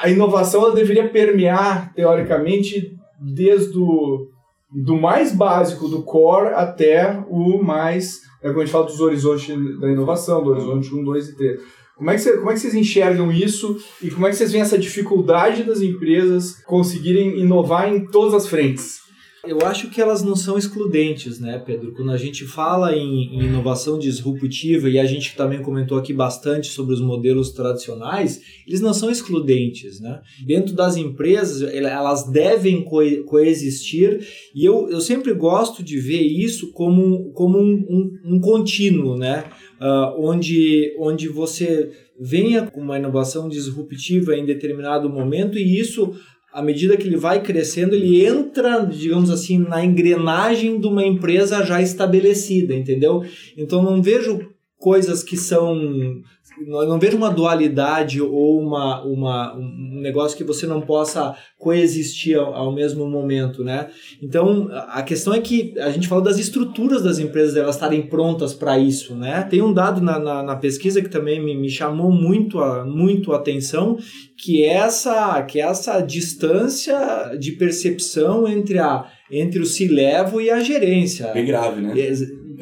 a 0.00 0.08
inovação 0.08 0.62
ela 0.62 0.74
deveria 0.74 1.08
permear, 1.08 1.92
teoricamente, 1.94 2.96
desde 3.20 3.78
o 3.78 4.28
do 4.74 4.96
mais 4.96 5.34
básico 5.34 5.86
do 5.86 6.02
core 6.02 6.54
até 6.54 7.22
o 7.28 7.62
mais, 7.62 8.20
é 8.42 8.48
quando 8.48 8.62
a 8.62 8.64
gente 8.64 8.72
fala 8.72 8.86
dos 8.86 9.00
horizontes 9.00 9.48
da 9.78 9.90
inovação, 9.90 10.42
do 10.42 10.50
horizonte 10.50 10.94
1, 10.94 11.04
2 11.04 11.28
e 11.28 11.36
3. 11.36 11.60
Como 11.96 12.10
é, 12.10 12.14
que 12.14 12.20
você, 12.20 12.36
como 12.38 12.50
é 12.50 12.54
que 12.54 12.60
vocês 12.60 12.74
enxergam 12.74 13.30
isso 13.30 13.76
e 14.02 14.10
como 14.10 14.26
é 14.26 14.30
que 14.30 14.36
vocês 14.36 14.50
veem 14.50 14.62
essa 14.62 14.78
dificuldade 14.78 15.62
das 15.62 15.82
empresas 15.82 16.62
conseguirem 16.64 17.38
inovar 17.38 17.92
em 17.92 18.06
todas 18.06 18.34
as 18.34 18.46
frentes? 18.48 19.02
Eu 19.44 19.58
acho 19.66 19.90
que 19.90 20.00
elas 20.00 20.22
não 20.22 20.36
são 20.36 20.56
excludentes, 20.56 21.40
né, 21.40 21.58
Pedro? 21.58 21.92
Quando 21.92 22.12
a 22.12 22.16
gente 22.16 22.44
fala 22.44 22.94
em, 22.94 23.24
em, 23.34 23.46
inovação 23.46 23.98
disruptiva, 23.98 24.88
e 24.88 25.00
a 25.00 25.04
gente 25.04 25.34
também 25.34 25.60
comentou 25.60 25.98
aqui 25.98 26.12
bastante 26.12 26.68
sobre 26.68 26.94
os 26.94 27.00
modelos 27.00 27.50
tradicionais, 27.50 28.40
eles 28.64 28.80
não 28.80 28.94
são 28.94 29.10
excludentes, 29.10 29.98
né? 29.98 30.20
Dentro 30.46 30.74
das 30.74 30.96
empresas, 30.96 31.60
elas 31.74 32.22
devem 32.30 32.84
co 32.84 33.00
coexistir, 33.26 34.24
e 34.54 34.64
eu, 34.64 34.88
eu 34.88 35.00
sempre 35.00 35.34
gosto 35.34 35.82
de 35.82 35.98
ver 35.98 36.22
isso 36.22 36.70
como, 36.70 37.32
como 37.32 37.58
um, 37.58 37.84
um, 37.90 38.36
um 38.36 38.40
contínuo, 38.40 39.18
né? 39.18 39.44
Uh, 39.80 40.24
onde, 40.24 40.94
onde 41.00 41.26
você 41.26 41.90
venha 42.20 42.66
com 42.66 42.80
uma 42.80 42.96
inovação 42.96 43.48
disruptiva 43.48 44.36
em 44.36 44.46
determinado 44.46 45.10
momento 45.10 45.58
e 45.58 45.80
isso 45.80 46.14
à 46.52 46.62
medida 46.62 46.96
que 46.96 47.06
ele 47.06 47.16
vai 47.16 47.42
crescendo, 47.42 47.94
ele 47.94 48.24
entra, 48.24 48.84
digamos 48.84 49.30
assim, 49.30 49.58
na 49.58 49.84
engrenagem 49.84 50.78
de 50.78 50.86
uma 50.86 51.04
empresa 51.04 51.64
já 51.64 51.80
estabelecida, 51.80 52.74
entendeu? 52.74 53.24
Então 53.56 53.82
não 53.82 54.02
vejo 54.02 54.50
coisas 54.76 55.22
que 55.22 55.36
são 55.36 56.20
não 56.66 56.98
vejo 56.98 57.16
uma 57.16 57.30
dualidade 57.30 58.20
ou 58.20 58.60
uma, 58.60 59.02
uma, 59.04 59.56
um 59.56 60.00
negócio 60.00 60.36
que 60.36 60.44
você 60.44 60.66
não 60.66 60.80
possa 60.80 61.34
coexistir 61.58 62.36
ao, 62.36 62.54
ao, 62.54 62.72
mesmo 62.72 63.08
momento, 63.08 63.62
né? 63.62 63.88
Então, 64.20 64.68
a 64.88 65.02
questão 65.02 65.32
é 65.32 65.40
que 65.40 65.74
a 65.78 65.90
gente 65.90 66.08
falou 66.08 66.22
das 66.22 66.38
estruturas 66.38 67.02
das 67.02 67.18
empresas, 67.18 67.56
elas 67.56 67.76
estarem 67.76 68.02
prontas 68.02 68.52
para 68.52 68.78
isso, 68.78 69.14
né? 69.14 69.42
Tem 69.42 69.62
um 69.62 69.72
dado 69.72 70.00
na, 70.00 70.18
na, 70.18 70.42
na, 70.42 70.56
pesquisa 70.56 71.00
que 71.00 71.08
também 71.08 71.42
me, 71.42 71.56
me 71.56 71.70
chamou 71.70 72.10
muito 72.10 72.58
a, 72.58 72.84
muito 72.84 73.32
a 73.32 73.36
atenção, 73.36 73.96
que 74.36 74.64
é 74.64 74.74
essa, 74.74 75.40
que 75.42 75.60
é 75.60 75.64
essa 75.64 76.00
distância 76.00 77.36
de 77.38 77.52
percepção 77.52 78.48
entre, 78.48 78.78
a, 78.78 79.06
entre 79.30 79.60
o 79.60 79.66
C-level 79.66 80.40
e 80.40 80.50
a 80.50 80.60
gerência. 80.60 81.28
Bem 81.28 81.46
grave, 81.46 81.80
né? 81.80 81.94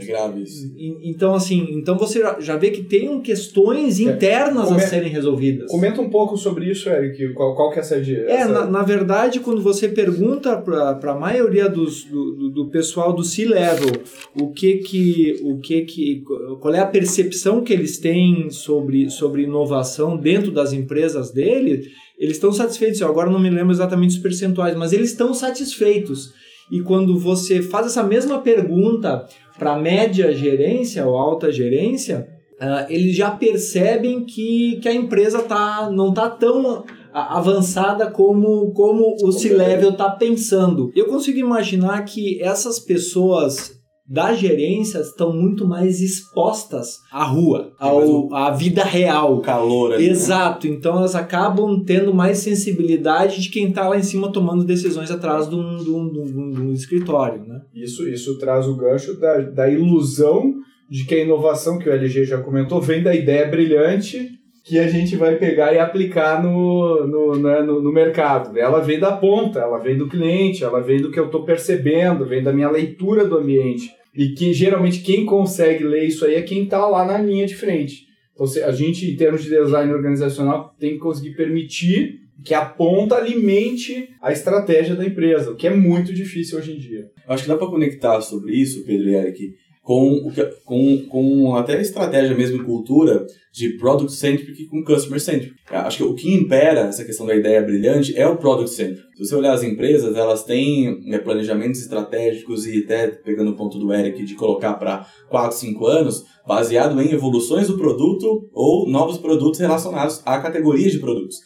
É 0.04 0.06
grave 0.06 0.42
isso. 0.42 0.72
Então, 1.02 1.34
assim, 1.34 1.68
então 1.72 1.96
você 1.98 2.22
já 2.40 2.56
vê 2.56 2.70
que 2.70 2.82
tem 2.82 3.20
questões 3.20 4.00
é. 4.00 4.04
internas 4.04 4.70
é. 4.70 4.74
a 4.74 4.78
serem 4.78 5.10
resolvidas. 5.10 5.70
Comenta 5.70 6.00
um 6.00 6.10
pouco 6.10 6.36
sobre 6.36 6.70
isso, 6.70 6.88
Eric. 6.88 7.34
Qual, 7.34 7.54
qual 7.54 7.70
que 7.70 7.78
é 7.78 7.82
essa... 7.82 7.96
É, 7.96 8.44
na, 8.46 8.66
na 8.66 8.82
verdade, 8.82 9.40
quando 9.40 9.60
você 9.60 9.88
pergunta 9.88 10.56
para 10.56 11.12
a 11.12 11.18
maioria 11.18 11.68
dos, 11.68 12.04
do, 12.04 12.50
do 12.50 12.70
pessoal 12.70 13.12
do 13.12 13.24
C-Level 13.24 13.92
o 14.40 14.52
que 14.52 14.78
que... 14.78 15.40
O 15.42 15.58
que 15.58 15.82
que 15.82 16.22
qual 16.60 16.74
é 16.74 16.80
a 16.80 16.86
percepção 16.86 17.62
que 17.62 17.72
eles 17.72 17.98
têm 17.98 18.50
sobre, 18.50 19.10
sobre 19.10 19.42
inovação 19.42 20.16
dentro 20.16 20.50
das 20.50 20.72
empresas 20.72 21.30
dele, 21.30 21.90
eles 22.18 22.36
estão 22.36 22.52
satisfeitos. 22.52 23.00
Eu 23.00 23.08
agora 23.08 23.30
não 23.30 23.40
me 23.40 23.50
lembro 23.50 23.72
exatamente 23.72 24.16
os 24.16 24.22
percentuais, 24.22 24.76
mas 24.76 24.92
eles 24.92 25.10
estão 25.10 25.32
satisfeitos. 25.34 26.32
E 26.70 26.80
quando 26.80 27.18
você 27.18 27.62
faz 27.62 27.86
essa 27.86 28.02
mesma 28.02 28.38
pergunta 28.40 29.26
para 29.58 29.78
média 29.78 30.32
gerência 30.32 31.06
ou 31.06 31.16
alta 31.16 31.50
gerência, 31.50 32.28
uh, 32.60 32.86
eles 32.88 33.16
já 33.16 33.30
percebem 33.30 34.24
que, 34.24 34.78
que 34.80 34.88
a 34.88 34.94
empresa 34.94 35.42
tá, 35.42 35.90
não 35.90 36.10
está 36.10 36.28
tão 36.30 36.84
avançada 37.12 38.08
como, 38.08 38.70
como 38.72 39.16
o 39.22 39.32
C-Level 39.32 39.90
está 39.90 40.10
pensando. 40.10 40.92
Eu 40.94 41.06
consigo 41.06 41.38
imaginar 41.38 42.04
que 42.04 42.40
essas 42.40 42.78
pessoas 42.78 43.79
da 44.10 44.32
gerência 44.34 44.98
estão 44.98 45.32
muito 45.32 45.68
mais 45.68 46.00
expostas 46.00 46.98
à 47.12 47.22
rua, 47.22 47.72
ao, 47.78 48.34
à 48.34 48.50
vida 48.50 48.82
real. 48.82 49.36
O 49.36 49.40
calor 49.40 49.92
ali, 49.92 50.06
né? 50.06 50.10
Exato. 50.10 50.66
Né? 50.66 50.74
Então 50.74 50.98
elas 50.98 51.14
acabam 51.14 51.84
tendo 51.84 52.12
mais 52.12 52.38
sensibilidade 52.38 53.40
de 53.40 53.48
quem 53.48 53.68
está 53.68 53.88
lá 53.88 53.96
em 53.96 54.02
cima 54.02 54.32
tomando 54.32 54.64
decisões 54.64 55.12
atrás 55.12 55.48
de 55.48 55.54
um, 55.54 55.76
de 55.76 55.90
um, 55.90 56.10
de 56.10 56.18
um, 56.18 56.50
de 56.50 56.60
um 56.60 56.72
escritório. 56.72 57.44
Né? 57.46 57.60
Isso, 57.72 58.08
isso 58.08 58.36
traz 58.36 58.66
o 58.66 58.74
gancho 58.74 59.14
da, 59.14 59.38
da 59.42 59.70
ilusão 59.70 60.54
de 60.90 61.04
que 61.04 61.14
a 61.14 61.22
inovação, 61.22 61.78
que 61.78 61.88
o 61.88 61.92
LG 61.92 62.24
já 62.24 62.38
comentou, 62.42 62.80
vem 62.80 63.04
da 63.04 63.14
ideia 63.14 63.46
brilhante 63.46 64.40
que 64.64 64.76
a 64.78 64.88
gente 64.88 65.16
vai 65.16 65.36
pegar 65.36 65.72
e 65.72 65.78
aplicar 65.78 66.42
no, 66.42 67.06
no, 67.06 67.36
né, 67.36 67.62
no, 67.62 67.80
no, 67.80 67.92
mercado. 67.92 68.58
Ela 68.58 68.80
vem 68.80 68.98
da 68.98 69.12
ponta, 69.12 69.60
ela 69.60 69.78
vem 69.78 69.96
do 69.96 70.08
cliente, 70.08 70.64
ela 70.64 70.80
vem 70.80 71.00
do 71.00 71.10
que 71.10 71.18
eu 71.18 71.26
estou 71.26 71.44
percebendo, 71.44 72.26
vem 72.26 72.42
da 72.42 72.52
minha 72.52 72.70
leitura 72.70 73.24
do 73.24 73.38
ambiente. 73.38 73.99
E 74.14 74.30
que 74.30 74.52
geralmente 74.52 75.00
quem 75.00 75.24
consegue 75.24 75.84
ler 75.84 76.04
isso 76.04 76.24
aí 76.24 76.34
é 76.34 76.42
quem 76.42 76.64
está 76.64 76.86
lá 76.86 77.04
na 77.04 77.18
linha 77.18 77.46
de 77.46 77.54
frente. 77.54 78.06
Então, 78.32 78.46
a 78.64 78.72
gente, 78.72 79.10
em 79.10 79.16
termos 79.16 79.42
de 79.42 79.50
design 79.50 79.92
organizacional, 79.92 80.74
tem 80.78 80.92
que 80.92 80.98
conseguir 80.98 81.36
permitir 81.36 82.20
que 82.44 82.54
a 82.54 82.64
ponta 82.64 83.16
alimente 83.16 84.08
a 84.20 84.32
estratégia 84.32 84.94
da 84.94 85.04
empresa, 85.04 85.50
o 85.50 85.56
que 85.56 85.66
é 85.66 85.74
muito 85.74 86.12
difícil 86.12 86.58
hoje 86.58 86.72
em 86.72 86.78
dia. 86.78 87.10
Acho 87.28 87.42
que 87.44 87.48
dá 87.48 87.56
para 87.56 87.66
conectar 87.66 88.20
sobre 88.22 88.54
isso, 88.54 88.84
Pedro 88.84 89.10
e 89.10 89.14
Eric, 89.14 89.54
com, 89.90 90.30
com, 90.64 91.06
com 91.08 91.56
até 91.56 91.76
a 91.76 91.80
estratégia 91.80 92.36
mesmo 92.36 92.62
e 92.62 92.64
cultura 92.64 93.26
de 93.52 93.70
product 93.70 94.12
centric 94.12 94.66
com 94.66 94.84
customer 94.84 95.18
centric. 95.18 95.52
Acho 95.68 95.96
que 95.96 96.04
o 96.04 96.14
que 96.14 96.32
impera 96.32 96.82
essa 96.82 97.04
questão 97.04 97.26
da 97.26 97.34
ideia 97.34 97.60
brilhante 97.60 98.16
é 98.16 98.24
o 98.24 98.36
product 98.36 98.70
centric. 98.70 99.02
Se 99.16 99.26
você 99.26 99.34
olhar 99.34 99.52
as 99.52 99.64
empresas, 99.64 100.14
elas 100.14 100.44
têm 100.44 101.04
né, 101.08 101.18
planejamentos 101.18 101.80
estratégicos 101.80 102.68
e 102.68 102.84
até 102.84 103.08
pegando 103.08 103.50
o 103.50 103.56
ponto 103.56 103.80
do 103.80 103.92
Eric 103.92 104.22
de 104.22 104.36
colocar 104.36 104.74
para 104.74 105.08
4, 105.28 105.58
5 105.58 105.84
anos, 105.84 106.24
baseado 106.46 107.02
em 107.02 107.10
evoluções 107.10 107.66
do 107.66 107.76
produto 107.76 108.48
ou 108.52 108.88
novos 108.88 109.18
produtos 109.18 109.58
relacionados 109.58 110.22
à 110.24 110.38
categoria 110.38 110.88
de 110.88 111.00
produtos. 111.00 111.38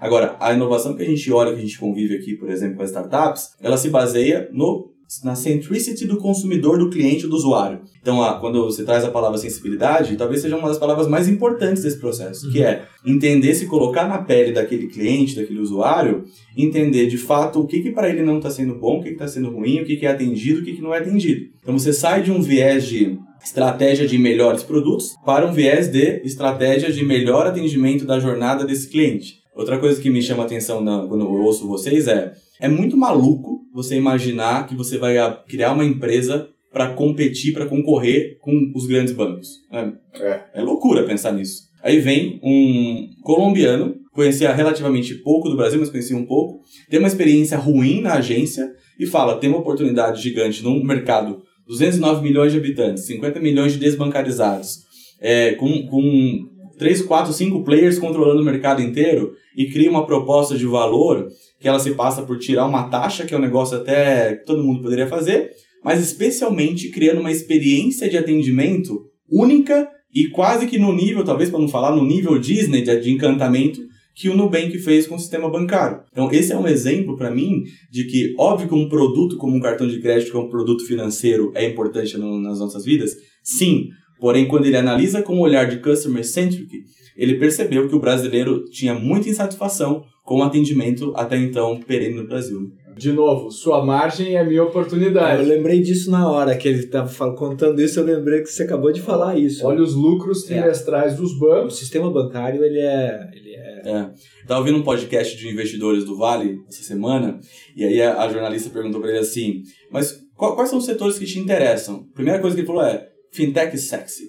Agora, 0.00 0.36
a 0.40 0.52
inovação 0.52 0.96
que 0.96 1.04
a 1.04 1.06
gente 1.06 1.30
olha, 1.30 1.52
que 1.52 1.58
a 1.58 1.64
gente 1.64 1.78
convive 1.78 2.16
aqui, 2.16 2.34
por 2.34 2.50
exemplo, 2.50 2.78
com 2.78 2.82
as 2.82 2.90
startups, 2.90 3.50
ela 3.60 3.76
se 3.76 3.88
baseia 3.88 4.48
no 4.52 4.91
na 5.22 5.34
centricity 5.34 6.06
do 6.06 6.16
consumidor, 6.16 6.78
do 6.78 6.90
cliente, 6.90 7.26
do 7.26 7.36
usuário. 7.36 7.80
Então, 8.00 8.22
ah, 8.22 8.38
quando 8.40 8.64
você 8.64 8.84
traz 8.84 9.04
a 9.04 9.10
palavra 9.10 9.38
sensibilidade, 9.38 10.16
talvez 10.16 10.40
seja 10.40 10.56
uma 10.56 10.68
das 10.68 10.78
palavras 10.78 11.08
mais 11.08 11.28
importantes 11.28 11.82
desse 11.82 11.98
processo, 11.98 12.46
uhum. 12.46 12.52
que 12.52 12.62
é 12.62 12.84
entender 13.04 13.54
se 13.54 13.66
colocar 13.66 14.08
na 14.08 14.18
pele 14.18 14.52
daquele 14.52 14.86
cliente, 14.86 15.36
daquele 15.36 15.60
usuário, 15.60 16.24
entender 16.56 17.06
de 17.06 17.18
fato 17.18 17.60
o 17.60 17.66
que, 17.66 17.80
que 17.80 17.90
para 17.90 18.08
ele 18.08 18.22
não 18.22 18.38
está 18.38 18.50
sendo 18.50 18.74
bom, 18.76 18.98
o 18.98 19.02
que 19.02 19.10
está 19.10 19.28
sendo 19.28 19.50
ruim, 19.50 19.80
o 19.80 19.84
que, 19.84 19.96
que 19.96 20.06
é 20.06 20.10
atendido, 20.10 20.60
o 20.60 20.64
que, 20.64 20.74
que 20.74 20.82
não 20.82 20.94
é 20.94 20.98
atendido. 20.98 21.46
Então, 21.62 21.78
você 21.78 21.92
sai 21.92 22.22
de 22.22 22.30
um 22.30 22.40
viés 22.40 22.86
de 22.86 23.18
estratégia 23.44 24.06
de 24.06 24.16
melhores 24.18 24.62
produtos 24.62 25.10
para 25.24 25.46
um 25.46 25.52
viés 25.52 25.88
de 25.88 26.22
estratégia 26.24 26.92
de 26.92 27.04
melhor 27.04 27.46
atendimento 27.46 28.04
da 28.04 28.20
jornada 28.20 28.64
desse 28.64 28.88
cliente. 28.88 29.42
Outra 29.54 29.78
coisa 29.78 30.00
que 30.00 30.08
me 30.08 30.22
chama 30.22 30.44
a 30.44 30.46
atenção 30.46 30.80
na, 30.80 31.06
quando 31.06 31.24
eu 31.24 31.30
ouço 31.30 31.66
vocês 31.66 32.06
é 32.06 32.32
é 32.62 32.68
muito 32.68 32.96
maluco 32.96 33.51
você 33.72 33.96
imaginar 33.96 34.66
que 34.66 34.74
você 34.74 34.98
vai 34.98 35.16
criar 35.46 35.72
uma 35.72 35.84
empresa 35.84 36.48
para 36.72 36.94
competir, 36.94 37.52
para 37.52 37.66
concorrer 37.66 38.38
com 38.40 38.72
os 38.74 38.86
grandes 38.86 39.12
bancos. 39.12 39.48
É, 39.70 39.92
é. 40.14 40.44
é 40.54 40.62
loucura 40.62 41.04
pensar 41.04 41.32
nisso. 41.32 41.70
Aí 41.82 41.98
vem 41.98 42.40
um 42.42 43.10
colombiano, 43.22 43.96
conhecia 44.12 44.52
relativamente 44.52 45.14
pouco 45.16 45.48
do 45.48 45.56
Brasil, 45.56 45.80
mas 45.80 45.90
conhecia 45.90 46.16
um 46.16 46.24
pouco, 46.24 46.62
tem 46.88 46.98
uma 46.98 47.08
experiência 47.08 47.58
ruim 47.58 48.00
na 48.00 48.14
agência 48.14 48.72
e 48.98 49.06
fala: 49.06 49.36
tem 49.36 49.50
uma 49.50 49.58
oportunidade 49.58 50.22
gigante 50.22 50.62
num 50.62 50.82
mercado 50.82 51.42
209 51.66 52.22
milhões 52.22 52.52
de 52.52 52.58
habitantes, 52.58 53.04
50 53.04 53.40
milhões 53.40 53.72
de 53.72 53.78
desbancarizados, 53.78 54.84
é, 55.20 55.52
com, 55.52 55.86
com 55.86 56.48
3, 56.82 57.02
4, 57.02 57.32
5 57.32 57.62
players 57.62 57.96
controlando 57.96 58.42
o 58.42 58.44
mercado 58.44 58.82
inteiro 58.82 59.34
e 59.56 59.66
cria 59.66 59.88
uma 59.88 60.04
proposta 60.04 60.58
de 60.58 60.66
valor 60.66 61.28
que 61.60 61.68
ela 61.68 61.78
se 61.78 61.92
passa 61.92 62.22
por 62.22 62.38
tirar 62.40 62.66
uma 62.66 62.88
taxa, 62.88 63.24
que 63.24 63.32
é 63.32 63.38
um 63.38 63.40
negócio 63.40 63.76
até 63.76 64.34
que 64.34 64.44
todo 64.44 64.64
mundo 64.64 64.82
poderia 64.82 65.06
fazer, 65.06 65.52
mas 65.84 66.02
especialmente 66.02 66.90
criando 66.90 67.20
uma 67.20 67.30
experiência 67.30 68.10
de 68.10 68.18
atendimento 68.18 69.00
única 69.30 69.88
e 70.12 70.26
quase 70.26 70.66
que 70.66 70.76
no 70.76 70.92
nível, 70.92 71.22
talvez 71.22 71.50
para 71.50 71.60
não 71.60 71.68
falar, 71.68 71.94
no 71.94 72.04
nível 72.04 72.36
Disney 72.36 72.82
de, 72.82 73.12
encantamento 73.12 73.80
que 74.12 74.28
o 74.28 74.36
Nubank 74.36 74.76
fez 74.78 75.06
com 75.06 75.14
o 75.14 75.18
sistema 75.20 75.48
bancário. 75.48 76.00
Então, 76.10 76.32
esse 76.32 76.52
é 76.52 76.58
um 76.58 76.66
exemplo 76.66 77.16
para 77.16 77.30
mim 77.30 77.62
de 77.92 78.04
que, 78.08 78.34
óbvio 78.36 78.66
que 78.66 78.74
um 78.74 78.88
produto 78.88 79.36
como 79.36 79.56
um 79.56 79.60
cartão 79.60 79.86
de 79.86 80.00
crédito, 80.00 80.32
que 80.32 80.36
é 80.36 80.40
um 80.40 80.50
produto 80.50 80.84
financeiro, 80.84 81.52
é 81.54 81.64
importante 81.64 82.18
no, 82.18 82.40
nas 82.40 82.58
nossas 82.58 82.84
vidas, 82.84 83.12
sim. 83.40 83.88
Porém, 84.22 84.46
quando 84.46 84.66
ele 84.66 84.76
analisa 84.76 85.20
com 85.20 85.34
o 85.34 85.40
olhar 85.40 85.68
de 85.68 85.80
customer 85.80 86.24
centric, 86.24 86.84
ele 87.16 87.40
percebeu 87.40 87.88
que 87.88 87.96
o 87.96 87.98
brasileiro 87.98 88.64
tinha 88.66 88.94
muita 88.94 89.28
insatisfação 89.28 90.04
com 90.22 90.38
o 90.38 90.42
atendimento 90.44 91.12
até 91.16 91.36
então 91.36 91.80
perene 91.80 92.14
no 92.14 92.28
Brasil. 92.28 92.70
De 92.96 93.10
novo, 93.10 93.50
sua 93.50 93.84
margem 93.84 94.36
é 94.36 94.44
minha 94.44 94.62
oportunidade. 94.62 95.42
Eu 95.42 95.48
lembrei 95.48 95.82
disso 95.82 96.08
na 96.08 96.30
hora 96.30 96.56
que 96.56 96.68
ele 96.68 96.84
estava 96.84 97.34
contando 97.34 97.82
isso, 97.82 97.98
eu 97.98 98.04
lembrei 98.04 98.42
que 98.42 98.46
você 98.46 98.62
acabou 98.62 98.92
de 98.92 99.00
falar 99.00 99.36
isso. 99.36 99.66
Olha 99.66 99.82
os 99.82 99.92
lucros 99.92 100.48
é. 100.48 100.54
trimestrais 100.54 101.14
é. 101.14 101.16
dos 101.16 101.36
bancos. 101.36 101.74
O 101.74 101.76
sistema 101.76 102.08
bancário, 102.08 102.62
ele 102.62 102.78
é... 102.78 103.28
Ele 103.32 103.56
é... 103.56 103.82
é. 103.84 104.10
Estava 104.42 104.60
ouvindo 104.60 104.78
um 104.78 104.84
podcast 104.84 105.36
de 105.36 105.48
investidores 105.48 106.04
do 106.04 106.16
Vale 106.16 106.60
essa 106.68 106.84
semana, 106.84 107.40
e 107.74 107.84
aí 107.84 108.00
a, 108.00 108.22
a 108.22 108.28
jornalista 108.28 108.70
perguntou 108.70 109.00
para 109.00 109.10
ele 109.10 109.18
assim, 109.18 109.62
mas 109.90 110.20
quais 110.36 110.68
são 110.68 110.78
os 110.78 110.84
setores 110.84 111.18
que 111.18 111.26
te 111.26 111.40
interessam? 111.40 112.06
A 112.12 112.14
primeira 112.14 112.38
coisa 112.38 112.54
que 112.54 112.60
ele 112.60 112.68
falou 112.68 112.84
é, 112.84 113.08
fintech 113.32 113.76
sexy. 113.78 114.24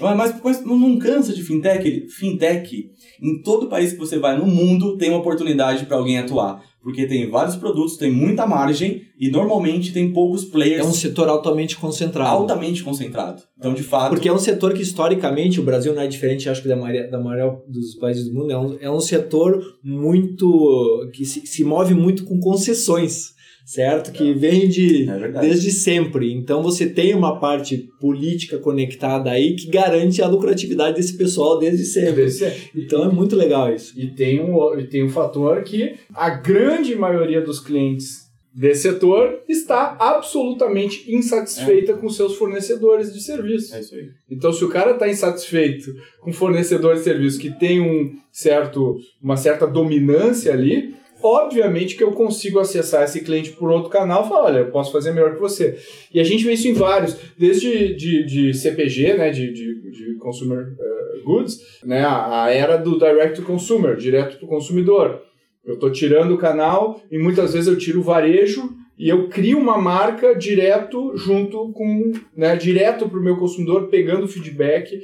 Mas, 0.00 0.16
mas, 0.16 0.40
mas 0.42 0.64
não 0.64 0.98
cansa 0.98 1.32
de 1.32 1.42
fintech? 1.42 2.08
Fintech, 2.08 2.90
em 3.22 3.42
todo 3.42 3.68
país 3.68 3.92
que 3.92 3.98
você 3.98 4.18
vai 4.18 4.36
no 4.36 4.46
mundo, 4.46 4.96
tem 4.96 5.10
uma 5.10 5.20
oportunidade 5.20 5.86
para 5.86 5.96
alguém 5.96 6.18
atuar. 6.18 6.62
Porque 6.82 7.04
tem 7.04 7.28
vários 7.28 7.56
produtos, 7.56 7.96
tem 7.96 8.12
muita 8.12 8.46
margem 8.46 9.02
e 9.18 9.28
normalmente 9.28 9.92
tem 9.92 10.12
poucos 10.12 10.44
É 10.44 10.50
players 10.50 10.86
um 10.86 10.92
setor 10.92 11.28
altamente 11.28 11.76
concentrado. 11.76 12.30
altamente 12.30 12.84
concentrado. 12.84 13.42
Então, 13.58 13.74
de 13.74 13.82
fato. 13.82 14.10
Porque 14.10 14.28
é 14.28 14.32
um 14.32 14.38
setor 14.38 14.72
que, 14.72 14.82
historicamente, 14.82 15.58
o 15.58 15.64
Brasil 15.64 15.92
não 15.92 16.02
é 16.02 16.06
diferente, 16.06 16.48
acho 16.48 16.62
que 16.62 16.68
da 16.68 16.76
maioria, 16.76 17.10
da 17.10 17.18
maioria 17.18 17.58
dos 17.66 17.96
países 17.96 18.28
do 18.28 18.34
mundo, 18.34 18.52
é 18.52 18.58
um, 18.58 18.76
é 18.82 18.90
um 18.90 19.00
setor 19.00 19.60
muito. 19.82 21.10
que 21.12 21.24
se, 21.24 21.44
se 21.44 21.64
move 21.64 21.92
muito 21.92 22.24
com 22.24 22.38
concessões, 22.38 23.34
certo? 23.66 24.12
Que 24.12 24.32
vem 24.32 24.68
de. 24.68 25.06
É 25.10 25.28
desde 25.40 25.70
sempre. 25.72 26.32
Então 26.32 26.62
você 26.62 26.86
tem 26.86 27.12
uma 27.14 27.38
parte 27.40 27.88
política 28.00 28.58
conectada 28.58 29.30
aí 29.30 29.56
que 29.56 29.68
garante 29.68 30.22
a 30.22 30.28
lucratividade 30.28 30.96
desse 30.96 31.18
pessoal 31.18 31.58
desde 31.58 31.84
sempre. 31.84 32.24
Desse- 32.26 32.70
Então 32.74 33.04
é 33.04 33.12
muito 33.12 33.34
legal 33.34 33.74
isso. 33.74 33.92
E 33.98 34.06
tem 34.06 34.40
um, 34.40 34.78
e 34.78 34.86
tem 34.86 35.02
um 35.04 35.08
fator 35.10 35.62
que 35.64 35.94
a 36.14 36.30
grande 36.30 36.94
maioria 36.94 37.40
dos 37.40 37.58
clientes 37.58 38.24
desse 38.54 38.82
setor 38.84 39.40
está 39.48 39.96
absolutamente 40.00 41.04
insatisfeita 41.12 41.92
com 41.94 42.08
seus 42.08 42.36
fornecedores 42.36 43.12
de 43.12 43.20
serviço. 43.20 43.74
É 43.74 43.80
isso 43.80 43.94
aí. 43.94 44.08
Então, 44.30 44.50
se 44.52 44.64
o 44.64 44.68
cara 44.70 44.92
está 44.92 45.06
insatisfeito 45.08 45.92
com 46.22 46.32
fornecedor 46.32 46.94
de 46.94 47.00
serviço 47.02 47.38
que 47.38 47.50
tem 47.58 47.80
um 47.82 48.14
certo, 48.32 48.96
uma 49.22 49.36
certa 49.36 49.66
dominância 49.66 50.52
ali, 50.54 50.94
obviamente 51.22 51.96
que 51.96 52.04
eu 52.04 52.12
consigo 52.12 52.58
acessar 52.58 53.04
esse 53.04 53.22
cliente 53.22 53.52
por 53.52 53.70
outro 53.70 53.90
canal 53.90 54.24
e 54.24 54.28
falar, 54.28 54.44
olha, 54.44 54.58
eu 54.58 54.70
posso 54.70 54.92
fazer 54.92 55.12
melhor 55.12 55.34
que 55.34 55.40
você. 55.40 55.78
E 56.12 56.20
a 56.20 56.24
gente 56.24 56.44
vê 56.44 56.52
isso 56.52 56.68
em 56.68 56.72
vários, 56.72 57.16
desde 57.38 57.94
de, 57.94 58.24
de 58.24 58.54
CPG, 58.54 59.14
né, 59.14 59.30
de, 59.30 59.52
de, 59.52 59.90
de 59.90 60.14
Consumer 60.16 60.74
eh, 60.78 61.22
Goods, 61.24 61.58
né, 61.84 62.04
a, 62.04 62.44
a 62.44 62.50
era 62.50 62.76
do 62.76 62.98
Direct 62.98 63.40
to 63.40 63.46
Consumer, 63.46 63.96
direto 63.96 64.36
para 64.36 64.46
o 64.46 64.48
consumidor. 64.48 65.22
Eu 65.64 65.74
estou 65.74 65.90
tirando 65.90 66.32
o 66.32 66.38
canal 66.38 67.02
e 67.10 67.18
muitas 67.18 67.52
vezes 67.52 67.66
eu 67.66 67.76
tiro 67.76 68.00
o 68.00 68.04
varejo 68.04 68.70
e 68.98 69.08
eu 69.08 69.28
crio 69.28 69.58
uma 69.58 69.76
marca 69.76 70.34
direto 70.34 71.16
junto 71.16 71.72
com, 71.72 72.12
né, 72.36 72.56
direto 72.56 73.08
para 73.08 73.18
o 73.18 73.22
meu 73.22 73.36
consumidor, 73.36 73.88
pegando 73.88 74.28
feedback. 74.28 75.00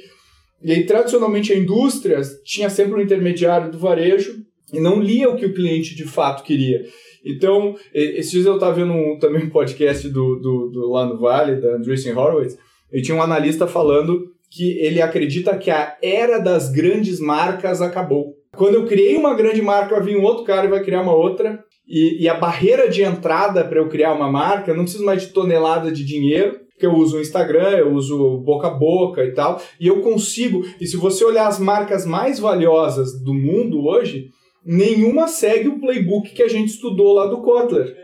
E 0.63 0.71
aí, 0.71 0.85
tradicionalmente, 0.85 1.51
a 1.51 1.57
indústria 1.57 2.21
tinha 2.45 2.69
sempre 2.69 2.95
um 2.95 3.01
intermediário 3.01 3.69
do 3.69 3.77
varejo 3.77 4.42
e 4.73 4.79
não 4.79 4.99
lia 4.99 5.29
o 5.29 5.35
que 5.35 5.45
o 5.45 5.53
cliente 5.53 5.95
de 5.95 6.03
fato 6.03 6.43
queria. 6.43 6.83
Então, 7.23 7.75
esses 7.93 8.31
dias 8.31 8.45
eu 8.45 8.55
estava 8.55 8.73
vendo 8.73 8.91
um, 8.91 9.17
também 9.17 9.45
um 9.45 9.49
podcast 9.49 10.09
do, 10.09 10.35
do, 10.35 10.69
do 10.69 10.91
lá 10.91 11.05
no 11.05 11.17
Vale, 11.17 11.61
da 11.61 11.75
Andreessen 11.75 12.13
Horowitz, 12.13 12.57
e 12.91 13.01
tinha 13.01 13.15
um 13.15 13.21
analista 13.21 13.65
falando 13.65 14.33
que 14.51 14.77
ele 14.79 15.01
acredita 15.01 15.57
que 15.57 15.71
a 15.71 15.97
era 16.01 16.37
das 16.37 16.69
grandes 16.69 17.19
marcas 17.19 17.81
acabou. 17.81 18.35
Quando 18.55 18.75
eu 18.75 18.85
criei 18.85 19.15
uma 19.15 19.33
grande 19.33 19.61
marca, 19.61 19.95
vai 19.95 20.03
vir 20.03 20.17
um 20.17 20.23
outro 20.23 20.43
cara 20.43 20.67
e 20.67 20.69
vai 20.69 20.83
criar 20.83 21.01
uma 21.01 21.15
outra. 21.15 21.63
E, 21.87 22.23
e 22.23 22.29
a 22.29 22.35
barreira 22.35 22.87
de 22.87 23.01
entrada 23.01 23.63
para 23.63 23.79
eu 23.79 23.89
criar 23.89 24.13
uma 24.13 24.31
marca, 24.31 24.71
eu 24.71 24.75
não 24.75 24.83
preciso 24.83 25.05
mais 25.05 25.23
de 25.23 25.29
tonelada 25.29 25.91
de 25.91 26.05
dinheiro, 26.05 26.59
porque 26.69 26.85
eu 26.85 26.93
uso 26.93 27.17
o 27.17 27.21
Instagram, 27.21 27.69
eu 27.71 27.93
uso 27.93 28.37
boca 28.39 28.67
a 28.67 28.71
boca 28.71 29.23
e 29.23 29.31
tal, 29.31 29.61
e 29.79 29.87
eu 29.87 30.01
consigo. 30.01 30.63
E 30.79 30.85
se 30.85 30.97
você 30.97 31.25
olhar 31.25 31.47
as 31.47 31.59
marcas 31.59 32.05
mais 32.05 32.39
valiosas 32.39 33.19
do 33.19 33.33
mundo 33.33 33.85
hoje, 33.85 34.29
nenhuma 34.65 35.27
segue 35.27 35.67
o 35.67 35.79
playbook 35.79 36.31
que 36.31 36.43
a 36.43 36.47
gente 36.47 36.69
estudou 36.69 37.13
lá 37.13 37.27
do 37.27 37.41
Kotler. 37.41 37.95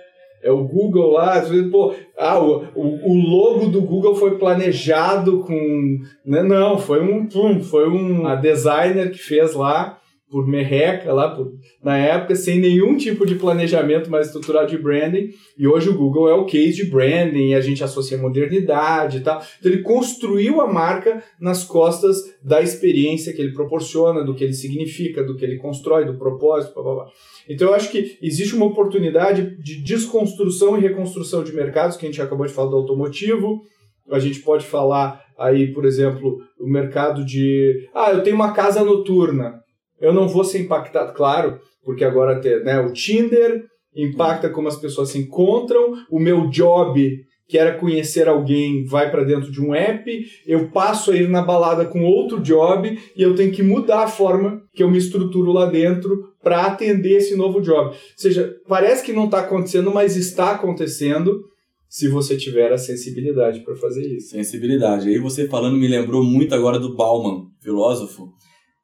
É 0.42 0.50
o 0.50 0.64
Google 0.64 1.12
lá, 1.12 1.34
às 1.34 1.50
vezes, 1.50 1.70
pô, 1.70 1.94
ah, 2.18 2.40
o, 2.40 2.66
o, 2.76 3.14
logo 3.14 3.68
do 3.68 3.82
Google 3.82 4.16
foi 4.16 4.38
planejado 4.38 5.40
com. 5.40 6.00
Né? 6.26 6.42
Não, 6.42 6.78
foi 6.78 7.02
um. 7.04 7.28
Pum, 7.28 7.60
foi 7.62 7.90
um 7.90 8.26
a 8.26 8.36
designer 8.36 9.12
que 9.12 9.18
fez 9.18 9.54
lá 9.54 10.00
por 10.30 10.48
merreca 10.48 11.12
lá 11.12 11.30
por, 11.30 11.54
na 11.84 11.98
época, 11.98 12.36
sem 12.36 12.60
nenhum 12.60 12.96
tipo 12.96 13.26
de 13.26 13.36
planejamento 13.36 14.12
mais 14.12 14.28
estruturado 14.28 14.70
de 14.70 14.78
branding. 14.78 15.30
E 15.58 15.68
hoje 15.68 15.90
o 15.90 15.98
Google 15.98 16.30
é 16.30 16.34
o 16.34 16.46
case 16.46 16.76
de 16.76 16.86
branding, 16.86 17.56
a 17.56 17.62
gente 17.62 17.84
associa 17.84 18.18
modernidade 18.18 19.18
e 19.18 19.22
tal. 19.22 19.42
Então 19.60 19.72
ele 19.72 19.82
construiu 19.82 20.62
a 20.62 20.72
marca 20.72 21.24
nas 21.40 21.64
costas 21.64 22.18
da 22.44 22.62
experiência 22.62 23.34
que 23.34 23.42
ele 23.42 23.54
proporciona, 23.54 24.24
do 24.24 24.36
que 24.36 24.44
ele 24.44 24.54
significa, 24.54 25.24
do 25.24 25.36
que 25.36 25.44
ele 25.44 25.58
constrói, 25.58 26.06
do 26.06 26.18
propósito, 26.18 26.76
blá 26.76 26.84
blá 26.84 26.94
blá. 26.94 27.12
Então 27.48 27.70
eu 27.70 27.74
acho 27.74 27.92
que 27.92 28.18
existe 28.22 28.56
uma 28.56 28.68
oportunidade 28.68 29.58
de 29.58 29.82
desconstrução 29.82 30.78
e 30.78 30.82
reconstrução 30.82 31.44
de 31.44 31.54
mercados, 31.54 31.98
que 31.98 32.06
a 32.06 32.10
gente 32.10 32.22
acabou 32.22 32.46
de 32.46 32.54
falar 32.54 32.70
do 32.70 32.78
automotivo. 32.78 33.64
A 34.12 34.20
gente 34.20 34.40
pode 34.42 34.66
falar 34.66 35.24
aí, 35.38 35.74
por 35.74 35.86
exemplo, 35.86 36.42
o 36.60 36.68
mercado 36.68 37.26
de. 37.26 37.88
Ah, 37.94 38.12
eu 38.12 38.22
tenho 38.22 38.36
uma 38.36 38.54
casa 38.54 38.84
noturna. 38.84 39.64
Eu 40.02 40.14
não 40.14 40.28
vou 40.28 40.44
ser 40.44 40.60
impactado, 40.60 41.14
claro, 41.14 41.60
porque 41.84 42.04
agora 42.04 42.40
tem, 42.40 42.64
né, 42.64 42.80
o 42.80 42.94
Tinder 42.94 43.64
impacta 43.96 44.50
como 44.50 44.68
as 44.68 44.78
pessoas 44.78 45.10
se 45.10 45.20
encontram, 45.20 45.94
o 46.10 46.20
meu 46.20 46.48
job, 46.50 47.20
que 47.48 47.58
era 47.58 47.76
conhecer 47.76 48.28
alguém, 48.28 48.86
vai 48.86 49.10
para 49.10 49.24
dentro 49.24 49.52
de 49.52 49.60
um 49.60 49.74
app, 49.74 50.26
eu 50.46 50.70
passo 50.70 51.12
a 51.12 51.16
ir 51.16 51.28
na 51.28 51.42
balada 51.42 51.84
com 51.86 52.04
outro 52.04 52.40
job 52.40 52.98
e 53.16 53.22
eu 53.22 53.34
tenho 53.34 53.52
que 53.52 53.64
mudar 53.64 54.04
a 54.04 54.08
forma 54.08 54.62
que 54.72 54.84
eu 54.84 54.90
me 54.90 55.00
estruturo 55.00 55.52
lá 55.52 55.66
dentro 55.66 56.30
para 56.44 56.68
atender 56.68 57.18
esse 57.18 57.36
novo 57.36 57.60
job. 57.60 57.90
Ou 57.90 57.96
seja, 58.16 58.56
parece 58.68 59.04
que 59.04 59.12
não 59.12 59.26
está 59.26 59.40
acontecendo, 59.40 59.92
mas 59.92 60.16
está 60.16 60.52
acontecendo 60.52 61.44
se 61.90 62.08
você 62.08 62.38
tiver 62.38 62.72
a 62.72 62.78
sensibilidade 62.78 63.62
para 63.62 63.76
fazer 63.76 64.06
isso. 64.06 64.30
Sensibilidade. 64.30 65.10
Aí 65.10 65.18
você 65.18 65.48
falando 65.48 65.76
me 65.76 65.88
lembrou 65.88 66.24
muito 66.24 66.54
agora 66.54 66.78
do 66.78 66.96
Bauman, 66.96 67.48
filósofo, 67.60 68.32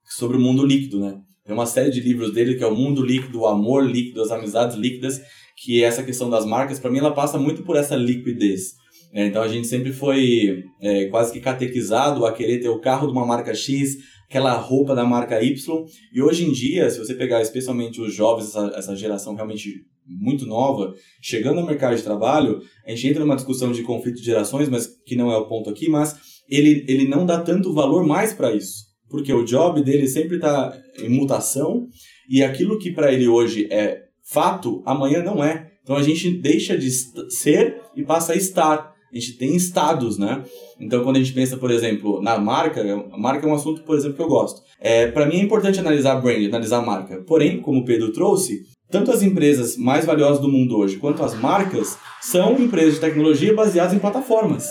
sobre 0.05 0.37
o 0.37 0.39
mundo 0.39 0.65
líquido, 0.65 0.99
né? 0.99 1.19
Tem 1.45 1.53
uma 1.53 1.65
série 1.65 1.91
de 1.91 1.99
livros 1.99 2.33
dele 2.33 2.55
que 2.55 2.63
é 2.63 2.67
o 2.67 2.75
mundo 2.75 3.03
líquido, 3.03 3.41
o 3.41 3.47
amor 3.47 3.85
líquido, 3.85 4.21
as 4.21 4.31
amizades 4.31 4.75
líquidas, 4.75 5.21
que 5.55 5.83
essa 5.83 6.03
questão 6.03 6.29
das 6.29 6.45
marcas, 6.45 6.79
para 6.79 6.89
mim, 6.89 6.97
ela 6.97 7.13
passa 7.13 7.37
muito 7.37 7.63
por 7.63 7.75
essa 7.75 7.95
liquidez. 7.95 8.73
né? 9.13 9.27
então 9.27 9.41
a 9.43 9.47
gente 9.47 9.67
sempre 9.67 9.93
foi 9.93 10.63
é, 10.81 11.05
quase 11.05 11.31
que 11.31 11.39
catequizado 11.39 12.25
a 12.25 12.33
querer 12.33 12.59
ter 12.59 12.69
o 12.69 12.81
carro 12.81 13.07
de 13.07 13.13
uma 13.13 13.25
marca 13.25 13.53
X, 13.53 13.97
aquela 14.27 14.53
roupa 14.53 14.95
da 14.95 15.05
marca 15.05 15.41
Y. 15.41 15.85
E 16.11 16.21
hoje 16.21 16.45
em 16.45 16.51
dia, 16.51 16.89
se 16.89 16.97
você 16.97 17.13
pegar 17.13 17.41
especialmente 17.41 18.01
os 18.01 18.13
jovens, 18.13 18.47
essa, 18.47 18.73
essa 18.75 18.95
geração 18.95 19.35
realmente 19.35 19.85
muito 20.07 20.45
nova, 20.45 20.93
chegando 21.21 21.59
ao 21.59 21.65
mercado 21.65 21.95
de 21.95 22.03
trabalho, 22.03 22.61
a 22.85 22.91
gente 22.91 23.07
entra 23.07 23.21
numa 23.21 23.35
discussão 23.35 23.71
de 23.71 23.83
conflito 23.83 24.17
de 24.17 24.25
gerações, 24.25 24.67
mas 24.69 24.87
que 25.05 25.15
não 25.15 25.31
é 25.31 25.37
o 25.37 25.47
ponto 25.47 25.69
aqui, 25.69 25.89
mas 25.89 26.15
ele, 26.49 26.85
ele 26.87 27.07
não 27.07 27.25
dá 27.25 27.39
tanto 27.41 27.73
valor 27.73 28.05
mais 28.05 28.33
para 28.33 28.53
isso. 28.53 28.94
Porque 29.09 29.33
o 29.33 29.45
job 29.45 29.83
dele 29.83 30.07
sempre 30.07 30.37
está 30.37 30.75
em 30.99 31.09
mutação 31.09 31.87
e 32.29 32.43
aquilo 32.43 32.79
que 32.79 32.91
para 32.91 33.11
ele 33.11 33.27
hoje 33.27 33.67
é 33.71 34.03
fato, 34.23 34.81
amanhã 34.85 35.23
não 35.23 35.43
é. 35.43 35.71
Então 35.83 35.95
a 35.95 36.01
gente 36.01 36.31
deixa 36.31 36.77
de 36.77 36.89
ser 37.29 37.77
e 37.95 38.03
passa 38.03 38.33
a 38.33 38.35
estar. 38.35 38.95
A 39.11 39.17
gente 39.17 39.37
tem 39.37 39.55
estados, 39.55 40.17
né? 40.17 40.43
Então 40.79 41.03
quando 41.03 41.17
a 41.17 41.19
gente 41.19 41.31
pensa, 41.31 41.55
por 41.55 41.71
exemplo, 41.71 42.21
na 42.21 42.37
marca, 42.37 42.81
a 42.81 43.17
marca 43.17 43.47
é 43.47 43.49
um 43.49 43.53
assunto, 43.53 43.83
por 43.83 43.95
exemplo, 43.95 44.17
que 44.17 44.23
eu 44.23 44.27
gosto. 44.27 44.61
É, 44.79 45.07
para 45.07 45.25
mim 45.25 45.37
é 45.37 45.43
importante 45.43 45.79
analisar 45.79 46.15
brand, 46.15 46.43
analisar 46.45 46.79
a 46.79 46.85
marca. 46.85 47.21
Porém, 47.21 47.61
como 47.61 47.81
o 47.81 47.85
Pedro 47.85 48.11
trouxe, 48.11 48.63
tanto 48.89 49.11
as 49.11 49.21
empresas 49.21 49.77
mais 49.77 50.05
valiosas 50.05 50.41
do 50.41 50.49
mundo 50.49 50.77
hoje 50.77 50.97
quanto 50.97 51.23
as 51.23 51.39
marcas 51.39 51.97
são 52.21 52.59
empresas 52.59 52.95
de 52.95 53.01
tecnologia 53.01 53.53
baseadas 53.53 53.93
em 53.93 53.99
plataformas. 53.99 54.67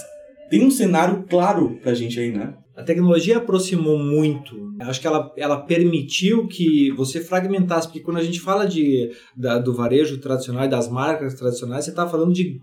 Tem 0.51 0.64
um 0.64 0.70
cenário 0.70 1.24
claro 1.28 1.78
pra 1.82 1.95
gente 1.95 2.18
aí, 2.18 2.30
né? 2.30 2.55
A 2.77 2.83
tecnologia 2.83 3.39
aproximou 3.39 3.99
muito. 3.99 4.72
Acho 4.81 5.01
que 5.01 5.07
ela, 5.07 5.33
ela 5.37 5.61
permitiu 5.61 6.47
que 6.49 6.91
você 6.93 7.20
fragmentasse, 7.20 7.87
porque 7.87 8.01
quando 8.01 8.16
a 8.18 8.22
gente 8.22 8.41
fala 8.41 8.66
de, 8.66 9.11
da- 9.37 9.59
do 9.59 9.72
varejo 9.72 10.18
tradicional 10.18 10.64
e 10.64 10.68
das 10.68 10.89
marcas 10.89 11.35
tradicionais, 11.35 11.85
você 11.85 11.91
está 11.91 12.09
falando 12.09 12.33
de 12.33 12.61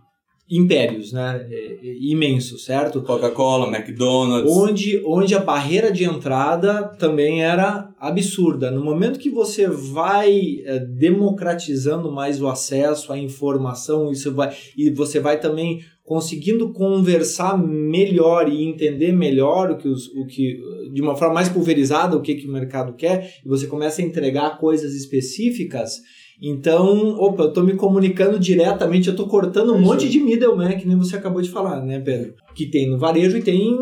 impérios, 0.51 1.13
né? 1.13 1.47
É, 1.49 1.55
é, 1.55 1.95
imensos, 2.01 2.65
certo? 2.65 3.01
Coca-Cola, 3.01 3.73
McDonald's. 3.73 4.51
Onde, 4.51 5.01
onde 5.05 5.33
a 5.33 5.39
barreira 5.39 5.89
de 5.89 6.03
entrada 6.03 6.83
também 6.99 7.41
era 7.41 7.89
absurda. 7.97 8.69
No 8.69 8.83
momento 8.83 9.19
que 9.19 9.29
você 9.29 9.67
vai 9.67 10.59
eh, 10.65 10.79
democratizando 10.79 12.11
mais 12.11 12.41
o 12.41 12.47
acesso 12.47 13.13
à 13.13 13.17
informação, 13.17 14.11
isso 14.11 14.33
vai, 14.33 14.53
e 14.75 14.89
você 14.89 15.19
vai 15.19 15.39
também 15.39 15.81
conseguindo 16.03 16.73
conversar 16.73 17.57
melhor 17.57 18.49
e 18.49 18.63
entender 18.63 19.13
melhor 19.13 19.71
o 19.71 19.77
que, 19.77 19.87
os, 19.87 20.07
o 20.07 20.25
que 20.25 20.59
de 20.91 21.01
uma 21.01 21.15
forma 21.15 21.35
mais 21.35 21.47
pulverizada 21.47 22.17
o 22.17 22.21
que, 22.21 22.35
que 22.35 22.47
o 22.47 22.51
mercado 22.51 22.93
quer, 22.93 23.35
e 23.45 23.47
você 23.47 23.67
começa 23.67 24.01
a 24.01 24.05
entregar 24.05 24.57
coisas 24.57 24.93
específicas. 24.93 26.01
Então, 26.41 27.15
opa, 27.19 27.43
eu 27.43 27.49
estou 27.49 27.63
me 27.63 27.75
comunicando 27.75 28.39
diretamente, 28.39 29.07
eu 29.07 29.11
estou 29.11 29.27
cortando 29.27 29.73
um 29.73 29.77
É 29.77 29.79
monte 29.81 30.09
de 30.09 30.19
middleman, 30.19 30.77
que 30.77 30.87
nem 30.87 30.97
você 30.97 31.15
acabou 31.15 31.41
de 31.41 31.49
falar, 31.49 31.81
né, 31.85 31.99
Pedro? 31.99 32.33
Que 32.55 32.65
tem 32.65 32.89
no 32.89 32.97
varejo 32.97 33.37
e 33.37 33.43
tem 33.43 33.77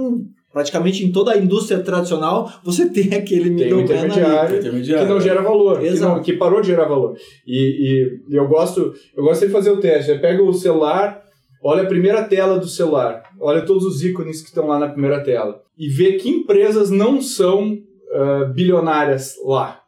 praticamente 0.52 1.06
em 1.06 1.12
toda 1.12 1.32
a 1.32 1.38
indústria 1.38 1.80
tradicional, 1.80 2.52
você 2.64 2.90
tem 2.90 3.14
aquele 3.16 3.50
middleman 3.52 3.84
ali. 3.84 3.84
intermediário 3.84 4.50
que 4.50 4.60
Intermediário. 4.60 5.08
não 5.10 5.22
gera 5.22 5.42
valor, 5.42 5.80
que, 5.80 5.86
Exato. 5.88 6.16
não- 6.16 6.22
que 6.24 6.34
parou 6.34 6.60
de 6.60 6.68
gerar 6.68 6.86
valor. 6.86 7.16
E, 7.48 8.18
e- 8.30 8.36
eu 8.36 8.48
gosto, 8.48 8.94
eu 9.16 9.24
gosto 9.24 9.46
de 9.46 9.52
fazer 9.54 9.70
o 9.72 9.78
teste. 9.80 10.12
Você 10.12 10.18
pega 10.18 10.44
o 10.44 10.52
celular, 10.52 11.22
olha 11.64 11.84
a 11.84 11.88
primeira 11.88 12.24
tela 12.24 12.58
do 12.60 12.68
celular, 12.68 13.24
olha 13.40 13.62
todos 13.66 13.86
os 13.86 14.04
ícones 14.04 14.42
que 14.42 14.48
estão 14.48 14.68
lá 14.68 14.78
na 14.80 14.90
primeira 14.90 15.24
tela. 15.24 15.62
e 15.78 15.88
ver 15.88 16.14
que 16.18 16.28
empresas 16.30 16.90
não 16.90 17.22
são 17.22 17.72
uh, 17.74 18.52
bilionárias 18.54 19.36
lá. 19.46 19.79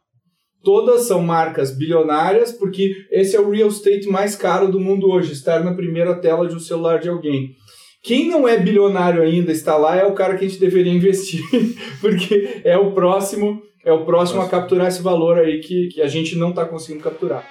Todas 0.62 1.08
são 1.08 1.20
marcas 1.20 1.76
bilionárias 1.76 2.52
porque 2.52 2.94
esse 3.10 3.34
é 3.34 3.40
o 3.40 3.50
real 3.50 3.68
estate 3.68 4.06
mais 4.06 4.36
caro 4.36 4.70
do 4.70 4.78
mundo 4.78 5.10
hoje, 5.10 5.32
estar 5.32 5.64
na 5.64 5.74
primeira 5.74 6.14
tela 6.14 6.46
de 6.46 6.54
um 6.54 6.60
celular 6.60 7.00
de 7.00 7.08
alguém. 7.08 7.56
Quem 8.00 8.28
não 8.28 8.46
é 8.46 8.56
bilionário 8.56 9.22
ainda 9.22 9.50
está 9.50 9.76
lá 9.76 9.96
é 9.96 10.04
o 10.04 10.14
cara 10.14 10.36
que 10.36 10.44
a 10.44 10.48
gente 10.48 10.60
deveria 10.60 10.92
investir, 10.92 11.42
porque 12.00 12.60
é 12.62 12.76
o 12.76 12.92
próximo, 12.92 13.60
é 13.84 13.92
o 13.92 14.04
próximo 14.04 14.40
a 14.40 14.48
capturar 14.48 14.86
esse 14.86 15.02
valor 15.02 15.38
aí 15.38 15.58
que, 15.60 15.88
que 15.88 16.00
a 16.00 16.06
gente 16.06 16.36
não 16.36 16.50
está 16.50 16.64
conseguindo 16.64 17.02
capturar. 17.02 17.44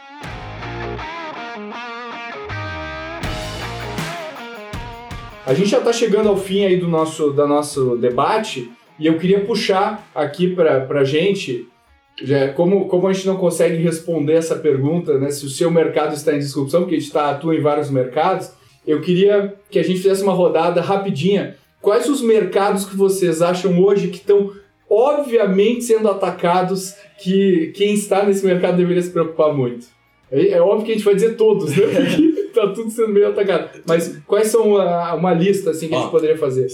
A 5.45 5.53
gente 5.53 5.69
já 5.69 5.79
está 5.79 5.91
chegando 5.91 6.29
ao 6.29 6.37
fim 6.37 6.63
aí 6.63 6.77
do 6.77 6.87
nosso, 6.87 7.31
do 7.31 7.45
nosso 7.45 7.97
debate 7.97 8.71
e 8.97 9.07
eu 9.07 9.17
queria 9.17 9.41
puxar 9.41 10.09
aqui 10.15 10.55
para 10.55 10.99
a 10.99 11.03
gente, 11.03 11.67
já, 12.23 12.49
como, 12.53 12.87
como 12.87 13.07
a 13.07 13.13
gente 13.13 13.27
não 13.27 13.37
consegue 13.37 13.77
responder 13.77 14.33
essa 14.33 14.55
pergunta, 14.55 15.17
né, 15.17 15.31
se 15.31 15.45
o 15.45 15.49
seu 15.49 15.71
mercado 15.71 16.13
está 16.13 16.33
em 16.33 16.39
disrupção, 16.39 16.81
porque 16.81 16.95
a 16.95 16.99
gente 16.99 17.07
está 17.07 17.31
atua 17.31 17.55
em 17.55 17.61
vários 17.61 17.89
mercados, 17.89 18.51
eu 18.85 19.01
queria 19.01 19.55
que 19.69 19.79
a 19.79 19.83
gente 19.83 19.97
fizesse 19.97 20.23
uma 20.23 20.33
rodada 20.33 20.81
rapidinha. 20.81 21.55
Quais 21.81 22.07
os 22.09 22.21
mercados 22.21 22.85
que 22.85 22.95
vocês 22.95 23.41
acham 23.41 23.79
hoje 23.81 24.09
que 24.09 24.17
estão 24.17 24.51
obviamente 24.89 25.83
sendo 25.83 26.09
atacados 26.09 26.93
que 27.19 27.71
quem 27.75 27.93
está 27.93 28.25
nesse 28.25 28.45
mercado 28.45 28.77
deveria 28.77 29.01
se 29.01 29.11
preocupar 29.11 29.53
muito? 29.53 29.87
É, 30.31 30.49
é 30.49 30.61
óbvio 30.61 30.85
que 30.85 30.91
a 30.91 30.95
gente 30.95 31.05
vai 31.05 31.15
dizer 31.15 31.35
todos, 31.35 31.75
né? 31.75 31.85
Porque 31.87 32.31
tá 32.53 32.67
tudo 32.69 32.89
sendo 32.89 33.09
meio 33.09 33.29
atacado. 33.29 33.81
Mas 33.85 34.17
quais 34.27 34.47
são 34.47 34.77
a, 34.77 35.13
uma 35.15 35.33
lista 35.33 35.71
assim 35.71 35.87
que 35.87 35.93
Ó, 35.93 35.97
a 35.97 36.01
gente 36.01 36.11
poderia 36.11 36.37
fazer? 36.37 36.67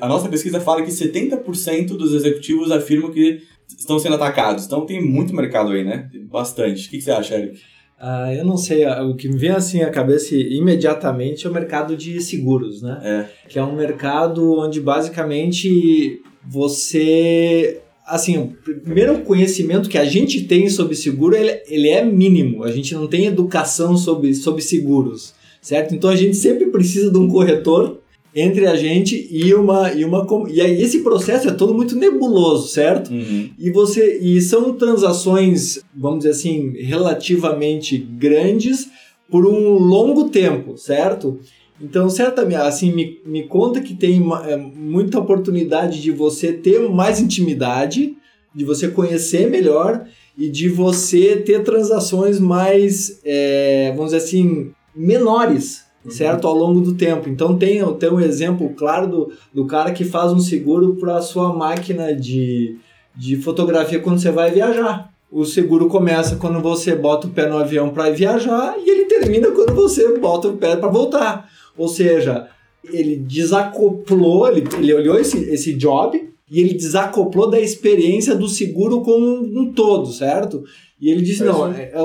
A 0.00 0.08
nossa 0.08 0.28
pesquisa 0.28 0.60
fala 0.60 0.82
que 0.82 0.90
70% 0.90 1.88
dos 1.88 2.14
executivos 2.14 2.70
afirmam 2.70 3.10
que 3.10 3.42
estão 3.76 3.98
sendo 3.98 4.14
atacados. 4.14 4.64
Então 4.66 4.86
tem 4.86 5.02
muito 5.02 5.34
mercado 5.34 5.72
aí, 5.72 5.84
né? 5.84 6.10
Bastante. 6.30 6.86
O 6.86 6.90
que, 6.90 6.98
que 6.98 7.04
você 7.04 7.10
acha, 7.10 7.36
Eric? 7.36 7.60
Ah, 8.00 8.32
eu 8.32 8.44
não 8.44 8.56
sei, 8.56 8.86
o 8.86 9.16
que 9.16 9.28
me 9.28 9.36
vem 9.36 9.50
assim 9.50 9.82
à 9.82 9.90
cabeça 9.90 10.32
imediatamente 10.34 11.46
é 11.46 11.50
o 11.50 11.52
mercado 11.52 11.96
de 11.96 12.20
seguros, 12.20 12.80
né? 12.80 13.00
É. 13.02 13.48
Que 13.48 13.58
é 13.58 13.64
um 13.64 13.74
mercado 13.74 14.56
onde 14.56 14.80
basicamente 14.80 16.22
você 16.46 17.82
assim, 18.08 18.38
o 18.38 18.46
primeiro 18.82 19.18
conhecimento 19.20 19.88
que 19.88 19.98
a 19.98 20.04
gente 20.04 20.44
tem 20.44 20.68
sobre 20.70 20.96
seguro, 20.96 21.36
ele, 21.36 21.60
ele 21.66 21.88
é 21.88 22.02
mínimo. 22.02 22.64
A 22.64 22.72
gente 22.72 22.94
não 22.94 23.06
tem 23.06 23.26
educação 23.26 23.96
sobre, 23.96 24.34
sobre 24.34 24.62
seguros, 24.62 25.34
certo? 25.60 25.94
Então 25.94 26.08
a 26.08 26.16
gente 26.16 26.34
sempre 26.34 26.66
precisa 26.66 27.10
de 27.10 27.18
um 27.18 27.28
corretor 27.28 28.00
entre 28.34 28.66
a 28.66 28.76
gente 28.76 29.26
e 29.30 29.54
uma 29.54 29.92
e 29.92 30.04
uma 30.04 30.26
e 30.50 30.60
aí 30.60 30.82
esse 30.82 31.00
processo 31.00 31.48
é 31.48 31.52
todo 31.52 31.74
muito 31.74 31.96
nebuloso, 31.96 32.68
certo? 32.68 33.10
Uhum. 33.10 33.50
E 33.58 33.70
você 33.70 34.18
e 34.18 34.40
são 34.40 34.74
transações, 34.74 35.80
vamos 35.94 36.18
dizer 36.18 36.30
assim, 36.30 36.72
relativamente 36.82 37.96
grandes 37.96 38.88
por 39.30 39.46
um 39.46 39.78
longo 39.78 40.28
tempo, 40.28 40.76
certo? 40.76 41.38
Então, 41.80 42.08
certamente, 42.10 42.60
assim, 42.60 42.92
me, 42.92 43.20
me 43.24 43.44
conta 43.46 43.80
que 43.80 43.94
tem 43.94 44.20
é, 44.44 44.56
muita 44.56 45.18
oportunidade 45.18 46.02
de 46.02 46.10
você 46.10 46.52
ter 46.52 46.80
mais 46.88 47.20
intimidade, 47.20 48.16
de 48.54 48.64
você 48.64 48.88
conhecer 48.88 49.48
melhor 49.48 50.04
e 50.36 50.48
de 50.48 50.68
você 50.68 51.36
ter 51.36 51.62
transações 51.62 52.40
mais, 52.40 53.20
é, 53.24 53.92
vamos 53.94 54.12
dizer 54.12 54.24
assim, 54.24 54.72
menores, 54.94 55.84
uhum. 56.08 56.14
certo? 56.16 56.46
Ao 56.46 56.54
longo 56.54 56.80
do 56.80 56.94
tempo. 56.94 57.28
Então, 57.28 57.56
tem, 57.56 57.84
tem 57.94 58.10
um 58.10 58.20
exemplo 58.20 58.70
claro 58.70 59.06
do, 59.06 59.32
do 59.52 59.66
cara 59.66 59.92
que 59.92 60.04
faz 60.04 60.32
um 60.32 60.40
seguro 60.40 60.96
para 60.96 61.16
a 61.16 61.22
sua 61.22 61.52
máquina 61.54 62.14
de, 62.14 62.76
de 63.14 63.36
fotografia 63.36 64.00
quando 64.00 64.20
você 64.20 64.30
vai 64.30 64.50
viajar. 64.50 65.12
O 65.30 65.44
seguro 65.44 65.88
começa 65.88 66.36
quando 66.36 66.60
você 66.60 66.94
bota 66.94 67.26
o 67.26 67.30
pé 67.30 67.46
no 67.48 67.58
avião 67.58 67.90
para 67.90 68.10
viajar 68.10 68.76
e 68.78 68.88
ele 68.88 69.04
termina 69.04 69.50
quando 69.50 69.74
você 69.74 70.18
bota 70.18 70.48
o 70.48 70.56
pé 70.56 70.74
para 70.74 70.88
voltar. 70.88 71.48
Ou 71.76 71.86
seja, 71.86 72.48
ele 72.84 73.16
desacoplou, 73.16 74.48
ele, 74.48 74.66
ele 74.78 74.94
olhou 74.94 75.18
esse, 75.18 75.38
esse 75.50 75.74
job 75.74 76.28
e 76.50 76.60
ele 76.60 76.74
desacoplou 76.74 77.50
da 77.50 77.60
experiência 77.60 78.34
do 78.34 78.48
seguro 78.48 79.02
como 79.02 79.26
um, 79.26 79.72
todo, 79.72 80.10
certo? 80.12 80.64
E 81.00 81.10
ele 81.10 81.20
disse, 81.20 81.42
é 81.42 81.46
não, 81.46 81.70
é, 81.72 81.92
é, 81.92 82.00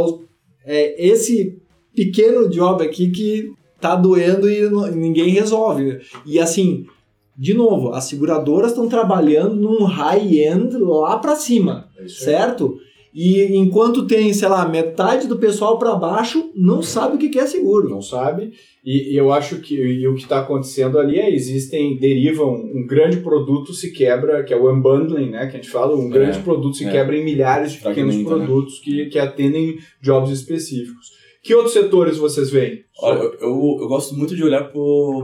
é, 0.65 1.07
esse 1.07 1.57
pequeno 1.95 2.49
job 2.49 2.83
aqui 2.83 3.09
que 3.09 3.51
tá 3.83 3.95
doendo 3.97 4.49
e 4.49 4.69
ninguém 4.95 5.27
resolve. 5.27 5.99
E 6.25 6.39
assim, 6.39 6.85
de 7.37 7.53
novo, 7.53 7.91
as 7.91 8.05
seguradoras 8.05 8.71
estão 8.71 8.87
trabalhando 8.87 9.55
num 9.55 9.83
high-end 9.83 10.77
lá 10.77 11.19
para 11.19 11.35
cima, 11.35 11.89
é 11.99 12.07
certo? 12.07 12.77
E 13.13 13.43
enquanto 13.55 14.07
tem, 14.07 14.33
sei 14.33 14.47
lá, 14.47 14.67
metade 14.67 15.27
do 15.27 15.37
pessoal 15.37 15.77
para 15.77 15.93
baixo 15.93 16.49
não 16.55 16.81
sabe 16.81 17.15
o 17.15 17.19
que 17.19 17.37
é 17.37 17.45
seguro. 17.45 17.87
Não 17.87 18.01
sabe. 18.01 18.53
E, 18.83 19.13
e 19.13 19.17
eu 19.17 19.31
acho 19.31 19.59
que 19.59 19.75
e 19.75 20.07
o 20.07 20.15
que 20.15 20.23
está 20.23 20.39
acontecendo 20.39 20.97
ali 20.97 21.19
é 21.19 21.31
existem, 21.31 21.97
derivam, 21.97 22.55
um 22.55 22.87
grande 22.87 23.17
produto 23.17 23.71
se 23.71 23.91
quebra, 23.91 24.43
que 24.43 24.51
é 24.53 24.57
o 24.57 24.73
unbundling, 24.73 25.29
né? 25.29 25.45
Que 25.45 25.57
a 25.57 25.59
gente 25.61 25.69
fala, 25.69 25.95
um 25.95 26.07
é, 26.07 26.11
grande 26.11 26.39
produto 26.39 26.75
se 26.75 26.85
é. 26.85 26.91
quebra 26.91 27.15
em 27.15 27.23
milhares 27.23 27.73
de 27.73 27.79
pequenos 27.79 28.15
né? 28.15 28.23
produtos 28.23 28.79
né? 28.79 28.83
que, 28.83 29.05
que 29.07 29.19
atendem 29.19 29.77
jobs 30.01 30.31
específicos. 30.31 31.11
Que 31.43 31.53
outros 31.53 31.73
setores 31.73 32.17
vocês 32.17 32.49
veem? 32.49 32.79
Olha, 32.99 33.19
eu, 33.19 33.33
eu, 33.33 33.77
eu 33.81 33.87
gosto 33.87 34.15
muito 34.15 34.35
de 34.35 34.43
olhar 34.43 34.71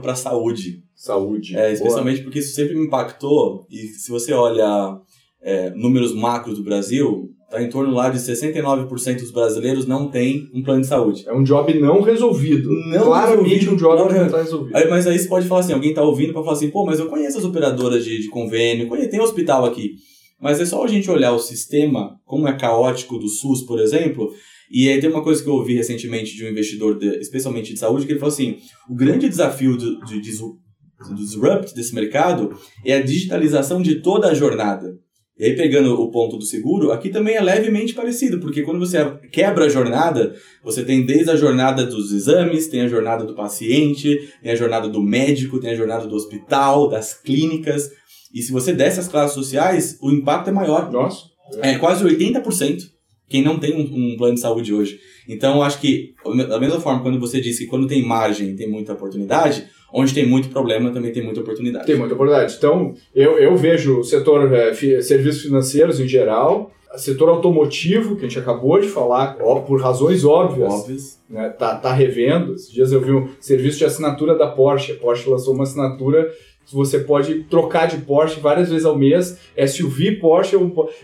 para 0.01 0.11
a 0.11 0.15
saúde. 0.15 0.83
Saúde. 0.93 1.57
É, 1.57 1.71
especialmente 1.71 2.17
Boa. 2.17 2.25
porque 2.25 2.39
isso 2.39 2.53
sempre 2.53 2.75
me 2.75 2.85
impactou. 2.85 3.65
E 3.69 3.87
se 3.87 4.11
você 4.11 4.33
olha 4.33 4.99
é, 5.41 5.69
números 5.71 6.13
macros 6.13 6.57
do 6.57 6.63
Brasil, 6.63 7.33
Está 7.49 7.63
em 7.63 7.67
torno 7.67 7.91
lá 7.91 8.11
de 8.11 8.19
69% 8.19 9.21
dos 9.21 9.31
brasileiros 9.31 9.87
não 9.87 10.07
tem 10.07 10.47
um 10.53 10.61
plano 10.61 10.81
de 10.81 10.87
saúde. 10.87 11.27
É 11.27 11.33
um 11.33 11.41
job 11.41 11.73
não 11.79 11.99
resolvido. 11.99 12.69
Não 12.69 13.05
Claramente 13.05 13.49
resolvido, 13.49 13.73
um 13.73 13.75
job 13.75 13.97
não, 13.97 14.19
não 14.19 14.25
está 14.27 14.37
resolvido. 14.37 14.77
Aí, 14.77 14.87
mas 14.87 15.07
aí 15.07 15.17
você 15.17 15.27
pode 15.27 15.47
falar 15.47 15.61
assim, 15.61 15.73
alguém 15.73 15.89
está 15.89 16.03
ouvindo 16.03 16.31
para 16.31 16.43
falar 16.43 16.53
assim, 16.53 16.69
pô, 16.69 16.85
mas 16.85 16.99
eu 16.99 17.07
conheço 17.07 17.39
as 17.39 17.43
operadoras 17.43 18.05
de, 18.05 18.21
de 18.21 18.29
convênio, 18.29 18.87
conheço, 18.87 19.09
tem 19.09 19.19
um 19.19 19.23
hospital 19.23 19.65
aqui. 19.65 19.95
Mas 20.39 20.61
é 20.61 20.65
só 20.65 20.83
a 20.83 20.87
gente 20.87 21.09
olhar 21.09 21.31
o 21.31 21.39
sistema, 21.39 22.19
como 22.23 22.47
é 22.47 22.55
caótico 22.55 23.17
do 23.17 23.27
SUS, 23.27 23.63
por 23.63 23.79
exemplo, 23.79 24.31
e 24.69 24.87
aí 24.87 24.99
tem 24.99 25.09
uma 25.09 25.23
coisa 25.23 25.41
que 25.41 25.49
eu 25.49 25.53
ouvi 25.53 25.73
recentemente 25.73 26.35
de 26.35 26.45
um 26.45 26.49
investidor, 26.49 26.97
de, 26.97 27.07
especialmente 27.19 27.73
de 27.73 27.79
saúde, 27.79 28.05
que 28.05 28.11
ele 28.11 28.19
falou 28.19 28.33
assim, 28.33 28.57
o 28.87 28.95
grande 28.95 29.27
desafio 29.27 29.75
do, 29.75 29.99
de, 30.01 30.21
de, 30.21 30.31
do 30.37 31.15
disrupt 31.15 31.73
desse 31.73 31.95
mercado 31.95 32.55
é 32.85 32.93
a 32.93 33.01
digitalização 33.01 33.81
de 33.81 33.95
toda 33.95 34.27
a 34.27 34.33
jornada. 34.33 34.95
E 35.39 35.45
aí, 35.45 35.55
pegando 35.55 35.93
o 35.93 36.11
ponto 36.11 36.37
do 36.37 36.43
seguro, 36.43 36.91
aqui 36.91 37.09
também 37.09 37.35
é 37.35 37.41
levemente 37.41 37.93
parecido, 37.93 38.41
porque 38.41 38.61
quando 38.61 38.79
você 38.79 38.97
quebra 39.31 39.65
a 39.65 39.69
jornada, 39.69 40.35
você 40.61 40.83
tem 40.83 41.05
desde 41.05 41.31
a 41.31 41.35
jornada 41.37 41.85
dos 41.85 42.11
exames, 42.11 42.67
tem 42.67 42.81
a 42.81 42.89
jornada 42.89 43.23
do 43.23 43.33
paciente, 43.33 44.29
tem 44.43 44.51
a 44.51 44.55
jornada 44.55 44.89
do 44.89 45.01
médico, 45.01 45.59
tem 45.59 45.71
a 45.71 45.75
jornada 45.75 46.05
do 46.05 46.15
hospital, 46.15 46.89
das 46.89 47.13
clínicas. 47.13 47.89
E 48.35 48.41
se 48.41 48.51
você 48.51 48.73
desce 48.73 48.99
as 48.99 49.07
classes 49.07 49.33
sociais, 49.33 49.97
o 50.01 50.11
impacto 50.11 50.49
é 50.49 50.51
maior. 50.51 50.91
Nossa. 50.91 51.23
É 51.61 51.77
quase 51.77 52.03
80% 52.03 52.98
quem 53.29 53.43
não 53.43 53.59
tem 53.59 53.73
um, 53.75 54.13
um 54.13 54.17
plano 54.17 54.33
de 54.33 54.41
saúde 54.41 54.73
hoje. 54.73 54.99
Então, 55.27 55.61
acho 55.61 55.79
que, 55.79 56.13
da 56.47 56.59
mesma 56.59 56.79
forma, 56.79 57.01
quando 57.01 57.19
você 57.19 57.39
disse 57.39 57.63
que 57.63 57.69
quando 57.69 57.87
tem 57.87 58.03
margem, 58.03 58.55
tem 58.55 58.69
muita 58.69 58.93
oportunidade, 58.93 59.67
Onde 59.91 60.13
tem 60.13 60.25
muito 60.25 60.49
problema, 60.49 60.91
também 60.91 61.11
tem 61.11 61.23
muita 61.23 61.41
oportunidade. 61.41 61.85
Tem 61.85 61.97
muita 61.97 62.13
oportunidade. 62.13 62.55
Então, 62.57 62.93
eu, 63.13 63.39
eu 63.39 63.57
vejo 63.57 63.99
o 63.99 64.03
setor 64.03 64.53
é, 64.53 64.73
fi, 64.73 65.01
serviços 65.01 65.41
financeiros 65.43 65.99
em 65.99 66.07
geral, 66.07 66.71
setor 66.95 67.29
automotivo, 67.29 68.15
que 68.15 68.25
a 68.25 68.27
gente 68.27 68.39
acabou 68.39 68.79
de 68.79 68.87
falar, 68.87 69.37
ó, 69.41 69.59
por 69.61 69.81
razões 69.81 70.23
óbvias. 70.23 70.71
Óbvias. 70.71 71.19
Né, 71.29 71.49
tá, 71.49 71.75
tá 71.75 71.93
revendo. 71.93 72.53
Esses 72.53 72.71
dias 72.71 72.91
eu 72.91 73.01
vi 73.01 73.11
um 73.11 73.29
serviço 73.39 73.79
de 73.79 73.85
assinatura 73.85 74.35
da 74.35 74.47
Porsche. 74.47 74.91
A 74.91 74.95
Porsche 74.95 75.29
lançou 75.29 75.53
uma 75.53 75.63
assinatura 75.63 76.31
você 76.71 76.99
pode 76.99 77.43
trocar 77.43 77.87
de 77.87 77.97
Porsche 77.97 78.39
várias 78.39 78.69
vezes 78.69 78.85
ao 78.85 78.97
mês. 78.97 79.37
SUV 79.67 80.17
Porsche, 80.17 80.57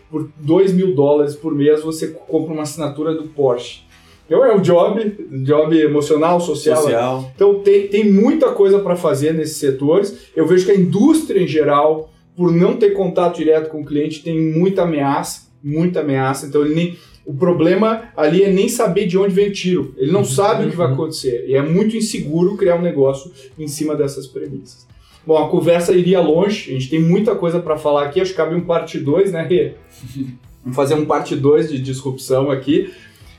por 0.10 0.30
2 0.38 0.74
mil 0.74 0.94
dólares 0.94 1.36
por 1.36 1.54
mês, 1.54 1.82
você 1.82 2.08
compra 2.08 2.54
uma 2.54 2.64
assinatura 2.64 3.14
do 3.14 3.24
Porsche. 3.24 3.86
Então 4.26 4.44
é 4.44 4.56
um 4.56 4.62
job, 4.62 5.28
job 5.44 5.80
emocional, 5.80 6.40
social. 6.40 6.82
social. 6.82 7.32
Então 7.36 7.60
tem, 7.60 7.88
tem 7.88 8.12
muita 8.12 8.52
coisa 8.52 8.80
para 8.80 8.96
fazer 8.96 9.34
nesses 9.34 9.58
setores. 9.58 10.32
Eu 10.36 10.48
vejo 10.48 10.66
que 10.66 10.72
a 10.72 10.76
indústria 10.76 11.42
em 11.42 11.48
geral, 11.48 12.12
por 12.36 12.52
não 12.52 12.76
ter 12.76 12.92
contato 12.92 13.38
direto 13.38 13.70
com 13.70 13.82
o 13.82 13.86
cliente, 13.86 14.24
tem 14.24 14.40
muita 14.40 14.82
ameaça, 14.82 15.48
muita 15.64 16.00
ameaça. 16.00 16.48
Então 16.48 16.66
ele 16.66 16.74
nem, 16.74 16.98
o 17.24 17.36
problema 17.36 18.10
ali 18.18 18.44
é 18.44 18.52
nem 18.52 18.68
saber 18.68 19.06
de 19.06 19.18
onde 19.18 19.34
vem 19.34 19.50
o 19.50 19.54
tiro. 19.54 19.94
Ele 19.96 20.12
não 20.12 20.26
sabe 20.26 20.66
o 20.66 20.70
que 20.72 20.76
vai 20.76 20.92
acontecer. 20.92 21.46
E 21.48 21.56
é 21.56 21.62
muito 21.62 21.96
inseguro 21.96 22.58
criar 22.58 22.78
um 22.78 22.82
negócio 22.82 23.32
em 23.60 23.68
cima 23.68 23.96
dessas 23.96 24.26
premissas. 24.26 24.88
Bom, 25.26 25.38
a 25.38 25.50
conversa 25.50 25.94
iria 25.94 26.22
longe, 26.22 26.70
a 26.70 26.74
gente 26.74 26.90
tem 26.90 27.00
muita 27.00 27.36
coisa 27.36 27.60
para 27.60 27.78
falar 27.78 28.06
aqui, 28.06 28.22
acho 28.22 28.32
que 28.32 28.38
cabe 28.38 28.54
um 28.54 28.62
parte 28.62 29.00
2, 29.00 29.32
né, 29.32 29.44
Rê? 29.44 29.74
Vamos 30.64 30.76
fazer 30.76 30.96
um 30.96 31.06
parte 31.06 31.36
2 31.36 31.70
de 31.70 31.80
disrupção 31.80 32.50
aqui. 32.50 32.92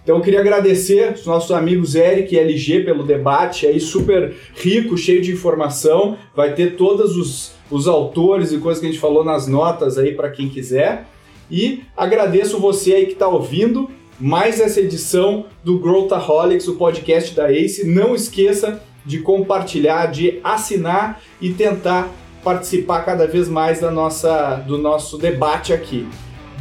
Então 0.03 0.16
eu 0.18 0.22
queria 0.22 0.39
agradecer 0.39 1.14
os 1.14 1.26
nossos 1.26 1.51
amigos 1.51 1.97
Eric 1.97 2.32
e 2.32 2.39
LG 2.39 2.84
pelo 2.84 3.03
debate 3.03 3.66
aí 3.66 3.80
super 3.80 4.32
rico, 4.55 4.97
cheio 4.97 5.20
de 5.20 5.32
informação. 5.32 6.16
Vai 6.34 6.55
ter 6.55 6.76
todos 6.76 7.16
os, 7.16 7.53
os 7.68 7.89
autores 7.89 8.53
e 8.53 8.59
coisas 8.59 8.80
que 8.80 8.87
a 8.87 8.91
gente 8.91 9.01
falou 9.01 9.24
nas 9.24 9.49
notas 9.49 9.99
aí 9.99 10.14
para 10.14 10.30
quem 10.30 10.49
quiser. 10.49 11.09
E 11.51 11.82
agradeço 11.97 12.61
você 12.61 12.95
aí 12.95 13.07
que 13.07 13.14
está 13.14 13.26
ouvindo 13.26 13.91
mais 14.20 14.61
essa 14.61 14.80
edição 14.80 15.47
do 15.64 15.78
Growthaholics, 15.80 16.68
o 16.68 16.76
podcast 16.76 17.34
da 17.34 17.51
ACE. 17.51 17.84
Não 17.84 18.14
esqueça 18.14 18.80
de 19.07 19.21
compartilhar, 19.21 20.07
de 20.07 20.41
assinar 20.45 21.21
e 21.41 21.51
tentar 21.51 22.11
participar 22.45 23.05
cada 23.05 23.27
vez 23.27 23.49
mais 23.49 23.81
da 23.81 23.91
nossa, 23.91 24.57
do 24.67 24.77
nosso 24.77 25.17
debate 25.17 25.73
aqui. 25.73 26.07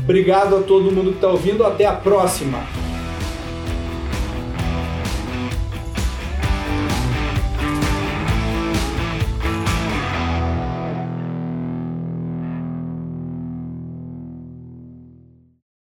Obrigado 0.01 0.55
a 0.55 0.61
todo 0.61 0.91
mundo 0.91 1.11
que 1.11 1.17
está 1.17 1.27
ouvindo. 1.27 1.65
Até 1.65 1.85
a 1.85 1.93
próxima! 1.93 2.94